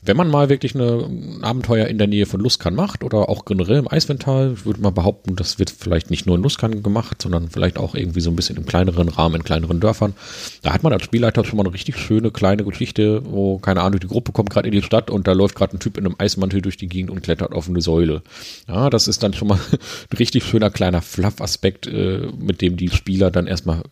[0.07, 3.45] wenn man mal wirklich eine, ein Abenteuer in der Nähe von Luskan macht oder auch
[3.45, 7.49] generell im Eisvental, würde man behaupten, das wird vielleicht nicht nur in Luskan gemacht, sondern
[7.49, 10.15] vielleicht auch irgendwie so ein bisschen im kleineren Rahmen, in kleineren Dörfern.
[10.63, 14.01] Da hat man als Spielleiter schon mal eine richtig schöne kleine Geschichte, wo, keine Ahnung,
[14.01, 16.17] die Gruppe kommt gerade in die Stadt und da läuft gerade ein Typ in einem
[16.19, 18.23] Eismantel durch die Gegend und klettert auf eine Säule.
[18.69, 19.59] Ja, das ist dann schon mal
[20.11, 23.83] ein richtig schöner kleiner Fluff-Aspekt, äh, mit dem die Spieler dann erstmal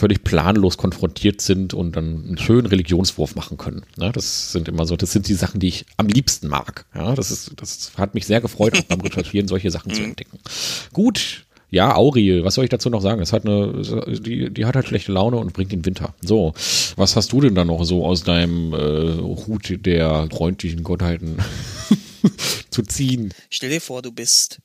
[0.00, 3.82] völlig planlos konfrontiert sind und dann einen schönen Religionswurf machen können.
[3.98, 6.86] Ja, das sind immer so, das sind die Sachen, die ich am liebsten mag.
[6.94, 10.08] Ja, das ist, das hat mich sehr gefreut, auch beim Recherchieren solche Sachen zu mhm.
[10.08, 10.38] entdecken.
[10.92, 11.44] Gut.
[11.72, 13.20] Ja, Auriel, was soll ich dazu noch sagen?
[13.20, 13.82] Es hat eine,
[14.18, 16.14] die, die hat halt schlechte Laune und bringt den Winter.
[16.20, 16.52] So,
[16.96, 21.36] was hast du denn da noch so aus deinem äh, Hut der freundlichen Gottheiten
[22.70, 23.32] zu ziehen?
[23.50, 24.60] Stell dir vor, du bist,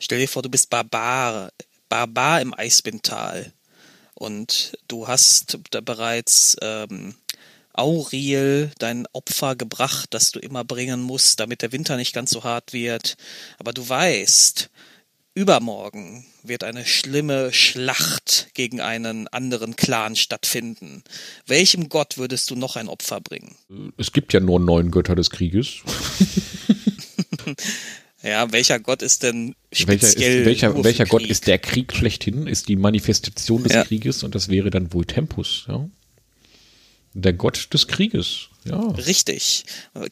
[0.00, 1.50] stell dir vor, du bist Barbar,
[1.88, 3.52] Barbar im Eisbintal
[4.22, 7.14] und du hast da bereits ähm,
[7.72, 12.44] Auriel, dein Opfer gebracht, das du immer bringen musst, damit der Winter nicht ganz so
[12.44, 13.16] hart wird.
[13.58, 14.70] Aber du weißt,
[15.34, 21.02] übermorgen wird eine schlimme Schlacht gegen einen anderen Clan stattfinden.
[21.46, 23.56] Welchem Gott würdest du noch ein Opfer bringen?
[23.96, 25.80] Es gibt ja nur neun Götter des Krieges.
[28.22, 30.44] Ja, welcher Gott ist denn speziell?
[30.44, 32.46] Welcher, ist, welcher, welcher Gott ist der Krieg schlechthin?
[32.46, 33.84] Ist die Manifestation des ja.
[33.84, 35.88] Krieges und das wäre dann wohl Tempus, ja?
[37.14, 38.78] Der Gott des Krieges, ja.
[38.78, 39.64] Richtig.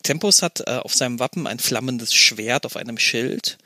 [0.03, 3.57] Tempus hat äh, auf seinem Wappen ein flammendes Schwert auf einem Schild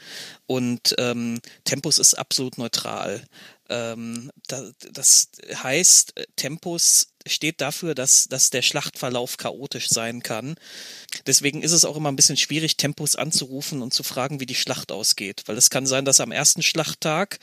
[0.46, 3.24] und ähm, Tempus ist absolut neutral.
[3.70, 10.56] Ähm, da, das heißt, Tempus steht dafür, dass, dass der Schlachtverlauf chaotisch sein kann.
[11.26, 14.54] Deswegen ist es auch immer ein bisschen schwierig, Tempus anzurufen und zu fragen, wie die
[14.54, 15.42] Schlacht ausgeht.
[15.46, 17.38] Weil es kann sein, dass am ersten Schlachttag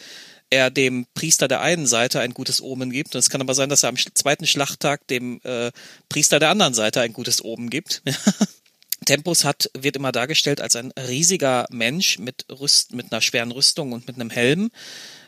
[0.49, 3.15] er dem Priester der einen Seite ein gutes Omen gibt.
[3.15, 5.71] Und es kann aber sein, dass er am zweiten Schlachttag dem äh,
[6.09, 8.03] Priester der anderen Seite ein gutes Omen gibt.
[9.05, 13.93] Tempus hat, wird immer dargestellt als ein riesiger Mensch mit, Rüst, mit einer schweren Rüstung
[13.93, 14.69] und mit einem Helm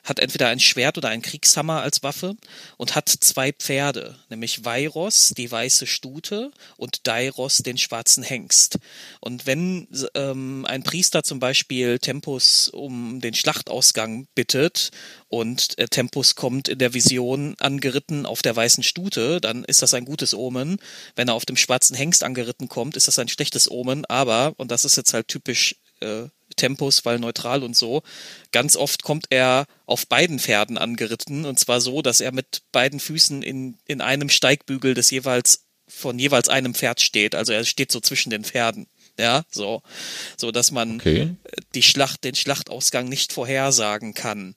[0.03, 2.35] hat entweder ein Schwert oder ein Kriegshammer als Waffe
[2.77, 8.79] und hat zwei Pferde, nämlich Vairos, die weiße Stute, und Dairos, den schwarzen Hengst.
[9.21, 14.91] Und wenn ähm, ein Priester zum Beispiel Tempus um den Schlachtausgang bittet
[15.29, 19.93] und äh, Tempus kommt in der Vision angeritten auf der weißen Stute, dann ist das
[19.93, 20.77] ein gutes Omen.
[21.15, 24.69] Wenn er auf dem schwarzen Hengst angeritten kommt, ist das ein schlechtes Omen, aber, und
[24.71, 28.03] das ist jetzt halt typisch äh, Tempus, weil neutral und so.
[28.51, 32.99] Ganz oft kommt er auf beiden Pferden angeritten und zwar so, dass er mit beiden
[32.99, 37.35] Füßen in, in einem Steigbügel des jeweils von jeweils einem Pferd steht.
[37.35, 38.87] Also er steht so zwischen den Pferden.
[39.19, 39.83] Ja, so,
[40.37, 41.35] so dass man Okay.
[41.75, 44.55] die Schlacht, den Schlachtausgang nicht vorhersagen kann.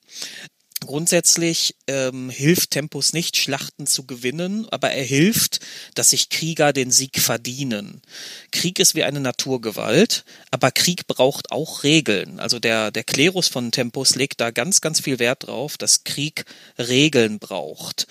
[0.84, 5.60] Grundsätzlich ähm, hilft Tempus nicht, Schlachten zu gewinnen, aber er hilft,
[5.94, 8.02] dass sich Krieger den Sieg verdienen.
[8.52, 12.38] Krieg ist wie eine Naturgewalt, aber Krieg braucht auch Regeln.
[12.40, 16.44] Also der, der Klerus von Tempus legt da ganz, ganz viel Wert drauf, dass Krieg
[16.78, 18.06] Regeln braucht.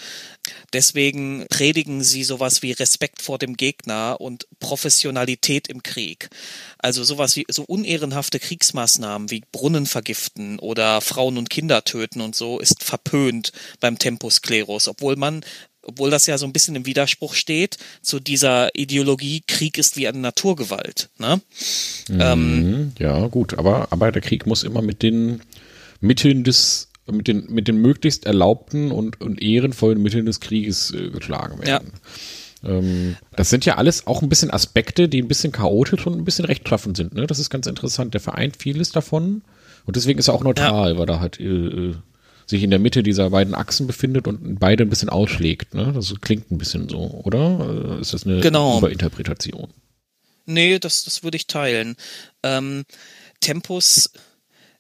[0.74, 6.30] Deswegen predigen sie sowas wie Respekt vor dem Gegner und Professionalität im Krieg.
[6.78, 12.36] Also sowas wie so unehrenhafte Kriegsmaßnahmen wie Brunnen vergiften oder Frauen und Kinder töten und
[12.36, 15.44] so ist verpönt beim Tempus Klerus, obwohl man
[15.88, 20.08] obwohl das ja so ein bisschen im Widerspruch steht zu dieser Ideologie, Krieg ist wie
[20.08, 21.10] eine Naturgewalt.
[21.20, 21.40] Ne?
[22.10, 25.42] Ähm, Mhm, ja, gut, aber, aber der Krieg muss immer mit den
[26.02, 31.10] Mitteln des, mit den, mit den möglichst erlaubten und, und ehrenvollen Mitteln des Krieges äh,
[31.10, 31.92] geschlagen werden.
[32.64, 36.26] Ähm, das sind ja alles auch ein bisschen Aspekte, die ein bisschen chaotisch und ein
[36.26, 37.14] bisschen rechtschaffen sind.
[37.14, 37.28] Ne?
[37.28, 38.14] Das ist ganz interessant.
[38.14, 39.44] Der vereint vieles davon
[39.86, 41.96] und deswegen ist er auch neutral, weil er halt äh, äh,
[42.48, 45.74] sich in der Mitte dieser beiden Achsen befindet und beide ein bisschen ausschlägt.
[45.76, 45.92] Ne?
[45.94, 47.98] Das klingt ein bisschen so, oder?
[47.98, 48.80] Äh, Ist das eine Genau.
[48.80, 49.70] Überinterpretation?
[50.48, 51.96] Nee, das, das würde ich teilen.
[52.44, 52.84] Ähm,
[53.42, 54.12] Tempus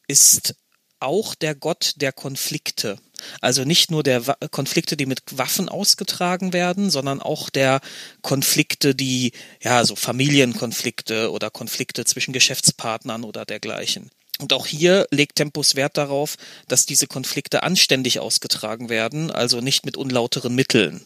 [0.07, 0.55] ist
[0.99, 2.97] auch der Gott der Konflikte.
[3.41, 7.81] Also nicht nur der Konflikte, die mit Waffen ausgetragen werden, sondern auch der
[8.21, 9.31] Konflikte, die,
[9.61, 14.09] ja, so Familienkonflikte oder Konflikte zwischen Geschäftspartnern oder dergleichen.
[14.39, 16.35] Und auch hier legt Tempus Wert darauf,
[16.67, 21.05] dass diese Konflikte anständig ausgetragen werden, also nicht mit unlauteren Mitteln.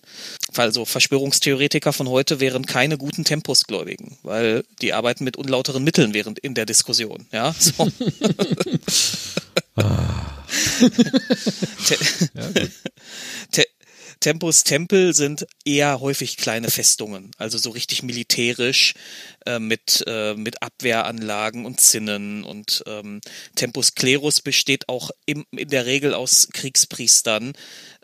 [0.56, 6.40] Also Verschwörungstheoretiker von heute wären keine guten Tempusgläubigen, weil die arbeiten mit unlauteren Mitteln während
[6.40, 7.28] in der Diskussion.
[7.32, 7.88] Ja, so.
[11.85, 11.97] Te
[13.51, 13.65] Te
[14.19, 18.93] Tempus Tempel sind eher häufig kleine Festungen, also so richtig militärisch
[19.45, 22.43] äh, mit, äh, mit Abwehranlagen und Zinnen.
[22.43, 23.22] Und ähm,
[23.56, 27.53] Tempus Klerus besteht auch im, in der Regel aus Kriegspriestern.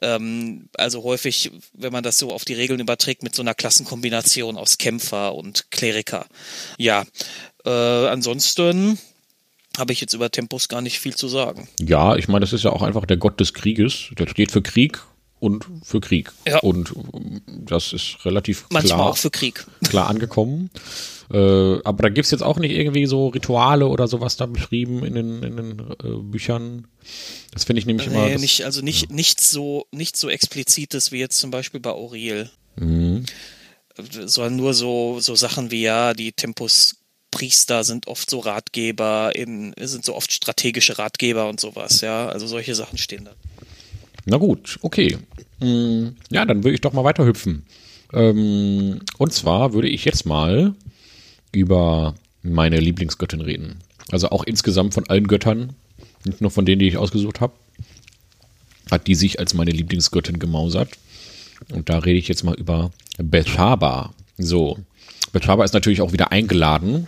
[0.02, 4.56] Ähm, also häufig, wenn man das so auf die Regeln überträgt, mit so einer Klassenkombination
[4.56, 6.28] aus Kämpfer und Kleriker.
[6.78, 7.06] Ja,
[7.66, 8.98] äh, ansonsten
[9.78, 11.68] habe ich jetzt über Tempus gar nicht viel zu sagen.
[11.80, 14.12] Ja, ich meine, das ist ja auch einfach der Gott des Krieges.
[14.18, 15.02] Der steht für Krieg
[15.40, 16.32] und für Krieg.
[16.48, 16.60] Ja.
[16.60, 19.66] Und ähm, das ist relativ Manchmal klar, auch für Krieg.
[19.88, 20.70] klar angekommen.
[21.32, 21.38] Äh,
[21.84, 25.44] aber da gibt's jetzt auch nicht irgendwie so Rituale oder sowas da beschrieben in den,
[25.44, 26.88] in den äh, Büchern.
[27.52, 28.26] Das finde ich nämlich immer.
[28.26, 31.92] Nee, Das, nicht, also nicht, nichts so, nicht so explizites wie jetzt zum Beispiel bei
[31.92, 32.50] Aurel.
[32.76, 33.26] Mhm.
[34.26, 36.98] Sondern nur so, so Sachen wie ja, die Tempus
[37.36, 42.30] Priester sind oft so Ratgeber, in, sind so oft strategische Ratgeber und sowas, ja.
[42.30, 43.32] Also solche Sachen stehen da.
[44.24, 45.18] Na gut, okay.
[45.60, 47.66] Mm, Ja, dann würde ich doch mal weiterhüpfen.
[48.14, 50.76] Ähm, und zwar würde ich jetzt mal
[51.52, 53.80] über meine Lieblingsgöttin reden.
[54.12, 55.74] Also auch insgesamt von allen Göttern,
[56.24, 57.52] nicht nur von denen, die ich ausgesucht habe,
[58.90, 60.92] hat die sich als meine Lieblingsgöttin gemausert.
[61.74, 64.14] Und da rede ich jetzt mal über Bethshaba.
[64.38, 64.80] So,
[65.36, 67.08] Bethshaba ist natürlich auch wieder eingeladen.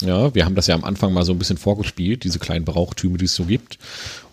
[0.00, 3.18] Ja, wir haben das ja am Anfang mal so ein bisschen vorgespielt, diese kleinen Brauchtüme,
[3.18, 3.78] die es so gibt.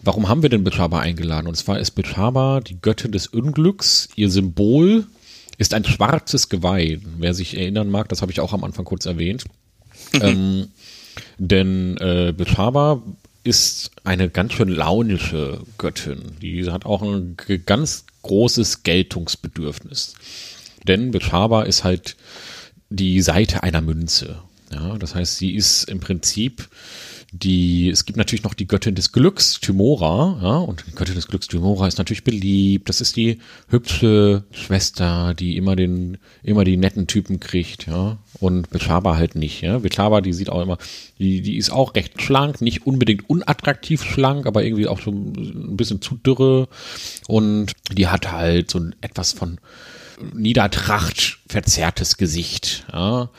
[0.01, 1.47] Warum haben wir denn Bethshaba eingeladen?
[1.47, 4.07] Und zwar ist Bethshaba die Göttin des Unglücks.
[4.15, 5.05] Ihr Symbol
[5.57, 6.99] ist ein schwarzes Geweih.
[7.17, 9.43] Wer sich erinnern mag, das habe ich auch am Anfang kurz erwähnt.
[10.13, 10.69] ähm,
[11.37, 13.03] denn äh, Bethshaba
[13.43, 16.37] ist eine ganz schön launische Göttin.
[16.41, 17.35] Die hat auch ein
[17.65, 20.13] ganz großes Geltungsbedürfnis.
[20.87, 22.15] Denn Bethshaba ist halt
[22.89, 24.39] die Seite einer Münze.
[24.71, 26.67] Ja, das heißt, sie ist im Prinzip
[27.31, 31.27] die, es gibt natürlich noch die Göttin des Glücks, Tymora, ja, und die Göttin des
[31.27, 32.87] Glücks, Tymora, ist natürlich beliebt.
[32.87, 38.17] Das ist die hübsche Schwester, die immer den, immer die netten Typen kriegt, ja.
[38.39, 39.79] Und Bethshaba halt nicht, ja.
[39.79, 40.77] Bethshaba, die sieht auch immer,
[41.19, 45.75] die, die ist auch recht schlank, nicht unbedingt unattraktiv schlank, aber irgendwie auch so ein
[45.75, 46.69] bisschen zu dürre.
[47.27, 49.59] Und die hat halt so etwas von
[50.33, 53.29] Niedertracht verzerrtes Gesicht, ja.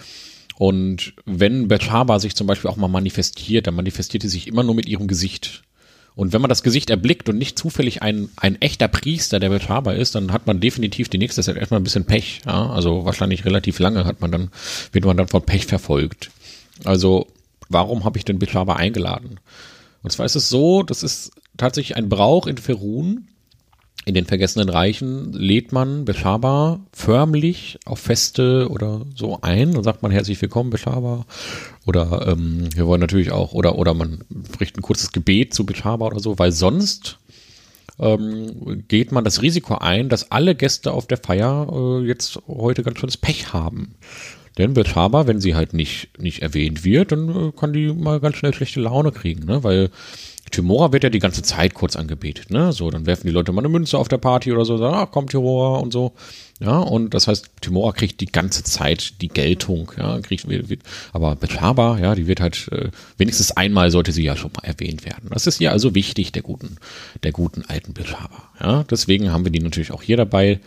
[0.59, 4.75] Und wenn Bethshaba sich zum Beispiel auch mal manifestiert, dann manifestiert sie sich immer nur
[4.75, 5.63] mit ihrem Gesicht.
[6.15, 9.93] Und wenn man das Gesicht erblickt und nicht zufällig ein, ein echter Priester der Bethshaba
[9.93, 12.41] ist, dann hat man definitiv die nächste Zeit erstmal ein bisschen Pech.
[12.47, 12.71] Ja?
[12.71, 14.51] Also wahrscheinlich relativ lange hat man dann,
[14.93, 16.31] wird man dann von Pech verfolgt.
[16.85, 17.27] Also
[17.69, 19.41] warum habe ich denn Bethshaba eingeladen?
[20.03, 23.29] Und zwar ist es so, das ist tatsächlich ein Brauch in Ferun,
[24.07, 30.03] in den Vergessenen Reichen lädt man Beshaba förmlich auf Feste oder so ein und sagt
[30.03, 31.27] man herzlich willkommen, Beshaba.
[31.87, 34.21] Oder ähm, wir wollen natürlich auch, oder, oder man
[34.53, 37.19] spricht ein kurzes Gebet zu Beshaba oder so, weil sonst
[37.99, 42.85] ähm, geht man das Risiko ein, dass alle Gäste auf der Feier äh, jetzt heute
[42.85, 43.97] ganz schönes Pech haben.
[44.57, 48.37] Denn Beshaba, wenn sie halt nicht, nicht erwähnt wird, dann äh, kann die mal ganz
[48.37, 49.65] schnell schlechte Laune kriegen, ne?
[49.65, 49.91] Weil
[50.51, 52.73] Timora wird ja die ganze Zeit kurz angebetet, ne?
[52.73, 55.07] So, dann werfen die Leute mal eine Münze auf der Party oder so, sagen, ah,
[55.07, 56.13] komm Timora und so.
[56.61, 60.81] Ja, und das heißt, Timora kriegt die ganze Zeit die Geltung, ja, kriegt, wird,
[61.13, 65.05] aber Betaba, ja, die wird halt, äh, wenigstens einmal sollte sie ja schon mal erwähnt
[65.05, 65.29] werden.
[65.31, 66.79] Das ist ja also wichtig, der guten,
[67.23, 68.85] der guten alten Betaba, ja.
[68.85, 70.61] Deswegen haben wir die natürlich auch hier dabei.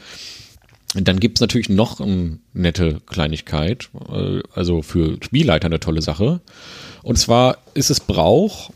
[0.95, 6.41] Und dann gibt's natürlich noch eine nette Kleinigkeit, äh, also für Spielleiter eine tolle Sache.
[7.03, 8.71] Und zwar ist es Brauch,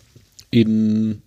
[0.54, 1.22] in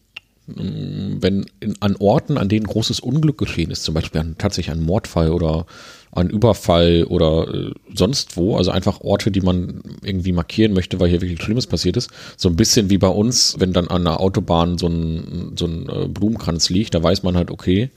[0.47, 4.85] wenn in, an Orten, an denen großes Unglück geschehen ist, zum Beispiel an, tatsächlich ein
[4.85, 5.67] Mordfall oder
[6.13, 11.11] ein Überfall oder äh, sonst wo, also einfach Orte, die man irgendwie markieren möchte, weil
[11.11, 12.11] hier wirklich Schlimmes passiert ist.
[12.37, 15.89] So ein bisschen wie bei uns, wenn dann an der Autobahn so ein, so ein
[15.89, 17.91] äh, Blumenkranz liegt, da weiß man halt, okay,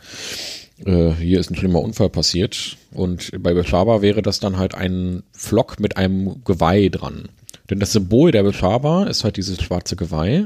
[0.86, 2.78] äh, hier ist ein schlimmer Unfall passiert.
[2.92, 7.30] Und bei Beschaba wäre das dann halt ein Flock mit einem Geweih dran.
[7.70, 10.44] Denn das Symbol der Beschaba ist halt dieses schwarze Geweih.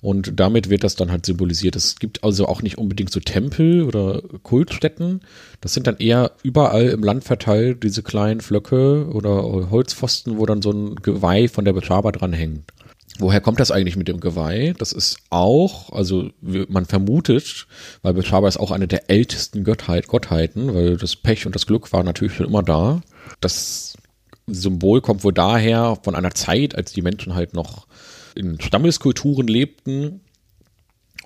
[0.00, 1.74] Und damit wird das dann halt symbolisiert.
[1.74, 5.22] Es gibt also auch nicht unbedingt so Tempel oder Kultstätten.
[5.60, 10.62] Das sind dann eher überall im Land verteilt diese kleinen Flöcke oder Holzpfosten, wo dann
[10.62, 12.72] so ein Geweih von der Beschaba dran hängt.
[13.18, 14.74] Woher kommt das eigentlich mit dem Geweih?
[14.78, 17.66] Das ist auch, also man vermutet,
[18.02, 21.92] weil Beschaba ist auch eine der ältesten Gottheit, Gottheiten, weil das Pech und das Glück
[21.92, 23.00] war natürlich schon immer da.
[23.40, 23.94] Das
[24.46, 27.87] Symbol kommt wohl daher von einer Zeit, als die Menschen halt noch
[28.38, 30.20] in Stammeskulturen lebten.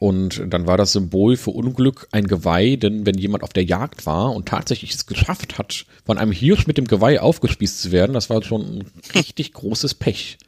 [0.00, 4.04] Und dann war das Symbol für Unglück ein Geweih, denn wenn jemand auf der Jagd
[4.04, 8.14] war und tatsächlich es geschafft hat, von einem Hirsch mit dem Geweih aufgespießt zu werden,
[8.14, 8.84] das war schon ein
[9.14, 10.38] richtig großes Pech.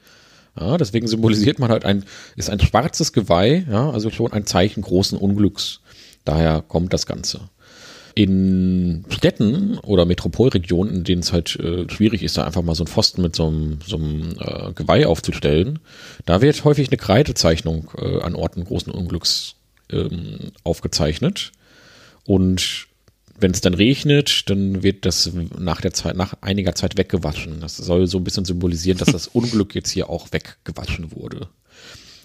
[0.59, 2.05] Ja, deswegen symbolisiert man halt ein,
[2.35, 5.81] ist ein schwarzes Geweih, ja, also schon ein Zeichen großen Unglücks.
[6.25, 7.49] Daher kommt das Ganze
[8.15, 12.85] in Städten oder Metropolregionen, in denen es halt äh, schwierig ist, da einfach mal so
[12.85, 15.81] ein Pfosten mit so einem, so einem äh, Geweih aufzustellen,
[16.25, 19.57] da wird häufig eine Kreidezeichnung äh, an Orten großen Unglücks
[19.91, 21.53] ähm, aufgezeichnet.
[22.25, 22.87] Und
[23.39, 27.61] wenn es dann regnet, dann wird das nach der Zeit, nach einiger Zeit weggewaschen.
[27.61, 31.49] Das soll so ein bisschen symbolisieren, dass das Unglück jetzt hier auch weggewaschen wurde.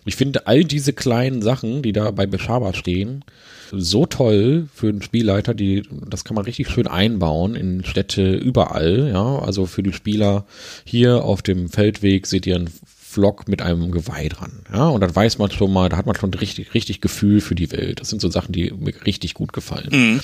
[0.05, 3.25] Ich finde all diese kleinen Sachen, die da bei Beschaba stehen,
[3.71, 9.09] so toll für einen Spielleiter, die, das kann man richtig schön einbauen in Städte überall,
[9.11, 9.39] ja.
[9.39, 10.45] Also für die Spieler
[10.83, 14.87] hier auf dem Feldweg seht ihr einen Vlog mit einem Geweih dran, ja.
[14.87, 17.71] Und dann weiß man schon mal, da hat man schon richtig, richtig Gefühl für die
[17.71, 17.99] Welt.
[18.01, 19.89] Das sind so Sachen, die mir richtig gut gefallen.
[19.91, 20.19] Mhm.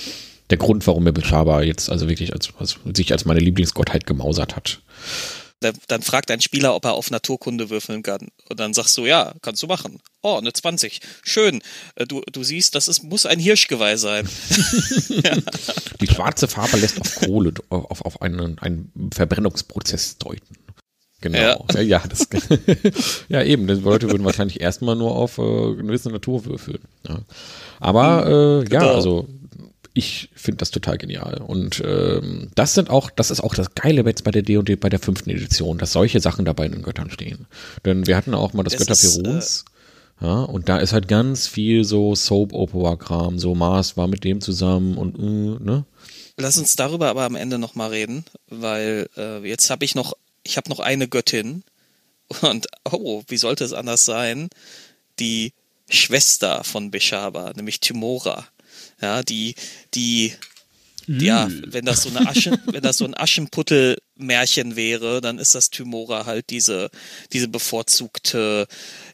[0.50, 4.54] Der Grund, warum mir Beschaba jetzt also wirklich als, als, sich als meine Lieblingsgottheit gemausert
[4.54, 4.80] hat
[5.60, 8.28] dann fragt ein Spieler, ob er auf Naturkunde würfeln kann.
[8.48, 10.00] Und dann sagst du, ja, kannst du machen.
[10.22, 11.00] Oh, eine 20.
[11.22, 11.62] Schön.
[11.94, 14.28] Äh, du, du siehst, das ist, muss ein Hirschgeweih sein.
[16.00, 20.56] Die schwarze Farbe lässt auf Kohle, auf, auf einen, einen Verbrennungsprozess deuten.
[21.22, 21.66] Genau.
[21.72, 22.28] Ja, ja, das,
[23.28, 23.66] ja eben.
[23.66, 26.80] Die Leute würden wahrscheinlich erstmal nur auf äh, eine gewisse Natur würfeln.
[27.08, 27.20] Ja.
[27.80, 28.84] Aber äh, genau.
[28.84, 29.26] ja, also
[29.96, 31.40] ich finde das total genial.
[31.40, 34.90] Und ähm, das sind auch, das ist auch das Geile jetzt bei der D&D bei
[34.90, 37.46] der fünften Edition, dass solche Sachen dabei in den Göttern stehen.
[37.84, 39.64] Denn wir hatten auch mal das es Götter Perons.
[40.20, 44.40] Äh, ja, und da ist halt ganz viel so Soap-Opera-Kram, so Mars war mit dem
[44.40, 45.84] zusammen und äh, ne?
[46.36, 50.58] Lass uns darüber aber am Ende nochmal reden, weil äh, jetzt habe ich noch, ich
[50.58, 51.64] habe noch eine Göttin
[52.42, 54.50] und oh, wie sollte es anders sein?
[55.18, 55.54] Die
[55.88, 58.46] Schwester von Beshaba, nämlich Timora
[59.00, 59.54] ja, die,
[59.94, 60.32] die,
[61.06, 61.20] mhm.
[61.20, 65.70] ja, wenn das so eine Asche, wenn das so ein Aschenputtel-Märchen wäre, dann ist das
[65.70, 66.90] Tymora halt diese,
[67.32, 68.66] diese bevorzugte,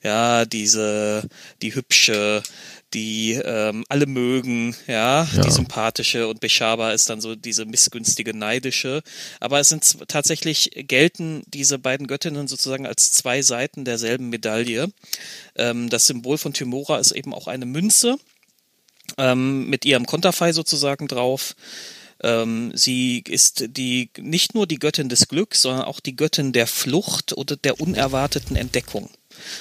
[0.03, 1.29] ja, diese,
[1.63, 2.43] die hübsche,
[2.95, 8.37] die ähm, alle mögen, ja, ja, die sympathische und Beshaba ist dann so diese missgünstige,
[8.37, 9.03] neidische.
[9.41, 14.93] Aber es sind tatsächlich gelten diese beiden Göttinnen sozusagen als zwei Seiten derselben Medaille.
[15.57, 18.19] Ähm, das Symbol von Tymora ist eben auch eine Münze
[19.19, 21.55] ähm, mit ihrem Konterfei sozusagen drauf.
[22.23, 26.67] Ähm, sie ist die nicht nur die Göttin des Glücks, sondern auch die Göttin der
[26.67, 29.11] Flucht oder der unerwarteten Entdeckung.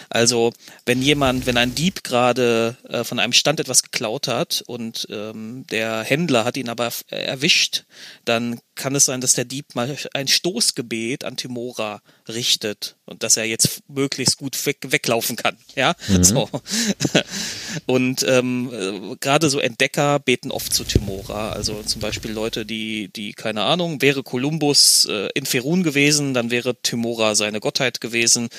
[0.09, 0.53] Also
[0.85, 5.65] wenn jemand, wenn ein Dieb gerade äh, von einem Stand etwas geklaut hat und ähm,
[5.71, 7.85] der Händler hat ihn aber erwischt,
[8.25, 13.37] dann kann es sein, dass der Dieb mal ein Stoßgebet an Timora richtet und dass
[13.37, 15.55] er jetzt möglichst gut weg, weglaufen kann.
[15.75, 16.23] Ja, mhm.
[16.23, 16.49] so.
[17.85, 21.51] Und ähm, äh, gerade so Entdecker beten oft zu Timora.
[21.51, 26.51] Also zum Beispiel Leute, die, die keine Ahnung, wäre Kolumbus äh, in Ferun gewesen, dann
[26.51, 28.49] wäre Timora seine Gottheit gewesen.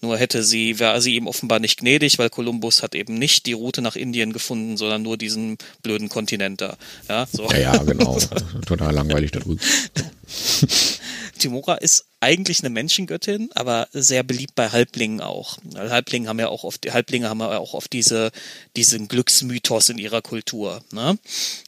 [0.00, 3.52] Nur hätte sie, wäre sie ihm offenbar nicht gnädig, weil Kolumbus hat eben nicht die
[3.52, 6.76] Route nach Indien gefunden, sondern nur diesen blöden Kontinent da.
[7.08, 7.48] Ja, so.
[7.50, 8.18] ja, ja genau.
[8.66, 9.60] Total langweilig da drüben.
[11.38, 15.58] Timora ist eigentlich eine Menschengöttin, aber sehr beliebt bei Halblingen auch.
[15.76, 18.32] Halblinge haben ja auch oft, Halblinge haben ja auch oft diese,
[18.76, 20.82] diesen Glücksmythos in ihrer Kultur.
[20.92, 21.16] Ne?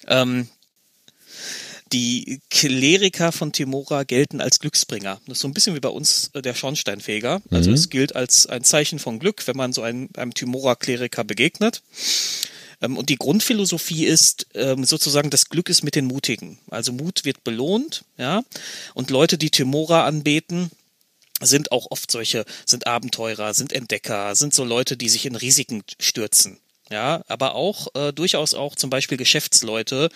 [0.08, 0.48] Ähm,
[1.92, 5.20] die Kleriker von Timora gelten als Glücksbringer.
[5.26, 7.42] Das ist so ein bisschen wie bei uns äh, der Schornsteinfeger.
[7.50, 7.74] Also mhm.
[7.74, 11.82] es gilt als ein Zeichen von Glück, wenn man so einem, einem Timora-Kleriker begegnet.
[12.80, 16.58] Ähm, und die Grundphilosophie ist ähm, sozusagen, das Glück ist mit den Mutigen.
[16.70, 18.42] Also Mut wird belohnt, ja.
[18.94, 20.70] Und Leute, die Timora anbeten,
[21.40, 25.82] sind auch oft solche, sind Abenteurer, sind Entdecker, sind so Leute, die sich in Risiken
[25.98, 26.58] stürzen.
[26.90, 30.10] Ja, aber auch äh, durchaus auch zum Beispiel Geschäftsleute,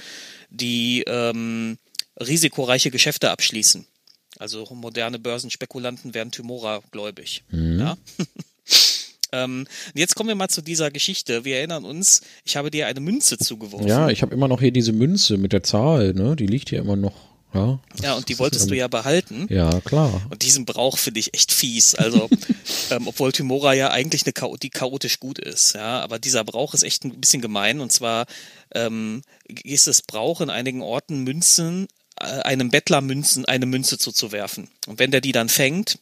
[0.51, 1.79] die ähm,
[2.19, 3.87] risikoreiche Geschäfte abschließen.
[4.39, 7.45] Also moderne Börsenspekulanten werden Timora gläubig.
[7.51, 7.79] Mhm.
[7.79, 7.97] Ja?
[9.35, 11.45] ähm, jetzt kommen wir mal zu dieser Geschichte.
[11.45, 13.87] Wir erinnern uns, ich habe dir eine Münze zugeworfen.
[13.87, 16.37] Ja, ich habe immer noch hier diese Münze mit der Zahl, ne?
[16.37, 17.15] Die liegt hier immer noch.
[17.55, 19.47] Ja, ja und die wolltest du ja behalten.
[19.49, 20.23] Ja, klar.
[20.29, 21.95] Und diesen Brauch finde ich echt fies.
[21.95, 22.29] Also,
[22.91, 26.75] ähm, obwohl Timora ja eigentlich eine Chao die chaotisch gut ist, ja, aber dieser Brauch
[26.75, 27.81] ist echt ein bisschen gemein.
[27.81, 28.27] Und zwar
[28.75, 29.23] ähm,
[29.63, 31.87] ist es Brauch in einigen Orten Münzen,
[32.21, 34.69] äh, einem Bettler Münzen, eine Münze zuzuwerfen.
[34.89, 35.99] Und wenn der die dann fängt,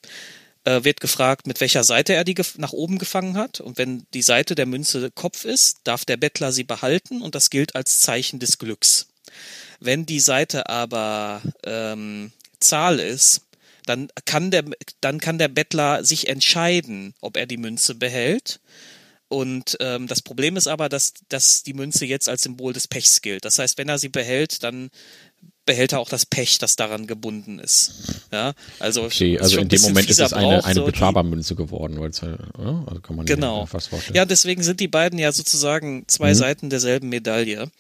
[0.65, 3.61] äh, wird gefragt, mit welcher Seite er die nach oben gefangen hat.
[3.61, 7.51] Und wenn die Seite der Münze Kopf ist, darf der Bettler sie behalten und das
[7.51, 9.09] gilt als Zeichen des Glücks.
[9.81, 13.43] Wenn die Seite aber ähm, Zahl ist,
[13.87, 14.65] dann kann der,
[15.01, 18.61] dann kann der Bettler sich entscheiden, ob er die Münze behält.
[19.29, 23.23] Und ähm, das Problem ist aber, dass, dass die Münze jetzt als Symbol des Pechs
[23.23, 23.45] gilt.
[23.45, 24.91] Das heißt, wenn er sie behält, dann
[25.65, 28.23] behält er auch das Pech, das daran gebunden ist.
[28.33, 32.11] Ja, also, okay, also in dem Moment ist es eine, eine so Betrabermünze geworden, weil
[32.11, 32.37] es ja,
[32.87, 33.67] also kann man genau.
[33.67, 34.17] fast vorstellen.
[34.17, 36.35] Ja, deswegen sind die beiden ja sozusagen zwei mhm.
[36.35, 37.71] Seiten derselben Medaille.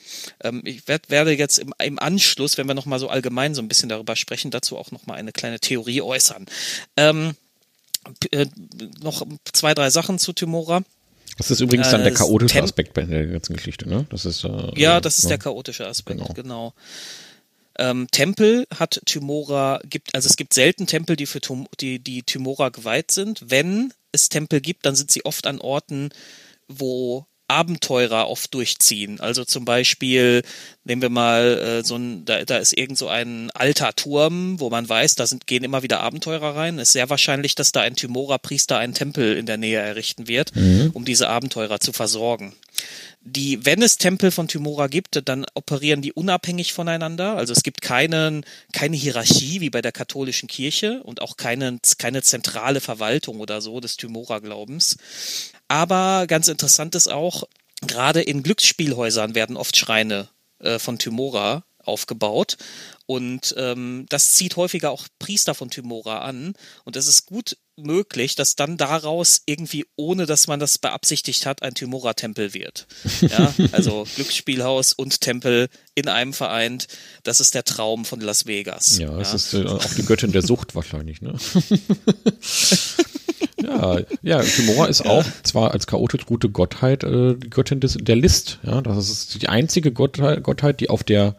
[0.42, 3.68] Ähm, ich werd, werde jetzt im, im Anschluss, wenn wir nochmal so allgemein so ein
[3.68, 6.46] bisschen darüber sprechen, dazu auch nochmal eine kleine Theorie äußern.
[6.96, 7.34] Ähm,
[8.30, 8.46] äh,
[9.02, 10.82] noch zwei, drei Sachen zu Timora.
[11.38, 14.06] Das ist übrigens dann der äh, chaotische Aspekt bei der ganzen Geschichte, ne?
[14.10, 15.30] Das ist äh, ja, das ist ja.
[15.30, 16.34] der chaotische Aspekt, genau.
[16.34, 16.74] genau.
[17.78, 22.22] Ähm, Tempel hat Tymora, gibt, also es gibt selten Tempel, die für Tum, die, die
[22.22, 23.42] Tymora geweiht sind.
[23.46, 26.10] Wenn es Tempel gibt, dann sind sie oft an Orten,
[26.68, 29.20] wo Abenteurer oft durchziehen.
[29.20, 30.42] Also zum Beispiel,
[30.84, 34.70] nehmen wir mal äh, so ein, da, da ist irgend so ein alter Turm, wo
[34.70, 36.78] man weiß, da sind, gehen immer wieder Abenteurer rein.
[36.78, 40.56] Es ist sehr wahrscheinlich, dass da ein Tymora-Priester einen Tempel in der Nähe errichten wird,
[40.56, 40.90] mhm.
[40.94, 42.54] um diese Abenteurer zu versorgen
[43.24, 47.36] die, wenn es Tempel von Tymora gibt, dann operieren die unabhängig voneinander.
[47.36, 52.22] Also es gibt keinen, keine Hierarchie wie bei der katholischen Kirche und auch keine, keine
[52.22, 54.96] zentrale Verwaltung oder so des Tymora-Glaubens.
[55.72, 57.44] Aber ganz interessant ist auch,
[57.80, 60.28] gerade in Glücksspielhäusern werden oft Schreine
[60.58, 62.58] äh, von Tymora aufgebaut.
[63.12, 66.54] Und ähm, das zieht häufiger auch Priester von Tymora an.
[66.84, 71.62] Und es ist gut möglich, dass dann daraus irgendwie, ohne dass man das beabsichtigt hat,
[71.62, 72.86] ein Tymora-Tempel wird.
[73.20, 76.86] Ja, also Glücksspielhaus und Tempel in einem vereint.
[77.22, 78.96] Das ist der Traum von Las Vegas.
[78.96, 79.34] Ja, es ja.
[79.34, 81.34] ist äh, auch die Göttin der Sucht wahrscheinlich, ne?
[83.62, 88.16] Ja, ja, Timora ist auch zwar als chaotisch gute Gottheit äh, die Göttin des, der
[88.16, 88.58] List.
[88.64, 91.36] Ja, das ist die einzige Gottheit, Gottheit die auf der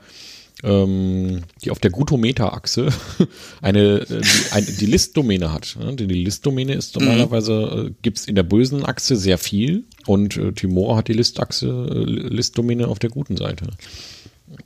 [0.64, 2.90] ähm, die auf der Gutometer-Achse
[3.62, 5.76] eine, äh, die, eine, die List-Domäne hat.
[5.80, 5.96] Ne?
[5.96, 7.06] Die, die List-Domäne ist mhm.
[7.06, 11.68] normalerweise, äh, gibt's in der bösen Achse sehr viel und äh, Timora hat die List-Achse,
[11.68, 13.68] äh, List-Domäne auf der guten Seite.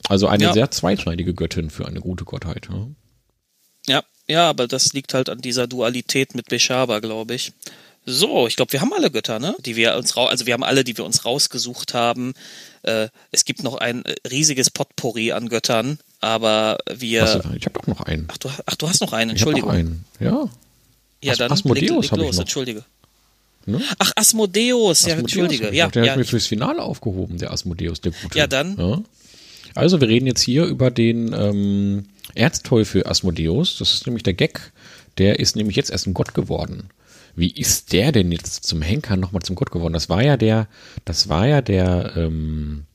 [0.08, 0.54] Also eine ja.
[0.54, 2.68] sehr zweischneidige Göttin für eine gute Gottheit.
[2.70, 2.88] Ja?
[3.88, 7.54] ja, ja, aber das liegt halt an dieser Dualität mit Beshaba, glaube ich.
[8.10, 9.54] So, ich glaube, wir haben alle Götter, ne?
[9.66, 12.36] Die wir uns also wir haben alle, die wir uns rausgesucht haben.
[12.84, 17.24] Äh, es gibt noch ein äh, riesiges Potpourri an Göttern, aber wir.
[17.24, 18.30] Was, ich habe doch noch einen.
[18.30, 19.72] Ach du, ach, du hast noch einen, Entschuldigung.
[19.72, 20.50] Ich einen, ja.
[21.22, 22.86] Ja, As dann Asmodeus leg, leg los, Entschuldige.
[23.66, 23.82] Ne?
[24.00, 25.76] Ach, Asmodeus, ja, Entschuldige.
[25.76, 26.12] Ja, der ja.
[26.12, 28.38] hat mir fürs Finale aufgehoben, der Asmodeus, der Gute.
[28.38, 28.78] Ja, dann.
[28.78, 29.02] Ja.
[29.76, 32.06] Also, wir reden jetzt hier über den ähm,
[32.36, 33.78] Erzteufel Asmodeus.
[33.80, 34.72] Das ist nämlich der Gag.
[35.18, 36.90] Der ist nämlich jetzt erst ein Gott geworden.
[37.38, 39.94] Wie ist der denn jetzt zum Henker nochmal zum Gott geworden?
[39.94, 40.68] Das war ja der,
[41.06, 42.86] das war ja der ähm,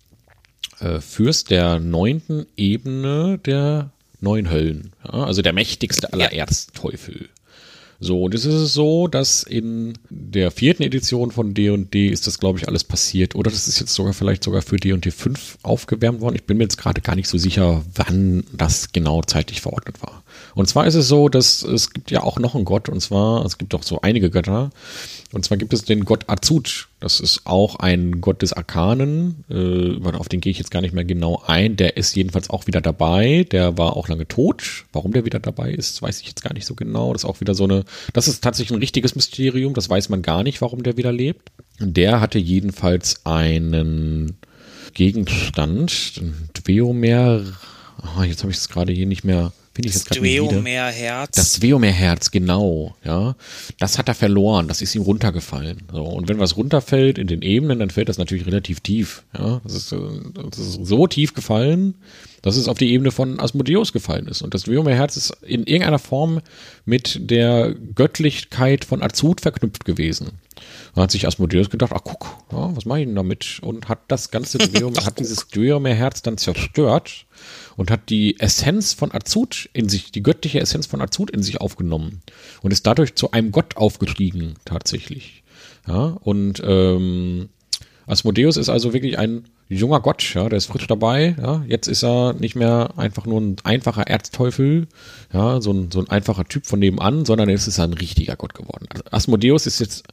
[0.81, 4.93] äh, Fürst der neunten Ebene der neun Höllen.
[5.05, 5.24] Ja?
[5.24, 6.40] Also der mächtigste aller Ja.
[6.40, 7.28] Erzteufel.
[8.01, 12.59] So, und es ist so, dass in der vierten Edition von D&D ist das, glaube
[12.59, 13.36] ich, alles passiert.
[13.36, 16.35] Oder das ist jetzt sogar vielleicht sogar für D&D 5 aufgewärmt worden.
[16.35, 20.22] Ich bin mir jetzt gerade gar nicht so sicher, wann das genau zeitlich verordnet war.
[20.55, 22.89] Und zwar ist es so, dass es gibt ja auch noch einen Gott.
[22.89, 24.70] Und zwar, es gibt auch so einige Götter.
[25.33, 26.89] Und zwar gibt es den Gott Azut.
[27.01, 29.45] Das ist auch ein Gott des Arkanen.
[29.51, 31.77] Äh, auf den gehe ich jetzt gar nicht mehr genau ein.
[31.77, 33.47] Der ist jedenfalls auch wieder dabei.
[33.51, 34.85] Der war auch lange tot.
[34.93, 37.12] Warum der wieder dabei ist, weiß ich jetzt gar nicht so genau.
[37.12, 39.73] Das ist auch wieder so eine, das ist tatsächlich ein richtiges Mysterium.
[39.74, 41.51] Das weiß man gar nicht, warum der wieder lebt.
[41.81, 44.37] Der hatte jedenfalls einen
[44.93, 47.43] Gegenstand, ein Dweomer.
[48.03, 49.53] Ah, jetzt habe ich es gerade hier nicht mehr.
[49.74, 50.49] Finde ich Das jetzt nicht wieder.
[50.49, 51.36] Dueomer-Herz.
[51.36, 53.36] Das Sveomer-Herz, genau, ja.
[53.78, 55.85] Das hat er verloren, das ist ihm runtergefallen.
[55.90, 59.61] So, und wenn was runterfällt in den Ebenen, dann fällt das natürlich relativ tief, ja.
[59.65, 59.97] Das ist, äh,
[60.51, 61.94] das ist so tief gefallen,
[62.43, 64.43] dass es auf die Ebene von Asmodeus gefallen ist.
[64.43, 66.43] Und das Sveomer-Herz ist in irgendeiner Form
[66.85, 70.32] mit der Göttlichkeit von Azut verknüpft gewesen.
[70.94, 73.61] Da hat sich Asmodeus gedacht, ach guck, ja, was mache ich denn damit?
[73.62, 77.27] Und hat das ganze Dweomer, hat dieses Dweomer-Herz dann zerstört
[77.77, 81.61] und hat die Essenz von Azut in sich, die göttliche Essenz von Azut in sich
[81.61, 82.23] aufgenommen
[82.62, 85.43] und ist dadurch zu einem Gott aufgestiegen, tatsächlich.
[85.86, 87.49] Ja, und ähm,
[88.07, 91.65] Asmodeus ist also wirklich ein junger Gott, ja, der ist frisch dabei, ja.
[91.66, 94.86] Jetzt ist er nicht mehr einfach nur ein einfacher Erzteufel,
[95.32, 98.36] ja, so ein, so ein einfacher Typ von nebenan, sondern jetzt ist er ein richtiger
[98.36, 98.86] Gott geworden.
[98.90, 100.05] Also Asmodeus ist jetzt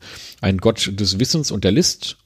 [0.41, 2.17] ein Gott des Wissens und der List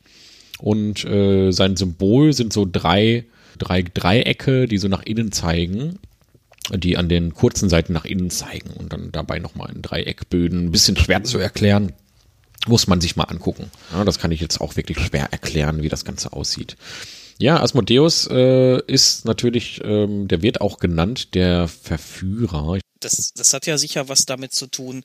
[0.60, 3.26] und äh, sein Symbol sind so drei,
[3.58, 6.00] drei Dreiecke, die so nach innen zeigen,
[6.72, 10.66] die an den kurzen Seiten nach innen zeigen und dann dabei nochmal in Dreieckböden.
[10.66, 11.94] Ein bisschen schwer zu erklären,
[12.68, 13.70] muss man sich mal angucken.
[13.92, 16.78] Ja, das kann ich jetzt auch wirklich schwer erklären, wie das Ganze aussieht.
[17.40, 22.80] Ja, Asmodeus äh, ist natürlich, ähm, der wird auch genannt der Verführer.
[23.00, 25.04] das, das hat ja sicher was damit zu tun,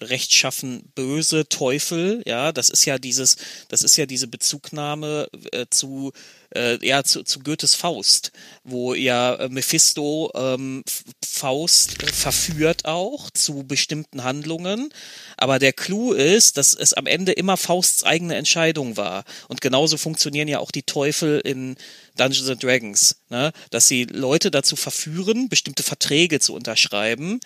[0.00, 3.36] rechtschaffen böse Teufel, ja, das ist ja dieses,
[3.68, 6.12] das ist ja diese Bezugnahme äh, zu,
[6.54, 8.32] äh, ja, zu, zu Goethes Faust,
[8.64, 10.84] wo ja äh, Mephisto ähm,
[11.24, 14.90] Faust verführt auch zu bestimmten Handlungen,
[15.36, 19.24] aber der Clou ist, dass es am Ende immer Fausts eigene Entscheidung war.
[19.48, 21.76] Und genauso funktionieren ja auch die Teufel in
[22.18, 23.52] Dungeons and Dragons, ne?
[23.70, 27.40] dass sie Leute dazu verführen, bestimmte Verträge zu unterschreiben,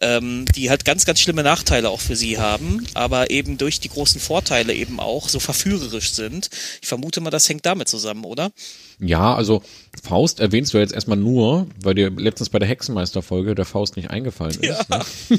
[0.00, 3.88] ähm, die halt ganz, ganz schlimme Nachteile auch für sie haben, aber eben durch die
[3.88, 6.50] großen Vorteile eben auch so verführerisch sind.
[6.80, 8.52] Ich vermute mal, das hängt damit zusammen, oder?
[9.00, 9.62] Ja, also
[10.02, 14.10] Faust erwähnst du jetzt erstmal nur, weil dir letztens bei der Hexenmeister-Folge der Faust nicht
[14.10, 14.64] eingefallen ist.
[14.64, 14.98] Ja.
[14.98, 15.04] Ne?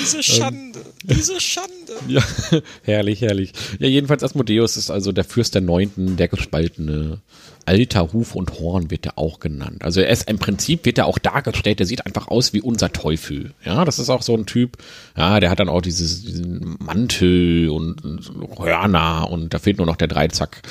[0.00, 1.70] Diese Schande, diese Schande.
[2.08, 2.22] Ja,
[2.82, 3.52] herrlich, herrlich.
[3.78, 7.20] Ja, jedenfalls Asmodeus ist also der Fürst der Neunten, der gespaltene.
[7.66, 9.84] Alter Huf und Horn wird er auch genannt.
[9.84, 12.92] Also er ist im Prinzip wird er auch dargestellt, der sieht einfach aus wie unser
[12.92, 13.52] Teufel.
[13.64, 14.78] Ja, das ist auch so ein Typ,
[15.16, 19.86] ja, der hat dann auch dieses, diesen Mantel und, und Hörner und da fehlt nur
[19.86, 20.62] noch der Dreizack.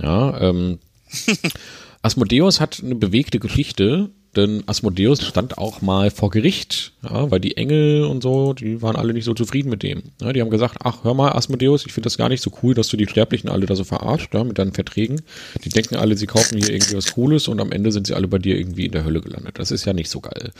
[0.00, 0.78] Ja, ähm,
[2.02, 7.56] Asmodeus hat eine bewegte Geschichte, denn Asmodeus stand auch mal vor Gericht, ja, weil die
[7.56, 10.02] Engel und so, die waren alle nicht so zufrieden mit dem.
[10.20, 12.74] Ja, die haben gesagt, ach, hör mal, Asmodeus, ich finde das gar nicht so cool,
[12.74, 15.22] dass du die Sterblichen alle da so verarscht, ja, mit deinen Verträgen.
[15.64, 18.28] Die denken alle, sie kaufen hier irgendwie was Cooles und am Ende sind sie alle
[18.28, 19.58] bei dir irgendwie in der Hölle gelandet.
[19.58, 20.52] Das ist ja nicht so geil.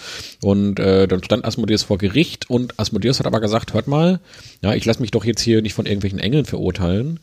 [0.42, 4.20] Und äh, dann stand Asmodeus vor Gericht und Asmodeus hat aber gesagt, hört mal,
[4.62, 7.20] ja, ich lasse mich doch jetzt hier nicht von irgendwelchen Engeln verurteilen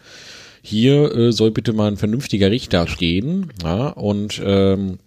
[0.65, 4.97] hier äh, soll bitte mal ein vernünftiger Richter stehen, ja, und ähm,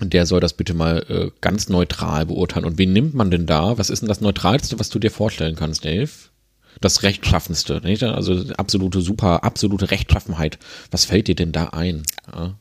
[0.00, 2.64] der soll das bitte mal äh, ganz neutral beurteilen.
[2.66, 3.78] Und wen nimmt man denn da?
[3.78, 6.10] Was ist denn das Neutralste, was du dir vorstellen kannst, Dave?
[6.80, 8.02] Das Rechtschaffenste, nicht?
[8.04, 10.58] Also absolute super, absolute Rechtschaffenheit.
[10.90, 12.04] Was fällt dir denn da ein?
[12.32, 12.54] Ja.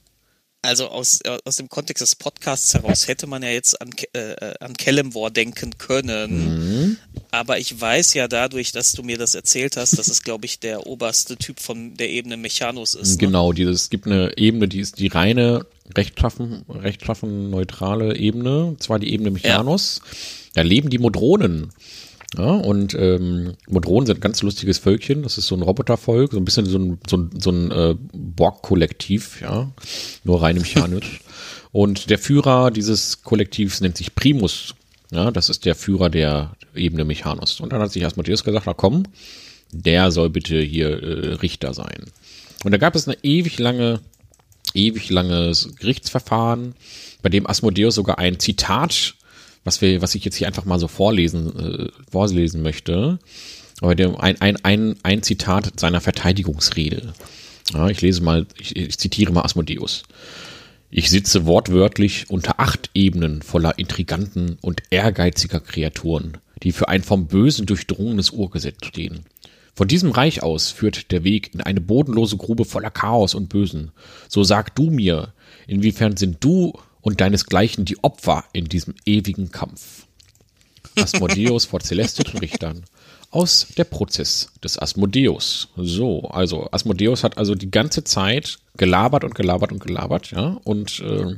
[0.67, 4.13] Also aus, äh, aus dem Kontext des Podcasts heraus hätte man ja jetzt an, Ke-
[4.13, 6.97] äh, an Kellemwar denken können.
[7.31, 10.59] Aber ich weiß ja dadurch, dass du mir das erzählt hast, dass es, glaube ich,
[10.59, 13.11] der oberste Typ von der Ebene Mechanus ist.
[13.11, 13.27] Ne?
[13.27, 15.65] Genau, dieses, es gibt eine Ebene, die ist die reine
[15.95, 20.01] rechtschaffen, rechtschaffen neutrale Ebene, und zwar die Ebene Mechanos.
[20.53, 21.71] Da leben die Modronen.
[22.37, 25.23] Ja, und ähm, Modronen sind ein ganz lustiges Völkchen.
[25.23, 27.95] Das ist so ein Robotervolk, so ein bisschen so ein, so ein, so ein äh,
[28.13, 29.71] Borg-Kollektiv, ja,
[30.23, 31.21] nur rein mechanisch.
[31.71, 34.75] und der Führer dieses Kollektivs nennt sich Primus.
[35.11, 37.59] Ja, das ist der Führer der Ebene Mechanos.
[37.59, 39.03] Und dann hat sich Asmodeus gesagt, na komm,
[39.71, 42.05] der soll bitte hier äh, Richter sein.
[42.63, 44.01] Und da gab es eine ewig lange,
[44.73, 46.75] ewig langes Gerichtsverfahren,
[47.21, 49.15] bei dem Asmodeus sogar ein Zitat
[49.63, 53.19] was wir, was ich jetzt hier einfach mal so vorlesen, äh, vorlesen möchte.
[53.81, 57.13] Aber ein, ein, ein, ein Zitat seiner Verteidigungsrede.
[57.73, 60.03] Ja, ich lese mal, ich, ich zitiere mal Asmodeus.
[60.89, 67.27] Ich sitze wortwörtlich unter acht Ebenen voller intriganten und ehrgeiziger Kreaturen, die für ein vom
[67.27, 69.25] Bösen durchdrungenes Urgesetz stehen.
[69.75, 73.91] Von diesem Reich aus führt der Weg in eine bodenlose Grube voller Chaos und Bösen.
[74.27, 75.33] So sag du mir,
[75.67, 76.73] inwiefern sind du
[77.07, 80.05] und deinesgleichen die Opfer in diesem ewigen Kampf?
[80.97, 82.83] Asmodeus vor celestischen Richtern
[83.31, 85.69] aus der Prozess des Asmodeus.
[85.77, 90.57] So, also Asmodeus hat also die ganze Zeit gelabert und gelabert und gelabert, ja.
[90.65, 91.37] Und äh,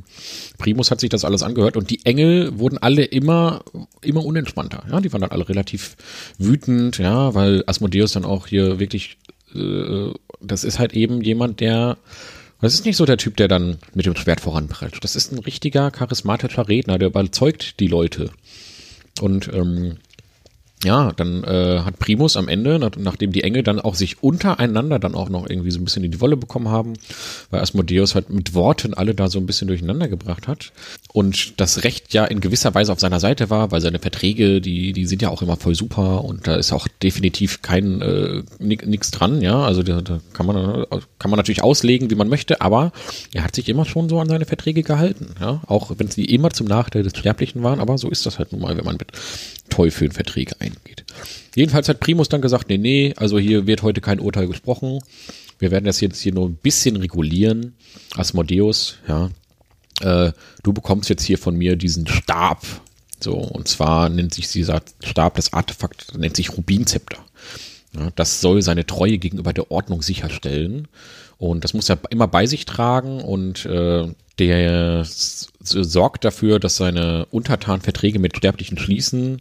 [0.58, 3.62] Primus hat sich das alles angehört und die Engel wurden alle immer,
[4.02, 5.00] immer unentspannter, ja.
[5.00, 5.96] Die waren dann alle relativ
[6.36, 9.18] wütend, ja, weil Asmodeus dann auch hier wirklich,
[9.54, 11.96] äh, das ist halt eben jemand, der
[12.60, 15.02] das ist nicht so der Typ, der dann mit dem Schwert voranprellt.
[15.02, 18.30] Das ist ein richtiger charismatischer Redner, der überzeugt die Leute.
[19.20, 19.96] Und ähm,
[20.82, 24.98] ja, dann äh, hat Primus am Ende, nach, nachdem die Engel dann auch sich untereinander
[24.98, 26.94] dann auch noch irgendwie so ein bisschen in die Wolle bekommen haben,
[27.50, 30.72] weil Asmodeus halt mit Worten alle da so ein bisschen durcheinander gebracht hat
[31.12, 34.94] und das Recht ja in gewisser Weise auf seiner Seite war, weil seine Verträge, die
[34.94, 39.10] die sind ja auch immer voll super und da ist auch definitiv kein äh, nichts
[39.10, 40.86] dran, ja, also da, da kann man
[41.18, 42.92] kann man natürlich auslegen, wie man möchte, aber
[43.34, 46.50] er hat sich immer schon so an seine Verträge gehalten, ja, auch wenn sie immer
[46.50, 49.12] zum Nachteil des Sterblichen waren, aber so ist das halt nun mal, wenn man mit
[49.70, 51.04] Teufeln Verträge eingeht.
[51.54, 55.00] Jedenfalls hat Primus dann gesagt, nee, nee, also hier wird heute kein Urteil gesprochen.
[55.58, 57.74] Wir werden das jetzt hier nur ein bisschen regulieren.
[58.16, 59.30] Asmodeus, ja.
[60.00, 60.32] Äh,
[60.62, 62.64] du bekommst jetzt hier von mir diesen Stab.
[63.22, 67.18] So, und zwar nennt sich dieser Stab, das Artefakt, nennt sich Rubinzepter.
[67.94, 70.88] Ja, das soll seine Treue gegenüber der Ordnung sicherstellen.
[71.40, 73.22] Und das muss er immer bei sich tragen.
[73.22, 74.06] Und äh,
[74.38, 79.40] der sorgt dafür, dass seine Untertanen Verträge mit Sterblichen schließen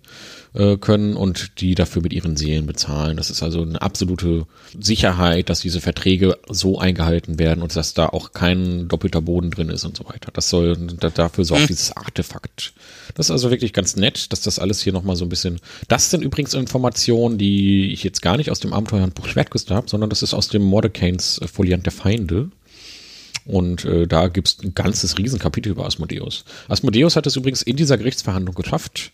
[0.54, 3.18] äh, können und die dafür mit ihren Seelen bezahlen.
[3.18, 4.48] Das ist also eine absolute
[4.80, 9.70] Sicherheit, dass diese Verträge so eingehalten werden und dass da auch kein doppelter Boden drin
[9.70, 10.32] ist und so weiter.
[10.34, 11.68] Das soll dafür sorgt mhm.
[11.68, 12.74] dieses Artefakt.
[13.14, 15.60] Das ist also wirklich ganz nett, dass das alles hier nochmal so ein bisschen.
[15.88, 20.10] Das sind übrigens Informationen, die ich jetzt gar nicht aus dem Abenteuerhandbuch Schwertküste habe, sondern
[20.10, 22.50] das ist aus dem Mordecanes Foliant der Feinde.
[23.46, 26.46] Und äh, da gibt es ein ganzes Riesenkapitel über Asmodeus.
[26.68, 29.12] Asmodeus hat es übrigens in dieser Gerichtsverhandlung geschafft,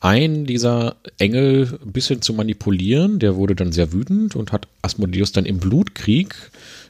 [0.00, 3.18] einen dieser Engel ein bisschen zu manipulieren.
[3.18, 6.34] Der wurde dann sehr wütend und hat Asmodeus dann im Blutkrieg,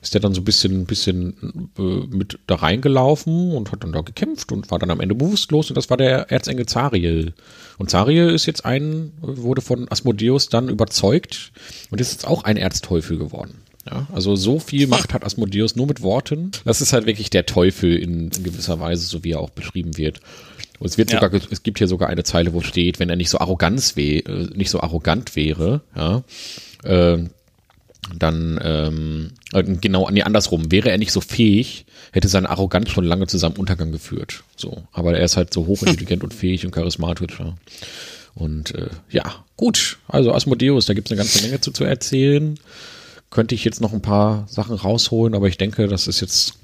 [0.02, 3.92] ist der dann so ein bisschen, ein bisschen äh, mit da reingelaufen und hat dann
[3.92, 5.70] da gekämpft und war dann am Ende bewusstlos.
[5.70, 7.32] Und das war der Erzengel Zariel.
[7.78, 11.52] Und Zariel ist jetzt ein, wurde von Asmodeus dann überzeugt
[11.90, 13.66] und ist jetzt auch ein Erzteufel geworden.
[13.88, 16.50] Ja, also so viel Macht hat Asmodeus nur mit Worten.
[16.64, 19.96] Das ist halt wirklich der Teufel in, in gewisser Weise, so wie er auch beschrieben
[19.96, 20.20] wird.
[20.78, 21.20] Und es wird ja.
[21.20, 24.18] sogar, es gibt hier sogar eine Zeile, wo steht, wenn er nicht so arrogant weh,
[24.18, 26.22] äh, nicht so arrogant wäre, ja,
[26.84, 27.24] äh,
[28.16, 33.04] dann ähm, äh, genau nee, andersrum wäre er nicht so fähig hätte seine Arroganz schon
[33.04, 36.70] lange zu seinem Untergang geführt so aber er ist halt so hochintelligent und fähig und
[36.70, 37.56] charismatisch ja.
[38.36, 42.56] und äh, ja gut also Asmodeus da gibt es eine ganze Menge zu, zu erzählen
[43.30, 46.54] könnte ich jetzt noch ein paar Sachen rausholen, aber ich denke, das ist jetzt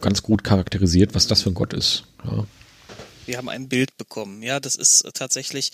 [0.00, 2.04] ganz gut charakterisiert, was das für ein Gott ist.
[2.24, 2.44] Ja.
[3.26, 4.42] Wir haben ein Bild bekommen.
[4.42, 5.72] Ja, das ist äh, tatsächlich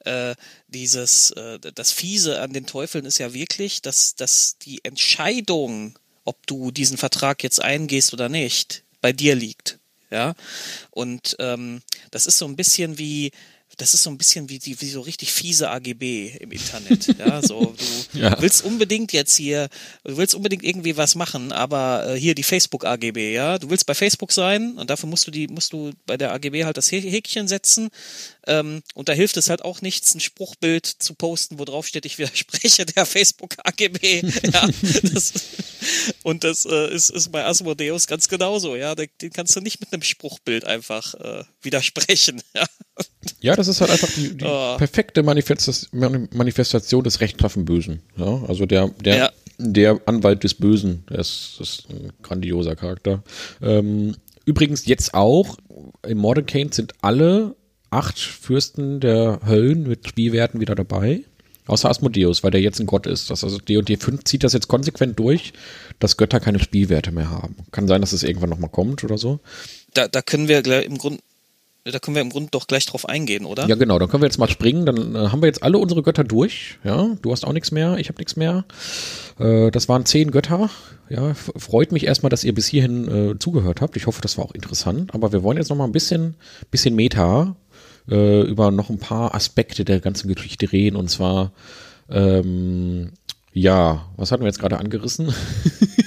[0.00, 0.34] äh,
[0.68, 6.46] dieses, äh, das Fiese an den Teufeln ist ja wirklich, dass, dass die Entscheidung, ob
[6.46, 9.78] du diesen Vertrag jetzt eingehst oder nicht, bei dir liegt.
[10.10, 10.34] Ja,
[10.90, 13.32] und ähm, das ist so ein bisschen wie,
[13.76, 17.14] das ist so ein bisschen wie, die, wie so richtig fiese AGB im Internet.
[17.24, 17.74] Ja, so
[18.12, 18.40] du ja.
[18.40, 19.68] willst unbedingt jetzt hier,
[20.02, 23.86] du willst unbedingt irgendwie was machen, aber äh, hier die Facebook AGB, ja, du willst
[23.86, 26.90] bei Facebook sein und dafür musst du die, musst du bei der AGB halt das
[26.90, 27.88] Häkchen setzen
[28.46, 32.04] ähm, und da hilft es halt auch nichts, ein Spruchbild zu posten, wo drauf steht,
[32.04, 34.22] ich widerspreche der Facebook AGB.
[34.52, 34.68] ja,
[35.02, 35.32] das,
[36.22, 39.80] und das äh, ist, ist bei Asmodeus ganz genauso, ja, den, den kannst du nicht
[39.80, 42.42] mit einem Spruchbild einfach äh, widersprechen.
[42.54, 42.66] Ja.
[43.40, 44.76] Ja, das ist halt einfach die, die oh.
[44.76, 48.00] perfekte Manifestation des rechtschaffen Bösen.
[48.16, 49.30] Ja, also der, der, ja.
[49.58, 53.22] der Anwalt des Bösen, der ist, ein grandioser Charakter.
[53.60, 55.58] Ähm, übrigens jetzt auch,
[56.06, 57.56] im Mordecane sind alle
[57.90, 61.22] acht Fürsten der Höllen mit Spielwerten wieder dabei.
[61.66, 63.30] Außer Asmodeus, weil der jetzt ein Gott ist.
[63.30, 65.54] Das also D&D 5 zieht das jetzt konsequent durch,
[65.98, 67.56] dass Götter keine Spielwerte mehr haben.
[67.72, 69.40] Kann sein, dass es irgendwann nochmal kommt oder so.
[69.94, 71.20] Da, da können wir im Grunde
[71.92, 73.68] da können wir im Grunde doch gleich drauf eingehen, oder?
[73.68, 73.98] Ja, genau.
[73.98, 74.86] Dann können wir jetzt mal springen.
[74.86, 76.78] Dann äh, haben wir jetzt alle unsere Götter durch.
[76.82, 78.64] Ja, du hast auch nichts mehr, ich habe nichts mehr.
[79.38, 80.70] Äh, das waren zehn Götter.
[81.10, 83.96] Ja, freut mich erstmal, dass ihr bis hierhin äh, zugehört habt.
[83.96, 85.14] Ich hoffe, das war auch interessant.
[85.14, 86.36] Aber wir wollen jetzt noch mal ein bisschen,
[86.70, 87.54] bisschen Meta
[88.10, 90.96] äh, über noch ein paar Aspekte der ganzen Geschichte reden.
[90.96, 91.52] Und zwar,
[92.08, 93.12] ähm,
[93.52, 95.34] ja, was hatten wir jetzt gerade angerissen?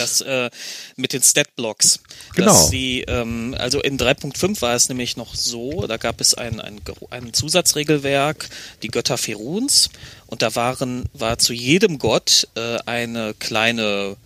[0.00, 0.50] das äh,
[0.96, 2.00] mit den Stat-Blocks.
[2.34, 2.52] Genau.
[2.52, 6.60] Dass sie, ähm, also in 3.5 war es nämlich noch so, da gab es ein,
[6.60, 8.48] ein, ein Zusatzregelwerk,
[8.82, 9.90] die Götter Feruns,
[10.26, 14.16] und da waren, war zu jedem Gott äh, eine kleine,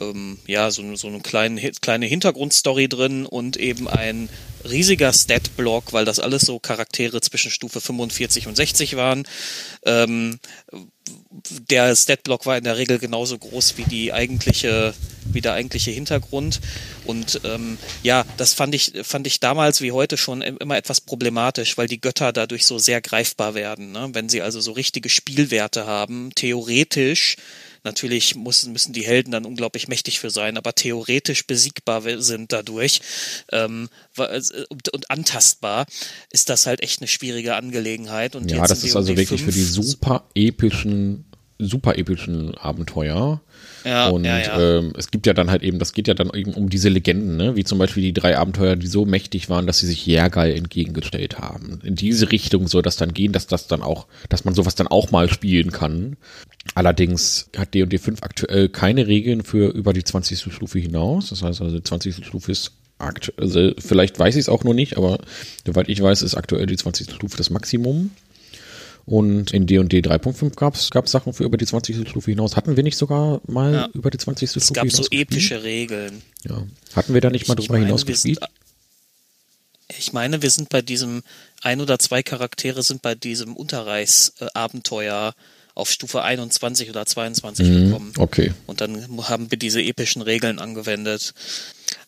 [0.00, 4.28] ähm, ja, so, so eine kleine, kleine Hintergrundstory drin und eben ein
[4.68, 9.28] riesiger Stat-Block, weil das alles so Charaktere zwischen Stufe 45 und 60 waren.
[9.84, 10.40] Ähm,
[11.70, 14.94] der Stat-Block war in der Regel genauso groß wie die eigentliche,
[15.24, 16.60] wie der eigentliche Hintergrund.
[17.04, 21.76] Und ähm, ja, das fand ich, fand ich damals wie heute schon immer etwas problematisch,
[21.76, 23.92] weil die Götter dadurch so sehr greifbar werden.
[23.92, 24.10] Ne?
[24.12, 27.36] Wenn sie also so richtige Spielwerte haben, theoretisch
[27.84, 33.00] Natürlich müssen, müssen die Helden dann unglaublich mächtig für sein, aber theoretisch besiegbar sind dadurch
[33.52, 33.88] ähm,
[34.68, 35.86] und, und, antastbar,
[36.30, 38.36] ist das halt echt eine schwierige Angelegenheit.
[38.36, 41.26] Und ja, das ist also wirklich für die super epischen,
[41.58, 43.42] super epischen Abenteuer.
[43.84, 44.78] Ja, und ja, ja.
[44.78, 47.36] Ähm, es gibt ja dann halt eben, das geht ja dann eben um diese Legenden,
[47.36, 47.54] ne?
[47.56, 51.38] wie zum Beispiel die drei Abenteuer, die so mächtig waren, dass sie sich Järgeil entgegengestellt
[51.38, 51.80] haben.
[51.82, 54.88] In diese Richtung soll das dann gehen, dass das dann auch, dass man sowas dann
[54.88, 56.16] auch mal spielen kann.
[56.74, 60.52] Allerdings hat D&D 5 aktuell keine Regeln für über die 20.
[60.52, 61.28] Stufe hinaus.
[61.28, 62.24] Das heißt also, die 20.
[62.24, 65.18] Stufe ist aktuell, also vielleicht weiß ich es auch noch nicht, aber
[65.66, 67.10] soweit ich weiß, ist aktuell die 20.
[67.10, 68.10] Stufe das Maximum.
[69.06, 72.08] Und in D&D 3.5 gab es Sachen für über die 20.
[72.08, 72.56] Stufe hinaus.
[72.56, 73.88] Hatten wir nicht sogar mal ja.
[73.92, 74.48] über die 20.
[74.48, 74.86] Stufe hinaus?
[74.86, 76.22] Es gab so epische Regeln.
[76.48, 76.62] Ja.
[76.96, 78.40] Hatten wir da nicht mal drüber hinaus gespielt?
[79.98, 81.22] ich meine, wir sind bei diesem
[81.62, 85.34] ein oder zwei Charaktere sind bei diesem Unterreichsabenteuer
[85.74, 88.12] auf Stufe 21 oder 22 mhm, gekommen.
[88.16, 88.52] Okay.
[88.66, 91.34] Und dann haben wir diese epischen Regeln angewendet.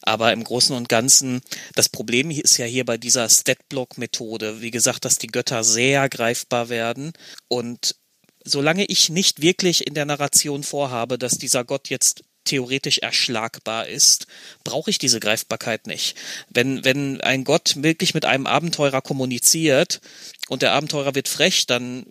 [0.02, 1.40] Aber im Großen und Ganzen,
[1.74, 6.68] das Problem ist ja hier bei dieser Stat-Block-Methode, wie gesagt, dass die Götter sehr greifbar
[6.68, 7.12] werden.
[7.48, 7.96] Und
[8.44, 14.26] solange ich nicht wirklich in der Narration vorhabe, dass dieser Gott jetzt theoretisch erschlagbar ist,
[14.64, 16.16] brauche ich diese Greifbarkeit nicht.
[16.48, 20.00] Wenn, wenn ein Gott wirklich mit einem Abenteurer kommuniziert
[20.48, 22.06] und der Abenteurer wird frech, dann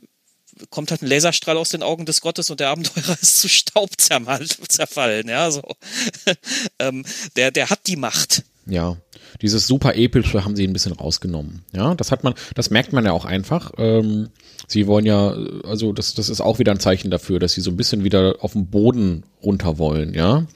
[0.69, 3.89] kommt halt ein Laserstrahl aus den Augen des Gottes und der Abenteurer ist zu Staub
[3.97, 5.63] zerfallen, ja, so.
[6.79, 7.05] ähm,
[7.35, 8.43] der, der hat die Macht.
[8.67, 8.97] Ja,
[9.41, 11.63] dieses super epische haben sie ein bisschen rausgenommen.
[11.71, 13.73] Ja, das hat man, das merkt man ja auch einfach.
[13.77, 14.29] Ähm,
[14.67, 17.69] sie wollen ja, also das, das ist auch wieder ein Zeichen dafür, dass sie so
[17.69, 20.47] ein bisschen wieder auf den Boden runter wollen, ja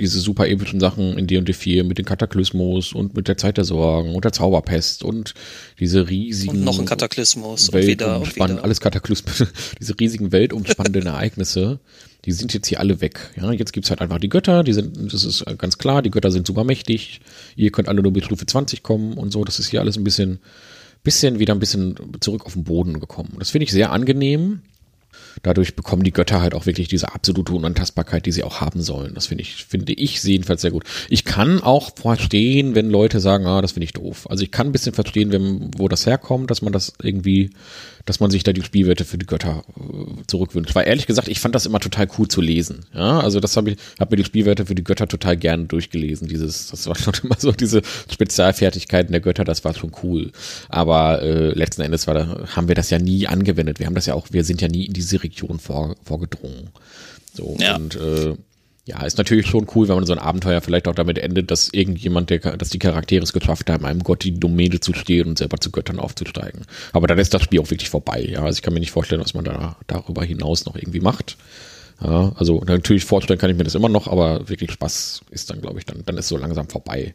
[0.00, 3.64] diese super epischen Sachen in D&D 4 mit den Kataklysmos und mit der Zeit der
[3.64, 5.34] Sorgen und der Zauberpest und
[5.80, 8.64] diese riesigen und noch ein Kataklysmus Welt und wieder, und wieder.
[8.64, 9.44] alles Kataklysmus,
[9.80, 11.80] diese riesigen weltumspannenden Ereignisse,
[12.24, 13.30] die sind jetzt hier alle weg.
[13.36, 16.30] Ja, jetzt gibt's halt einfach die Götter, die sind, das ist ganz klar, die Götter
[16.30, 17.20] sind super mächtig.
[17.56, 19.44] Ihr könnt alle nur bis Stufe 20 kommen und so.
[19.44, 20.40] Das ist hier alles ein bisschen,
[21.02, 23.36] bisschen wieder ein bisschen zurück auf den Boden gekommen.
[23.38, 24.62] Das finde ich sehr angenehm
[25.42, 29.14] dadurch bekommen die Götter halt auch wirklich diese absolute Unantastbarkeit, die sie auch haben sollen.
[29.14, 30.84] Das finde ich, finde ich jedenfalls sehr gut.
[31.08, 34.26] Ich kann auch verstehen, wenn Leute sagen, ah, das finde ich doof.
[34.30, 37.50] Also ich kann ein bisschen verstehen, wenn, wo das herkommt, dass man das irgendwie
[38.08, 40.74] dass man sich da die Spielwerte für die Götter äh, zurückwünscht.
[40.74, 42.86] Weil ehrlich gesagt, ich fand das immer total cool zu lesen.
[42.94, 46.26] Ja, also das habe ich, habe mir die Spielwerte für die Götter total gerne durchgelesen.
[46.26, 50.32] Dieses, das war schon immer so diese Spezialfertigkeiten der Götter, das war schon cool.
[50.70, 53.78] Aber äh, letzten Endes war da, haben wir das ja nie angewendet.
[53.78, 56.70] Wir haben das ja auch, wir sind ja nie in diese Region vor, vorgedrungen.
[57.34, 57.76] So ja.
[57.76, 58.34] und äh,
[58.88, 61.68] ja, ist natürlich schon cool, wenn man so ein Abenteuer vielleicht auch damit endet, dass
[61.68, 65.38] irgendjemand, der, dass die Charaktere es geschafft haben, einem Gott die Domäne zu stehen und
[65.38, 66.62] selber zu Göttern aufzusteigen.
[66.94, 68.26] Aber dann ist das Spiel auch wirklich vorbei.
[68.26, 71.36] Ja, also ich kann mir nicht vorstellen, was man da darüber hinaus noch irgendwie macht.
[72.02, 75.60] Ja, also natürlich vorstellen kann ich mir das immer noch, aber wirklich Spaß ist dann,
[75.60, 77.12] glaube ich, dann, dann ist so langsam vorbei.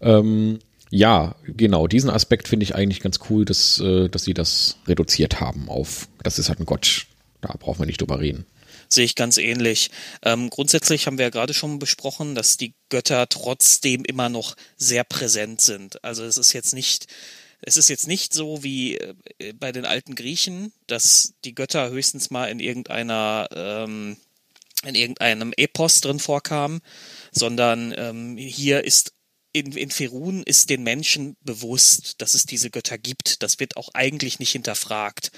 [0.00, 4.76] Ähm, ja, genau, diesen Aspekt finde ich eigentlich ganz cool, dass, äh, dass sie das
[4.88, 7.06] reduziert haben auf, das ist halt ein Gott.
[7.40, 8.46] Da brauchen wir nicht drüber reden
[8.90, 9.90] sehe ich ganz ähnlich.
[10.22, 15.04] Ähm, grundsätzlich haben wir ja gerade schon besprochen, dass die Götter trotzdem immer noch sehr
[15.04, 16.02] präsent sind.
[16.04, 17.06] Also es ist jetzt nicht,
[17.62, 19.14] es ist jetzt nicht so wie äh,
[19.54, 24.16] bei den alten Griechen, dass die Götter höchstens mal in irgendeiner ähm,
[24.82, 26.80] in irgendeinem Epos drin vorkamen,
[27.32, 29.12] sondern ähm, hier ist
[29.52, 33.42] in, in Ferun ist den Menschen bewusst, dass es diese Götter gibt.
[33.42, 35.32] Das wird auch eigentlich nicht hinterfragt.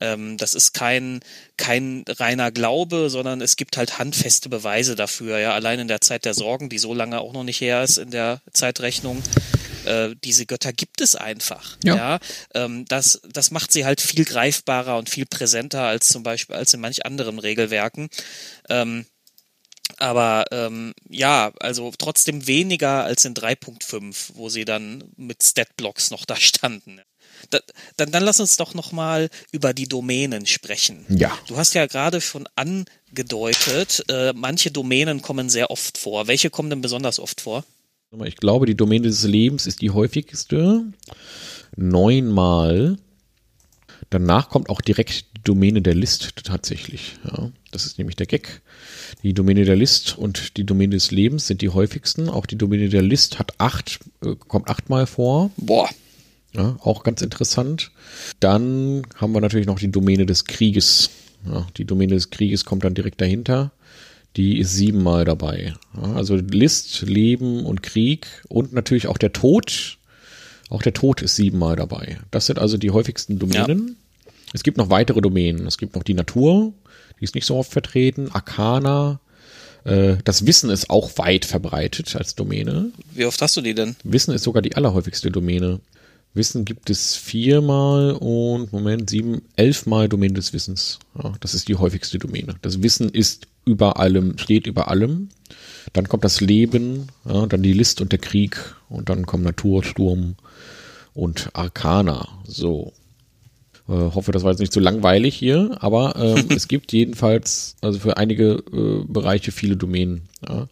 [0.00, 1.20] Ähm, das ist kein,
[1.56, 5.38] kein reiner Glaube, sondern es gibt halt handfeste Beweise dafür.
[5.38, 7.98] Ja, allein in der Zeit der Sorgen, die so lange auch noch nicht her ist
[7.98, 9.22] in der Zeitrechnung,
[9.84, 11.76] äh, diese Götter gibt es einfach.
[11.84, 11.96] Ja.
[11.96, 12.18] ja?
[12.54, 16.74] Ähm, das, das macht sie halt viel greifbarer und viel präsenter als zum Beispiel als
[16.74, 18.08] in manch anderen Regelwerken.
[18.68, 19.06] Ähm,
[19.98, 26.24] aber ähm, ja, also trotzdem weniger als in 3.5, wo sie dann mit Statblocks noch
[26.24, 27.00] da standen.
[27.50, 27.60] Da,
[27.96, 31.04] dann, dann lass uns doch nochmal über die Domänen sprechen.
[31.08, 31.36] Ja.
[31.46, 36.26] Du hast ja gerade schon angedeutet, äh, manche Domänen kommen sehr oft vor.
[36.26, 37.64] Welche kommen denn besonders oft vor?
[38.24, 40.84] Ich glaube, die Domäne des Lebens ist die häufigste.
[41.76, 42.96] Neunmal.
[44.10, 47.16] Danach kommt auch direkt die Domäne der List tatsächlich.
[47.24, 48.62] Ja, das ist nämlich der Gag.
[49.22, 52.28] Die Domäne der List und die Domäne des Lebens sind die häufigsten.
[52.28, 55.50] Auch die Domäne der List hat acht, äh, kommt achtmal vor.
[55.56, 55.88] Boah.
[56.56, 57.90] Ja, auch ganz interessant.
[58.40, 61.10] Dann haben wir natürlich noch die Domäne des Krieges.
[61.46, 63.72] Ja, die Domäne des Krieges kommt dann direkt dahinter.
[64.36, 65.74] Die ist siebenmal dabei.
[65.96, 69.98] Ja, also List, Leben und Krieg und natürlich auch der Tod.
[70.70, 72.18] Auch der Tod ist siebenmal dabei.
[72.30, 73.88] Das sind also die häufigsten Domänen.
[73.88, 74.32] Ja.
[74.52, 75.66] Es gibt noch weitere Domänen.
[75.66, 76.72] Es gibt noch die Natur,
[77.20, 78.30] die ist nicht so oft vertreten.
[78.32, 79.20] Arcana.
[79.84, 82.90] Äh, das Wissen ist auch weit verbreitet als Domäne.
[83.12, 83.96] Wie oft hast du die denn?
[84.04, 85.80] Wissen ist sogar die allerhäufigste Domäne.
[86.34, 90.98] Wissen gibt es viermal und Moment, sieben, elfmal Domäne des Wissens.
[91.22, 92.56] Ja, das ist die häufigste Domäne.
[92.60, 95.28] Das Wissen ist über allem, steht über allem.
[95.92, 99.84] Dann kommt das Leben, ja, dann die List und der Krieg und dann kommen Natur,
[99.84, 100.34] Sturm
[101.14, 102.26] und Arcana.
[102.44, 102.92] So.
[103.88, 108.00] Äh, hoffe, das war jetzt nicht zu langweilig hier, aber ähm, es gibt jedenfalls also
[108.00, 110.22] für einige äh, Bereiche viele Domänen.
[110.48, 110.66] Ja.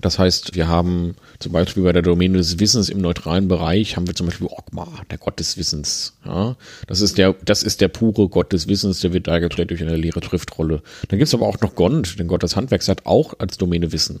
[0.00, 4.06] Das heißt, wir haben zum Beispiel bei der Domäne des Wissens im neutralen Bereich haben
[4.06, 6.14] wir zum Beispiel Ogma, der Gott des Wissens.
[6.24, 6.56] Ja,
[6.86, 9.96] das ist der, das ist der pure Gott des Wissens, der wird dargestellt durch eine
[9.96, 10.82] leere Schriftrolle.
[11.08, 14.20] Dann gibt's aber auch noch Gond, den Gott des Handwerks, hat auch als Domäne Wissen.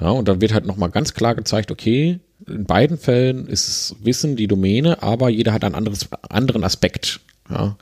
[0.00, 4.36] Ja, und dann wird halt nochmal ganz klar gezeigt, okay, in beiden Fällen ist Wissen
[4.36, 7.20] die Domäne, aber jeder hat einen anderes, anderen Aspekt.
[7.48, 7.76] Ja.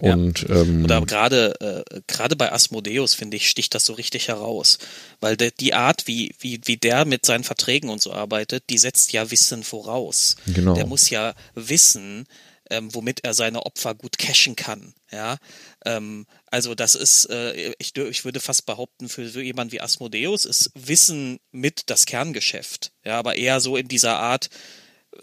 [0.00, 0.62] Und ja.
[0.62, 4.78] ähm, oder gerade äh, gerade bei Asmodeus finde ich sticht das so richtig heraus,
[5.20, 8.78] weil de, die Art wie wie wie der mit seinen Verträgen und so arbeitet, die
[8.78, 10.36] setzt ja Wissen voraus.
[10.46, 10.74] Genau.
[10.74, 12.26] Der muss ja wissen,
[12.70, 14.94] ähm, womit er seine Opfer gut cashen kann.
[15.12, 15.38] Ja,
[15.84, 20.44] ähm, also das ist, äh, ich, ich würde fast behaupten, für so jemand wie Asmodeus
[20.44, 22.92] ist Wissen mit das Kerngeschäft.
[23.04, 24.48] Ja, aber eher so in dieser Art,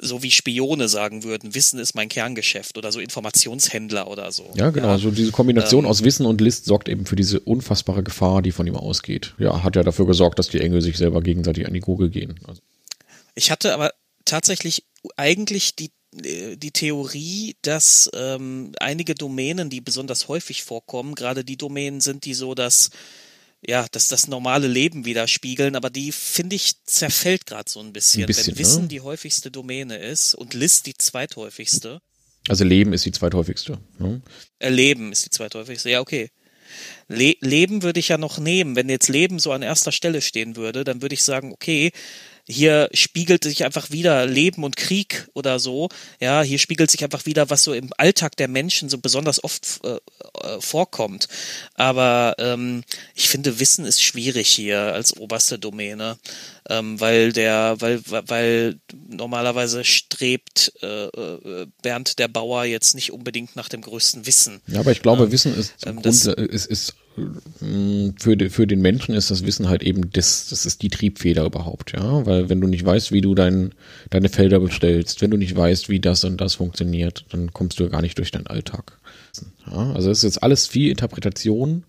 [0.02, 4.52] so wie Spione sagen würden, Wissen ist mein Kerngeschäft oder so Informationshändler oder so.
[4.56, 4.90] Ja, genau.
[4.90, 4.98] Ja.
[4.98, 8.52] So diese Kombination ähm, aus Wissen und List sorgt eben für diese unfassbare Gefahr, die
[8.52, 9.34] von ihm ausgeht.
[9.38, 12.40] Ja, hat ja dafür gesorgt, dass die Engel sich selber gegenseitig an die Gurgel gehen.
[12.48, 12.62] Also.
[13.36, 13.92] Ich hatte aber
[14.26, 14.84] tatsächlich
[15.16, 15.92] eigentlich die
[16.24, 22.26] äh, die Theorie, dass ähm, einige Domänen, die besonders häufig vorkommen, gerade die Domänen sind,
[22.26, 22.90] die so das
[23.68, 28.24] ja, dass das normale Leben widerspiegeln, aber die finde ich zerfällt gerade so ein bisschen.
[28.24, 28.54] ein bisschen.
[28.54, 28.88] Wenn Wissen ne?
[28.88, 32.02] die häufigste Domäne ist und List die zweithäufigste.
[32.48, 33.78] Also Leben ist die zweithäufigste.
[34.00, 34.22] Ne?
[34.60, 36.30] Äh, Leben ist die zweithäufigste, ja, okay.
[37.10, 38.76] Le Leben würde ich ja noch nehmen.
[38.78, 41.92] Wenn jetzt Leben so an erster Stelle stehen würde, dann würde ich sagen, okay,
[42.48, 45.90] hier spiegelt sich einfach wieder Leben und Krieg oder so.
[46.22, 49.82] Ja, hier spiegelt sich einfach wieder, was so im Alltag der Menschen so besonders oft
[49.84, 51.28] äh, äh, vorkommt.
[51.76, 52.84] Aber ähm,
[53.16, 56.18] ich finde, Wissen ist schwierig hier als oberste Domäne,
[56.70, 58.80] ähm, weil der, weil, weil
[59.10, 64.62] normalerweise strebt äh, äh, Bernd der Bauer jetzt nicht unbedingt nach dem größten Wissen.
[64.68, 66.26] Ja, aber ich glaube, ähm, Wissen ist, ähm, Grund, ist,
[66.66, 66.96] ist
[68.20, 71.46] für, de, für den Menschen ist das Wissen halt eben das, das ist die Triebfeder
[71.46, 73.74] überhaupt, ja, weil wenn du nicht weißt, wie du dein,
[74.10, 77.90] deine Felder bestellst, wenn du nicht weißt, wie das und das funktioniert, dann kommst du
[77.90, 79.00] gar nicht durch deinen Alltag.
[79.66, 81.84] Ja, also es ist jetzt alles viel Interpretation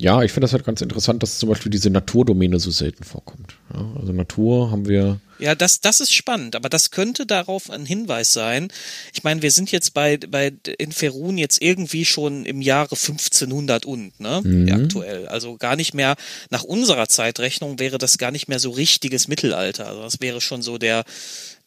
[0.00, 3.56] ja, ich finde das halt ganz interessant, dass zum Beispiel diese Naturdomäne so selten vorkommt.
[3.72, 5.20] Ja, also Natur haben wir.
[5.38, 8.68] Ja, das, das ist spannend, aber das könnte darauf ein Hinweis sein.
[9.12, 13.84] Ich meine, wir sind jetzt bei, bei in Ferun jetzt irgendwie schon im Jahre 1500
[13.84, 14.72] und, ne, mhm.
[14.72, 15.28] aktuell.
[15.28, 16.16] Also gar nicht mehr,
[16.48, 19.86] nach unserer Zeitrechnung wäre das gar nicht mehr so richtiges Mittelalter.
[19.86, 21.04] Also das wäre schon so der,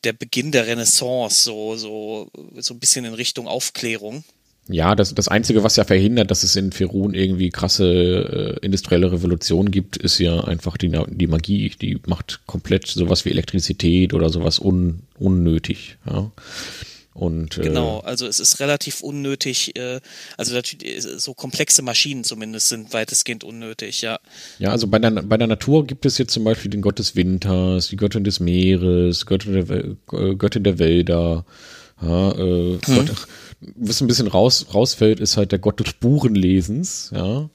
[0.04, 4.24] der Beginn der Renaissance, so, so, so ein bisschen in Richtung Aufklärung.
[4.70, 9.12] Ja, das, das Einzige, was ja verhindert, dass es in Ferun irgendwie krasse äh, industrielle
[9.12, 11.70] Revolution gibt, ist ja einfach die, die Magie.
[11.82, 15.98] Die macht komplett sowas wie Elektrizität oder sowas un, unnötig.
[16.10, 16.32] Ja.
[17.14, 20.00] Und, äh, genau, also es ist relativ unnötig, äh,
[20.36, 20.60] also
[21.18, 24.20] so komplexe Maschinen zumindest sind weitestgehend unnötig, ja.
[24.58, 27.16] Ja, also bei der, bei der Natur gibt es jetzt zum Beispiel den Gott des
[27.16, 31.46] Winters, die Göttin des Meeres, Göttin der, äh, Göttin der Wälder,
[32.02, 32.96] ja, äh, hm.
[32.96, 33.28] Gott,
[33.76, 37.50] was ein bisschen raus, rausfällt, ist halt der Gott des Spurenlesens, ja,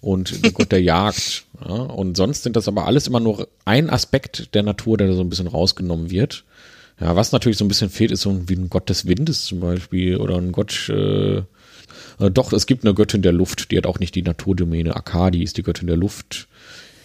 [0.00, 1.44] und der Gott der Jagd.
[1.62, 5.12] Ja, und sonst sind das aber alles immer nur ein Aspekt der Natur, der da
[5.12, 6.44] so ein bisschen rausgenommen wird.
[6.98, 9.60] Ja, was natürlich so ein bisschen fehlt, ist so wie ein Gott des Windes zum
[9.60, 11.42] Beispiel oder ein Gott, äh,
[12.18, 14.96] äh, doch, es gibt eine Göttin der Luft, die hat auch nicht die Naturdomäne.
[14.96, 16.48] Akadi ist die Göttin der Luft.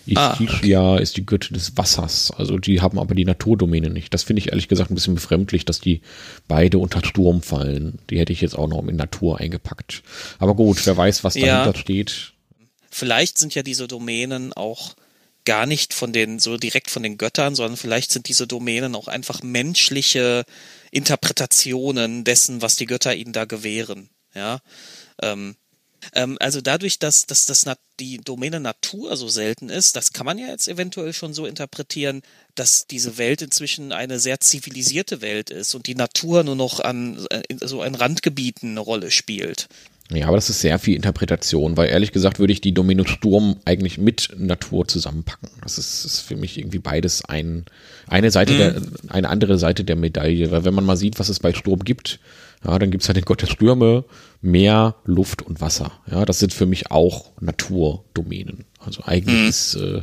[0.08, 1.04] Istishia ah, okay.
[1.04, 2.32] ist die Göttin des Wassers.
[2.32, 4.14] Also die haben aber die Naturdomäne nicht.
[4.14, 6.02] Das finde ich ehrlich gesagt ein bisschen befremdlich, dass die
[6.48, 8.00] beide unter Sturm fallen.
[8.10, 10.04] Die hätte ich jetzt auch noch in Natur eingepackt.
[10.40, 11.76] Aber gut, wer weiß, was dahinter ja.
[11.76, 12.34] steht.
[12.92, 14.96] Vielleicht sind ja diese Domänen auch
[15.46, 19.08] gar nicht von den, so direkt von den Göttern, sondern vielleicht sind diese Domänen auch
[19.08, 20.44] einfach menschliche
[20.92, 24.10] Interpretationen dessen, was die Götter ihnen da gewähren.
[24.34, 24.60] Ja.
[25.22, 25.56] Ähm,
[26.14, 27.66] ähm, also dadurch, dass, dass, dass
[28.00, 32.22] die Domäne Natur so selten ist, das kann man ja jetzt eventuell schon so interpretieren,
[32.56, 37.26] dass diese Welt inzwischen eine sehr zivilisierte Welt ist und die Natur nur noch an
[37.30, 39.68] äh, so ein Randgebieten eine Rolle spielt.
[40.12, 43.58] Ja, aber das ist sehr viel Interpretation, weil ehrlich gesagt würde ich die Dominus Sturm
[43.66, 45.50] eigentlich mit Natur zusammenpacken.
[45.64, 47.66] Das ist, ist für mich irgendwie beides ein,
[48.08, 48.58] eine Seite mhm.
[48.58, 51.80] der, eine andere Seite der Medaille, weil wenn man mal sieht, was es bei Sturm
[51.80, 52.20] gibt,
[52.66, 54.06] ja, dann gibt's halt den Gott der Stürme,
[54.42, 55.92] Meer, Luft und Wasser.
[56.10, 58.66] Ja, das sind für mich auch Naturdomänen.
[58.80, 59.50] Also eigentlich mhm.
[59.50, 60.02] ist äh,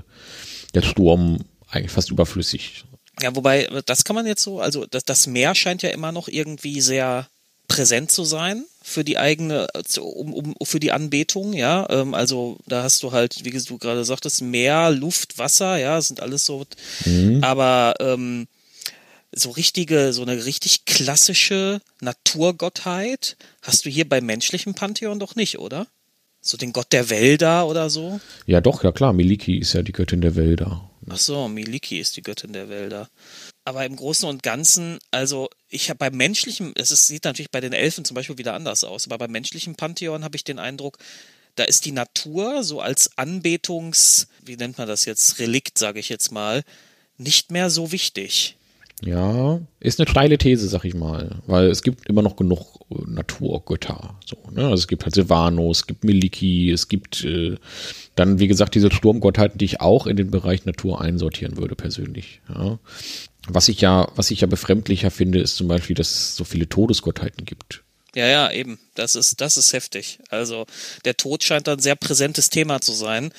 [0.74, 2.84] der Sturm eigentlich fast überflüssig.
[3.20, 6.28] Ja, wobei, das kann man jetzt so, also das, das Meer scheint ja immer noch
[6.28, 7.28] irgendwie sehr
[7.68, 9.68] präsent zu sein für die eigene,
[10.00, 11.86] um, um, für die Anbetung, ja.
[11.88, 16.20] Ähm, also da hast du halt, wie du gerade sagtest, Meer, Luft, Wasser, ja, sind
[16.20, 16.66] alles so.
[17.04, 17.42] Mhm.
[17.42, 18.48] Aber ähm,
[19.34, 25.58] so richtige, so eine richtig klassische Naturgottheit hast du hier beim menschlichen Pantheon doch nicht,
[25.58, 25.86] oder?
[26.40, 28.20] So den Gott der Wälder oder so?
[28.46, 29.12] Ja, doch, ja klar.
[29.12, 30.90] Miliki ist ja die Göttin der Wälder.
[31.08, 33.08] Ach so, Miliki ist die Göttin der Wälder.
[33.64, 37.72] Aber im Großen und Ganzen, also ich habe beim menschlichen, es sieht natürlich bei den
[37.72, 40.98] Elfen zum Beispiel wieder anders aus, aber beim menschlichen Pantheon habe ich den Eindruck,
[41.54, 46.08] da ist die Natur so als Anbetungs, wie nennt man das jetzt, Relikt, sage ich
[46.08, 46.64] jetzt mal,
[47.18, 48.56] nicht mehr so wichtig.
[49.04, 53.02] Ja, ist eine steile These, sag ich mal, weil es gibt immer noch genug äh,
[53.06, 54.16] Naturgötter.
[54.24, 54.62] So, ne?
[54.62, 57.56] Also es gibt halt Silvanos, es gibt Miliki, es gibt äh,
[58.14, 62.40] dann, wie gesagt, diese Sturmgottheiten, die ich auch in den Bereich Natur einsortieren würde, persönlich.
[62.48, 62.78] Ja.
[63.48, 66.68] Was ich ja, was ich ja befremdlicher finde, ist zum Beispiel, dass es so viele
[66.68, 67.82] Todesgottheiten gibt.
[68.14, 68.78] Ja, ja, eben.
[68.94, 70.18] Das ist, das ist heftig.
[70.28, 70.66] Also
[71.04, 73.32] der Tod scheint ein sehr präsentes Thema zu sein.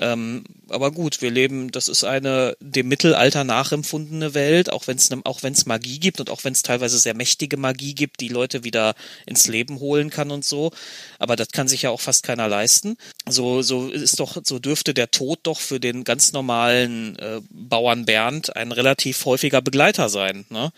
[0.00, 5.10] Ähm, aber gut, wir leben, das ist eine dem Mittelalter nachempfundene Welt, auch wenn es
[5.24, 8.28] auch wenn es Magie gibt und auch wenn es teilweise sehr mächtige Magie gibt, die
[8.28, 8.94] Leute wieder
[9.26, 10.70] ins Leben holen kann und so.
[11.18, 12.96] Aber das kann sich ja auch fast keiner leisten.
[13.28, 18.06] So so ist doch so dürfte der Tod doch für den ganz normalen äh, Bauern
[18.06, 20.46] Bernd ein relativ häufiger Begleiter sein.
[20.48, 20.72] Ne?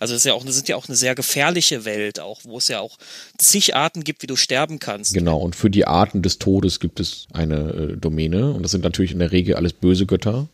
[0.00, 2.68] Also es ist ja auch, sind ja auch eine sehr gefährliche Welt, auch wo es
[2.68, 2.98] ja auch
[3.38, 5.14] zig Arten gibt, wie du sterben kannst.
[5.14, 5.38] Genau.
[5.38, 9.12] Und für die Arten des Todes gibt es eine äh, Domäne und das sind natürlich
[9.12, 10.48] in der Regel alles böse Götter.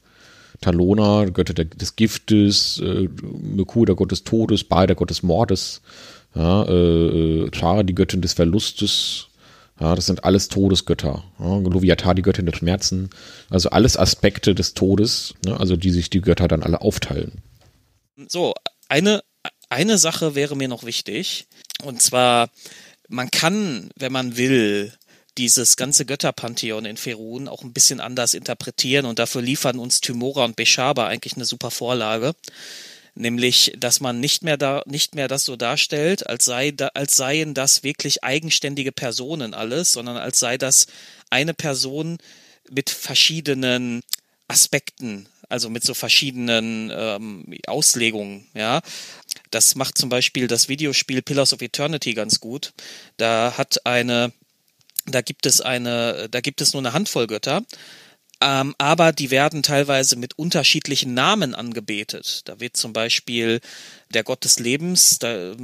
[0.60, 3.08] Talona, Götter des Giftes, äh,
[3.40, 5.80] Meku, der Gott des Todes, Baal, der Gott des Mordes,
[6.34, 9.28] ja, äh, Chara, die Göttin des Verlustes,
[9.80, 11.24] ja, das sind alles Todesgötter.
[11.38, 13.08] Ja, Loviatar, die Göttin des Schmerzen,
[13.48, 17.40] also alles Aspekte des Todes, ne, also die sich die Götter dann alle aufteilen.
[18.28, 18.52] So,
[18.90, 19.22] eine,
[19.70, 21.46] eine Sache wäre mir noch wichtig,
[21.82, 22.50] und zwar,
[23.08, 24.92] man kann, wenn man will,
[25.38, 30.44] dieses ganze Götterpantheon in Ferun auch ein bisschen anders interpretieren und dafür liefern uns Tymora
[30.44, 32.34] und Beshaba eigentlich eine super Vorlage.
[33.14, 37.14] Nämlich, dass man nicht mehr da, nicht mehr das so darstellt, als sei, da, als
[37.14, 40.86] seien das wirklich eigenständige Personen alles, sondern als sei das
[41.28, 42.16] eine Person
[42.70, 44.02] mit verschiedenen
[44.48, 48.80] Aspekten, also mit so verschiedenen ähm, Auslegungen, ja.
[49.50, 52.72] Das macht zum Beispiel das Videospiel Pillars of Eternity ganz gut.
[53.18, 54.32] Da hat eine
[55.06, 57.62] da gibt es eine, da gibt es nur eine Handvoll Götter,
[58.42, 62.42] ähm, aber die werden teilweise mit unterschiedlichen Namen angebetet.
[62.46, 63.60] Da wird zum Beispiel
[64.10, 65.54] der Gott des Lebens, da,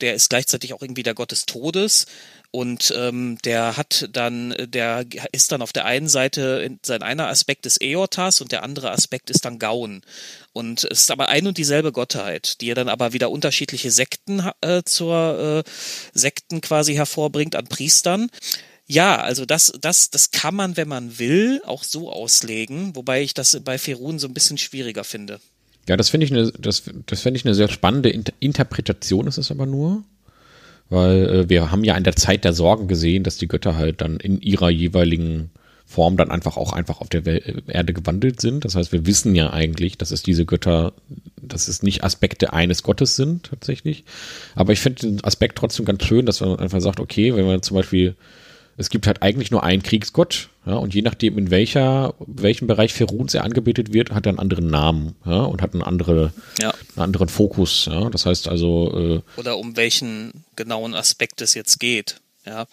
[0.00, 2.04] der ist gleichzeitig auch irgendwie der Gott des Todes
[2.50, 7.64] und ähm, der hat dann, der ist dann auf der einen Seite, sein einer Aspekt
[7.64, 10.02] ist Eotas und der andere Aspekt ist dann Gaun.
[10.52, 14.82] Und es ist aber ein und dieselbe Gottheit, die dann aber wieder unterschiedliche Sekten äh,
[14.84, 15.70] zur äh,
[16.12, 18.30] Sekten quasi hervorbringt an Priestern.
[18.86, 23.34] Ja, also das, das, das kann man, wenn man will, auch so auslegen, wobei ich
[23.34, 25.40] das bei Ferun so ein bisschen schwieriger finde.
[25.88, 29.38] Ja, das finde ich eine, das, das finde ich eine sehr spannende Inter Interpretation ist
[29.38, 30.04] es aber nur.
[30.88, 34.00] Weil äh, wir haben ja in der Zeit der Sorgen gesehen, dass die Götter halt
[34.00, 35.50] dann in ihrer jeweiligen
[35.84, 38.64] Form dann einfach auch einfach auf der Wel Erde gewandelt sind.
[38.64, 40.92] Das heißt, wir wissen ja eigentlich, dass es diese Götter,
[41.40, 44.04] dass es nicht Aspekte eines Gottes sind tatsächlich.
[44.54, 47.62] Aber ich finde den Aspekt trotzdem ganz schön, dass man einfach sagt, okay, wenn man
[47.62, 48.16] zum Beispiel
[48.76, 52.92] es gibt halt eigentlich nur einen Kriegsgott, ja, und je nachdem, in welcher, welchem Bereich
[52.92, 56.74] Feruns er angebetet wird, hat er einen anderen Namen, ja, und hat einen, andere, ja.
[56.94, 58.10] einen anderen Fokus, ja.
[58.10, 59.22] Das heißt also.
[59.36, 62.66] Äh, Oder um welchen genauen Aspekt es jetzt geht, ja.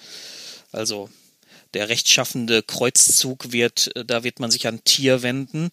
[0.72, 1.10] Also,
[1.74, 5.70] der rechtschaffende Kreuzzug wird, äh, da wird man sich an Tier wenden.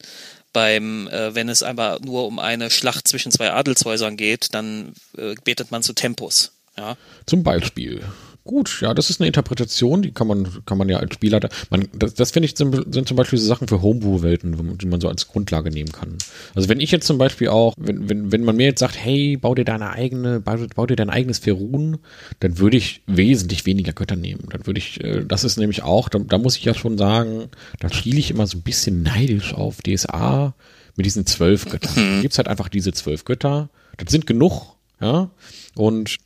[0.52, 5.34] Beim, äh, wenn es aber nur um eine Schlacht zwischen zwei Adelshäusern geht, dann äh,
[5.44, 6.52] betet man zu Tempus.
[6.76, 6.96] Ja.
[7.26, 8.02] Zum Beispiel.
[8.44, 11.88] Gut, ja, das ist eine Interpretation, die kann man, kann man ja als Spieler, man,
[11.92, 15.08] das, das finde ich sind, sind zum Beispiel so Sachen für Homebrew-Welten, die man so
[15.08, 16.16] als Grundlage nehmen kann.
[16.54, 19.36] Also wenn ich jetzt zum Beispiel auch, wenn, wenn, wenn man mir jetzt sagt, hey,
[19.36, 21.98] bau dir deine eigene, bau, bau dir dein eigenes Ferun,
[22.40, 24.48] dann würde ich wesentlich weniger Götter nehmen.
[24.50, 27.50] Dann würde ich, äh, das ist nämlich auch, da, da muss ich ja schon sagen,
[27.78, 30.54] da schiele ich immer so ein bisschen neidisch auf DSA
[30.96, 32.16] mit diesen zwölf Göttern.
[32.16, 32.22] Mhm.
[32.22, 33.68] Gibt's halt einfach diese zwölf Götter.
[33.98, 35.30] Das sind genug, ja.
[35.74, 36.16] Und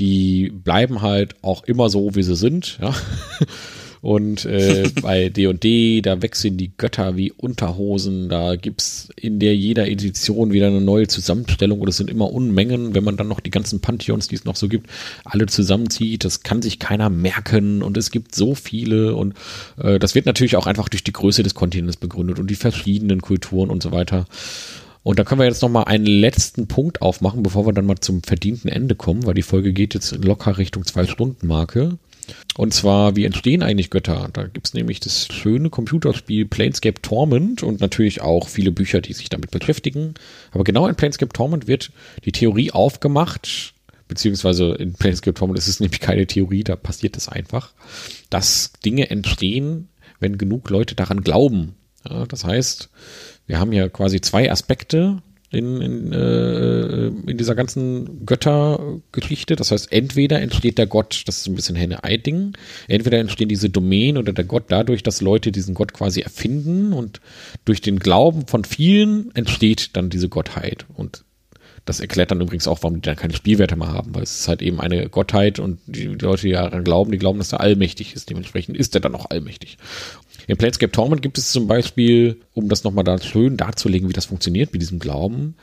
[0.00, 2.94] die bleiben halt auch immer so, wie sie sind, ja.
[4.02, 8.28] Und äh, bei D&D, da wechseln die Götter wie Unterhosen.
[8.28, 11.80] Da gibt's in der jeder Edition wieder eine neue Zusammenstellung.
[11.80, 14.56] Und es sind immer Unmengen, wenn man dann noch die ganzen Pantheons, die es noch
[14.56, 14.88] so gibt,
[15.24, 16.24] alle zusammenzieht.
[16.24, 17.82] Das kann sich keiner merken.
[17.82, 19.14] Und es gibt so viele.
[19.14, 19.34] Und
[19.76, 23.20] äh, das wird natürlich auch einfach durch die Größe des Kontinents begründet und die verschiedenen
[23.20, 24.24] Kulturen und so weiter.
[25.02, 28.00] Und da können wir jetzt noch mal einen letzten Punkt aufmachen, bevor wir dann mal
[28.00, 31.98] zum verdienten Ende kommen, weil die Folge geht jetzt locker Richtung Zwei-Stunden-Marke.
[32.56, 34.28] Und zwar, wie entstehen eigentlich Götter?
[34.32, 39.28] Da gibt's nämlich das schöne Computerspiel Planescape Torment und natürlich auch viele Bücher, die sich
[39.28, 40.14] damit beschäftigen.
[40.52, 41.90] Aber genau in Planescape Torment wird
[42.24, 43.74] die Theorie aufgemacht,
[44.06, 47.72] beziehungsweise in Planescape Torment ist es nämlich keine Theorie, da passiert es einfach,
[48.28, 49.88] dass Dinge entstehen,
[50.20, 51.74] wenn genug Leute daran glauben.
[52.08, 52.90] Ja, das heißt,
[53.50, 55.18] wir haben hier quasi zwei Aspekte
[55.50, 59.56] in, in, äh, in dieser ganzen Göttergeschichte.
[59.56, 62.52] Das heißt, entweder entsteht der Gott, das ist ein bisschen Henne-Ei-Ding,
[62.86, 67.20] entweder entstehen diese Domänen oder der Gott dadurch, dass Leute diesen Gott quasi erfinden und
[67.64, 70.86] durch den Glauben von vielen entsteht dann diese Gottheit.
[70.94, 71.24] Und
[71.84, 74.48] das erklärt dann übrigens auch, warum die dann keine Spielwerte mehr haben, weil es ist
[74.48, 78.14] halt eben eine Gottheit und die Leute, die daran glauben, die glauben, dass er allmächtig
[78.14, 78.30] ist.
[78.30, 79.78] Dementsprechend ist er dann auch allmächtig.
[80.46, 84.26] In Planescape Torment gibt es zum Beispiel, um das nochmal da schön darzulegen, wie das
[84.26, 85.54] funktioniert mit diesem Glauben,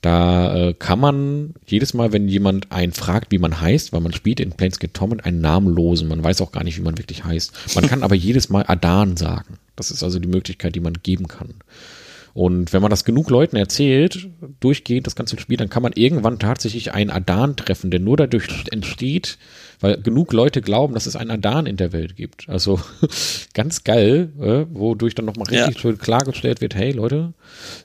[0.00, 4.12] da äh, kann man jedes Mal, wenn jemand einen fragt, wie man heißt, weil man
[4.12, 7.74] spielt in Planescape Torment einen namenlosen, man weiß auch gar nicht, wie man wirklich heißt.
[7.74, 9.58] Man kann aber jedes Mal Adan sagen.
[9.74, 11.54] Das ist also die Möglichkeit, die man geben kann.
[12.38, 14.28] Und wenn man das genug Leuten erzählt,
[14.60, 18.46] durchgehend das ganze Spiel, dann kann man irgendwann tatsächlich einen Adan treffen, der nur dadurch
[18.70, 19.38] entsteht,
[19.80, 22.48] weil genug Leute glauben, dass es einen Adan in der Welt gibt.
[22.48, 22.80] Also
[23.54, 25.80] ganz geil, äh, wodurch dann nochmal richtig ja.
[25.80, 27.32] schön klargestellt wird, hey Leute,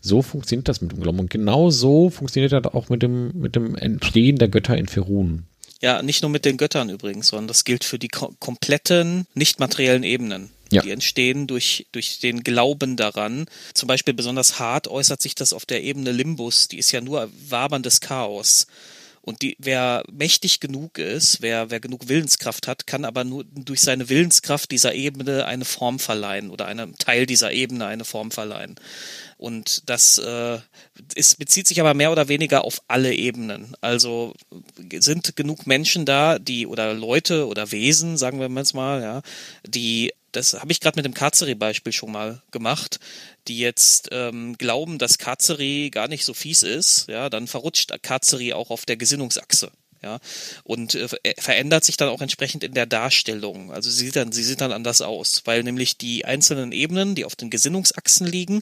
[0.02, 1.18] so funktioniert das mit dem Glauben.
[1.18, 5.46] Und genau so funktioniert das auch mit dem, mit dem Entstehen der Götter in Ferun.
[5.82, 9.60] Ja, nicht nur mit den Göttern übrigens, sondern das gilt für die kom kompletten nicht
[9.60, 10.52] materiellen Ebenen.
[10.74, 10.82] Ja.
[10.82, 13.46] Die entstehen durch, durch den Glauben daran.
[13.74, 16.68] Zum Beispiel besonders hart äußert sich das auf der Ebene Limbus.
[16.68, 18.68] Die ist ja nur waberndes Chaos.
[19.26, 23.80] Und die, wer mächtig genug ist, wer, wer genug Willenskraft hat, kann aber nur durch
[23.80, 28.76] seine Willenskraft dieser Ebene eine Form verleihen oder einem Teil dieser Ebene eine Form verleihen.
[29.38, 30.60] Und das äh,
[31.16, 33.78] ist, bezieht sich aber mehr oder weniger auf alle Ebenen.
[33.80, 34.34] Also
[35.00, 39.22] sind genug Menschen da, die oder Leute oder Wesen, sagen wir mal, ja,
[39.66, 43.00] die das habe ich gerade mit dem Karzeri-Beispiel schon mal gemacht,
[43.48, 48.54] die jetzt ähm, glauben, dass Karzeri gar nicht so fies ist, ja, dann verrutscht Karzeri
[48.54, 49.72] auch auf der Gesinnungsachse.
[50.02, 50.20] Ja,
[50.66, 51.08] und äh,
[51.38, 53.72] verändert sich dann auch entsprechend in der Darstellung.
[53.72, 57.24] Also sie sieht dann, sie sieht dann anders aus, weil nämlich die einzelnen Ebenen, die
[57.24, 58.62] auf den Gesinnungsachsen liegen,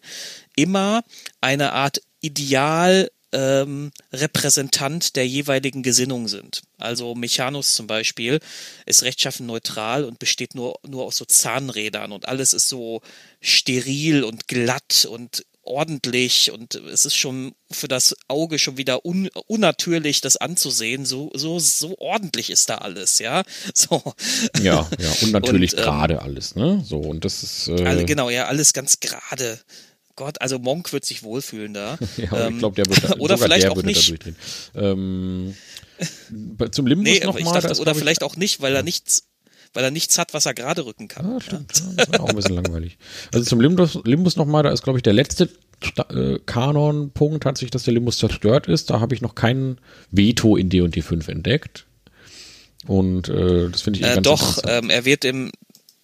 [0.56, 1.03] immer
[1.41, 6.61] eine Art Ideal ähm, Repräsentant der jeweiligen Gesinnung sind.
[6.77, 8.39] Also Mechanus zum Beispiel
[8.85, 13.01] ist rechtschaffen neutral und besteht nur, nur aus so Zahnrädern und alles ist so
[13.39, 19.29] steril und glatt und ordentlich und es ist schon für das Auge schon wieder un
[19.47, 21.05] unnatürlich, das anzusehen.
[21.05, 23.43] So, so, so ordentlich ist da alles, ja.
[23.73, 24.01] So.
[24.61, 26.83] Ja, ja, unnatürlich ähm, gerade alles, ne?
[26.85, 27.67] So, und das ist.
[27.67, 29.59] Äh, alle, genau, ja, alles ganz gerade.
[30.15, 31.97] Gott, also Monk wird sich wohlfühlen da.
[32.17, 34.13] ja, ähm, ich glaube, der wird da, oder vielleicht auch nicht.
[34.75, 35.55] Ähm,
[36.71, 37.79] zum Limbus nee, nochmal.
[37.79, 39.23] Oder vielleicht auch nicht, weil er nichts
[39.73, 41.31] weil er nichts hat, was er gerade rücken kann.
[41.31, 41.71] Ja, stimmt.
[41.73, 41.93] Ja.
[41.95, 42.97] Das ist auch ein bisschen langweilig.
[43.33, 45.47] Also zum Limbus, Limbus nochmal, da ist, glaube ich, der letzte
[46.09, 48.89] äh, Kanon-Punkt hat sich, dass der Limbus zerstört ist.
[48.89, 49.79] Da habe ich noch keinen
[50.09, 51.85] Veto in D&D 5 entdeckt.
[52.88, 55.51] Und äh, das finde ich äh, ganz Doch, ähm, er wird im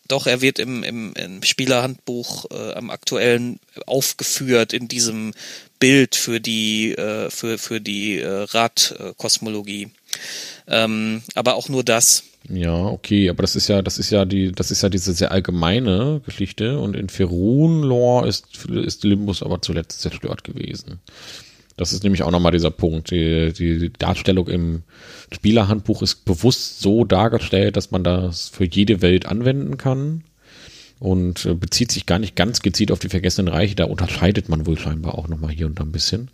[0.08, 5.34] doch, er wird im, im, im Spielerhandbuch äh, am aktuellen aufgeführt in diesem
[5.80, 9.92] Bild für die äh, für für die äh, Radkosmologie.
[10.68, 12.24] Ähm, aber auch nur das.
[12.50, 15.32] Ja, okay, aber das ist ja, das ist ja die, das ist ja diese sehr
[15.32, 21.00] allgemeine Geschichte und in Ferun-Lore ist, ist Limbus aber zuletzt zerstört gewesen.
[21.78, 23.12] Das ist nämlich auch nochmal dieser Punkt.
[23.12, 24.84] Die, die Darstellung im
[25.32, 30.24] Spielerhandbuch ist bewusst so dargestellt, dass man das für jede Welt anwenden kann.
[31.00, 33.76] und äh, bezieht sich gar nicht ganz gezielt auf die vergessenen Reiche.
[33.76, 36.30] Da unterscheidet man wohl scheinbar auch nochmal hier und da ein bisschen.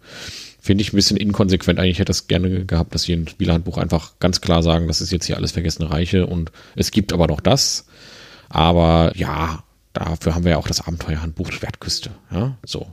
[0.62, 1.80] Finde ich ein bisschen inkonsequent.
[1.80, 5.12] Eigentlich hätte das gerne gehabt, dass sie im Spielhandbuch einfach ganz klar sagen, das ist
[5.12, 7.86] jetzt hier alles vergessene Reiche und es gibt aber noch das.
[8.48, 9.63] Aber ja,
[9.94, 12.12] dafür haben wir ja auch das Abenteuerhandbuch Schwertküste.
[12.32, 12.88] Ja, so.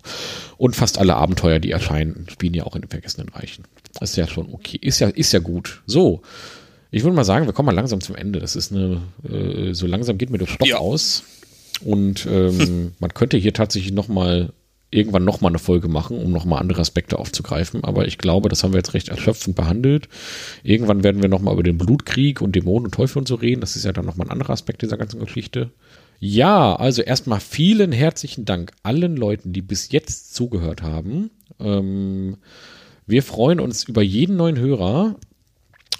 [0.57, 3.65] Und fast alle Abenteuer, die erscheinen, spielen ja auch in den vergessenen Reichen.
[4.01, 4.79] Ist ja schon okay.
[4.81, 5.83] Ist ja, ist ja gut.
[5.87, 6.23] So.
[6.91, 8.41] Ich würde mal sagen, wir kommen mal langsam zum Ende.
[8.41, 10.79] Das ist eine, äh, so langsam geht mir der Stoff ja.
[10.79, 11.25] aus.
[11.85, 14.53] Und ähm, man könnte hier tatsächlich noch mal
[14.91, 17.85] irgendwann noch mal eine Folge machen, um noch mal andere Aspekte aufzugreifen.
[17.85, 20.09] Aber ich glaube, das haben wir jetzt recht erschöpfend behandelt.
[20.65, 23.61] Irgendwann werden wir noch mal über den Blutkrieg und Dämonen und Teufel und so reden.
[23.61, 25.71] Das ist ja dann noch mal ein anderer Aspekt dieser ganzen Geschichte.
[26.23, 31.31] Ja, also erstmal vielen herzlichen Dank allen Leuten, die bis jetzt zugehört haben.
[31.59, 32.37] Ähm,
[33.07, 35.17] wir freuen uns über jeden neuen Hörer.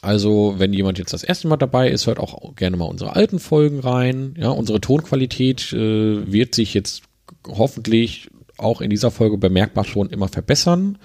[0.03, 3.39] Also, wenn jemand jetzt das erste Mal dabei ist, hört auch gerne mal unsere alten
[3.39, 4.35] Folgen rein.
[4.39, 7.03] Ja, unsere Tonqualität äh, wird sich jetzt
[7.47, 8.31] hoffentlich
[8.61, 10.99] auch in dieser Folge bemerkbar schon immer verbessern.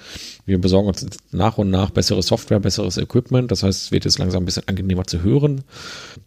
[0.46, 3.52] Wir besorgen uns nach und nach bessere Software, besseres Equipment.
[3.52, 5.64] Das heißt, es wird jetzt langsam ein bisschen angenehmer zu hören.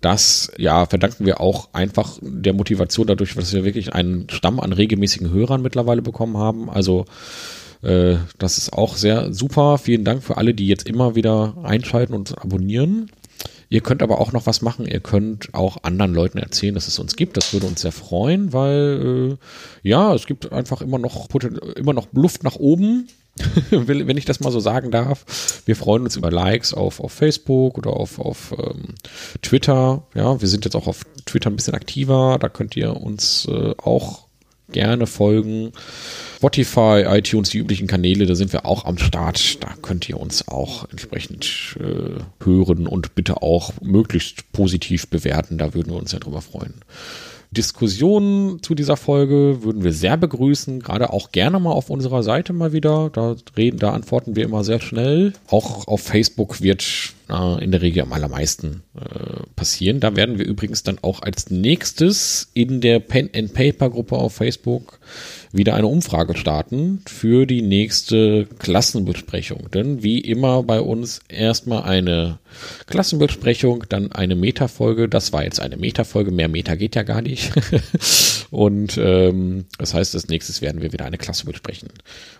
[0.00, 4.72] Das, ja, verdanken wir auch einfach der Motivation dadurch, dass wir wirklich einen Stamm an
[4.72, 6.70] regelmäßigen Hörern mittlerweile bekommen haben.
[6.70, 7.04] Also,
[7.82, 9.78] äh, das ist auch sehr super.
[9.78, 13.10] Vielen Dank für alle, die jetzt immer wieder einschalten und abonnieren.
[13.70, 14.86] Ihr könnt aber auch noch was machen.
[14.86, 17.36] Ihr könnt auch anderen Leuten erzählen, dass es uns gibt.
[17.36, 19.38] Das würde uns sehr freuen, weil
[19.82, 21.28] äh, ja, es gibt einfach immer noch
[21.76, 23.08] immer noch Luft nach oben.
[23.70, 25.62] wenn ich das mal so sagen darf.
[25.64, 28.94] Wir freuen uns über Likes auf, auf Facebook oder auf, auf ähm,
[29.42, 30.02] Twitter.
[30.14, 32.38] Ja, wir sind jetzt auch auf Twitter ein bisschen aktiver.
[32.40, 34.27] Da könnt ihr uns äh, auch
[34.72, 35.72] gerne folgen.
[36.36, 39.62] Spotify, iTunes, die üblichen Kanäle, da sind wir auch am Start.
[39.62, 45.58] Da könnt ihr uns auch entsprechend äh, hören und bitte auch möglichst positiv bewerten.
[45.58, 46.74] Da würden wir uns ja drüber freuen.
[47.50, 52.52] Diskussionen zu dieser Folge würden wir sehr begrüßen, gerade auch gerne mal auf unserer Seite
[52.52, 53.10] mal wieder.
[53.10, 55.32] Da reden, da antworten wir immer sehr schnell.
[55.48, 56.84] Auch auf Facebook wird
[57.28, 60.00] äh, in der Regel am allermeisten äh, passieren.
[60.00, 64.34] Da werden wir übrigens dann auch als nächstes in der Pen and Paper Gruppe auf
[64.34, 64.98] Facebook
[65.52, 69.70] wieder eine Umfrage starten für die nächste Klassenbesprechung.
[69.72, 72.38] Denn wie immer bei uns erstmal eine
[72.86, 75.08] Klassenbesprechung, dann eine Metafolge.
[75.08, 77.52] Das war jetzt eine Metafolge, mehr Meta geht ja gar nicht.
[78.50, 81.90] Und ähm, das heißt, als nächstes werden wir wieder eine Klasse besprechen.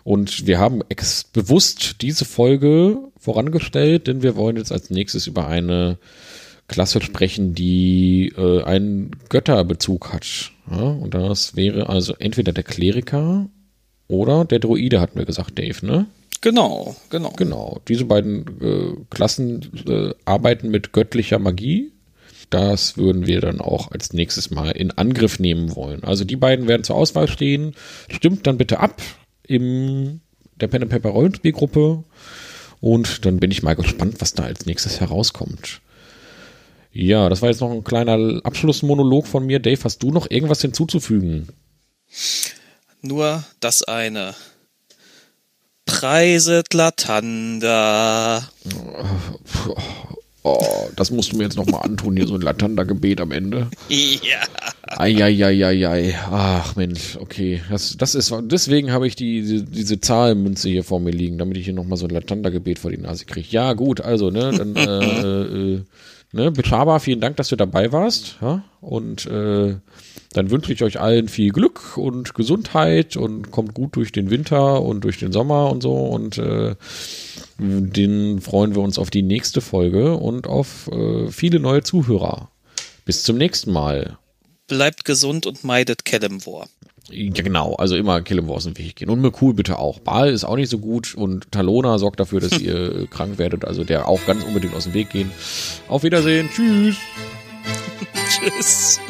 [0.05, 5.47] Und wir haben ex bewusst diese Folge vorangestellt, denn wir wollen jetzt als nächstes über
[5.47, 5.99] eine
[6.67, 10.53] Klasse sprechen, die äh, einen Götterbezug hat.
[10.71, 13.49] Ja, und das wäre also entweder der Kleriker
[14.07, 16.07] oder der Druide, hatten wir gesagt, Dave, ne?
[16.41, 17.33] Genau, genau.
[17.37, 17.81] Genau.
[17.89, 21.93] Diese beiden äh, Klassen äh, arbeiten mit göttlicher Magie.
[22.51, 26.05] Das würden wir dann auch als nächstes mal in Angriff nehmen wollen.
[26.05, 27.75] Also die beiden werden zur Auswahl stehen.
[28.09, 29.03] Stimmt dann bitte ab
[29.43, 30.21] in
[30.57, 32.05] der Pen and Paper Rollenspielgruppe.
[32.81, 35.81] Und dann bin ich mal gespannt, was da als nächstes herauskommt.
[36.93, 39.59] Ja, das war jetzt noch ein kleiner Abschlussmonolog von mir.
[39.59, 41.49] Dave, hast du noch irgendwas hinzuzufügen?
[43.03, 44.35] Nur das eine.
[45.85, 48.49] Preiset Latanda.
[50.51, 53.69] Oh, das musst du mir jetzt nochmal antun, hier so ein Latanda-Gebet am Ende.
[53.89, 54.39] Ja.
[54.97, 56.15] Eieieiei.
[56.31, 57.61] Ach Mensch, okay.
[57.69, 61.59] Das, das ist, deswegen habe ich die, die, diese Zahlmünze hier vor mir liegen, damit
[61.59, 63.47] ich hier nochmal so ein Latanda-Gebet vor die Nase kriege.
[63.51, 65.83] Ja, gut, also, ne, dann, äh, äh,
[66.33, 68.37] Ne, Betschaba, vielen Dank, dass du dabei warst.
[68.43, 68.63] Ja?
[68.83, 69.77] Und äh,
[70.33, 74.83] dann wünsche ich euch allen viel Glück und Gesundheit und kommt gut durch den Winter
[74.83, 75.95] und durch den Sommer und so.
[75.95, 76.75] Und äh,
[77.59, 82.51] den freuen wir uns auf die nächste Folge und auf äh, viele neue Zuhörer.
[83.07, 84.19] Bis zum nächsten Mal.
[84.67, 86.69] Bleibt gesund und meidet Kellemwar.
[87.11, 87.75] Ja, genau.
[87.75, 89.11] Also immer Killenwar aus dem Weg gehen.
[89.11, 89.99] Und Merkul bitte auch.
[90.01, 93.65] Baal ist auch nicht so gut und Talona sorgt dafür, dass ihr krank werdet.
[93.65, 95.31] Also der auch ganz unbedingt aus dem Weg gehen.
[95.89, 96.49] Auf Wiedersehen.
[96.51, 96.97] Tschüss.
[98.29, 99.01] Tschüss.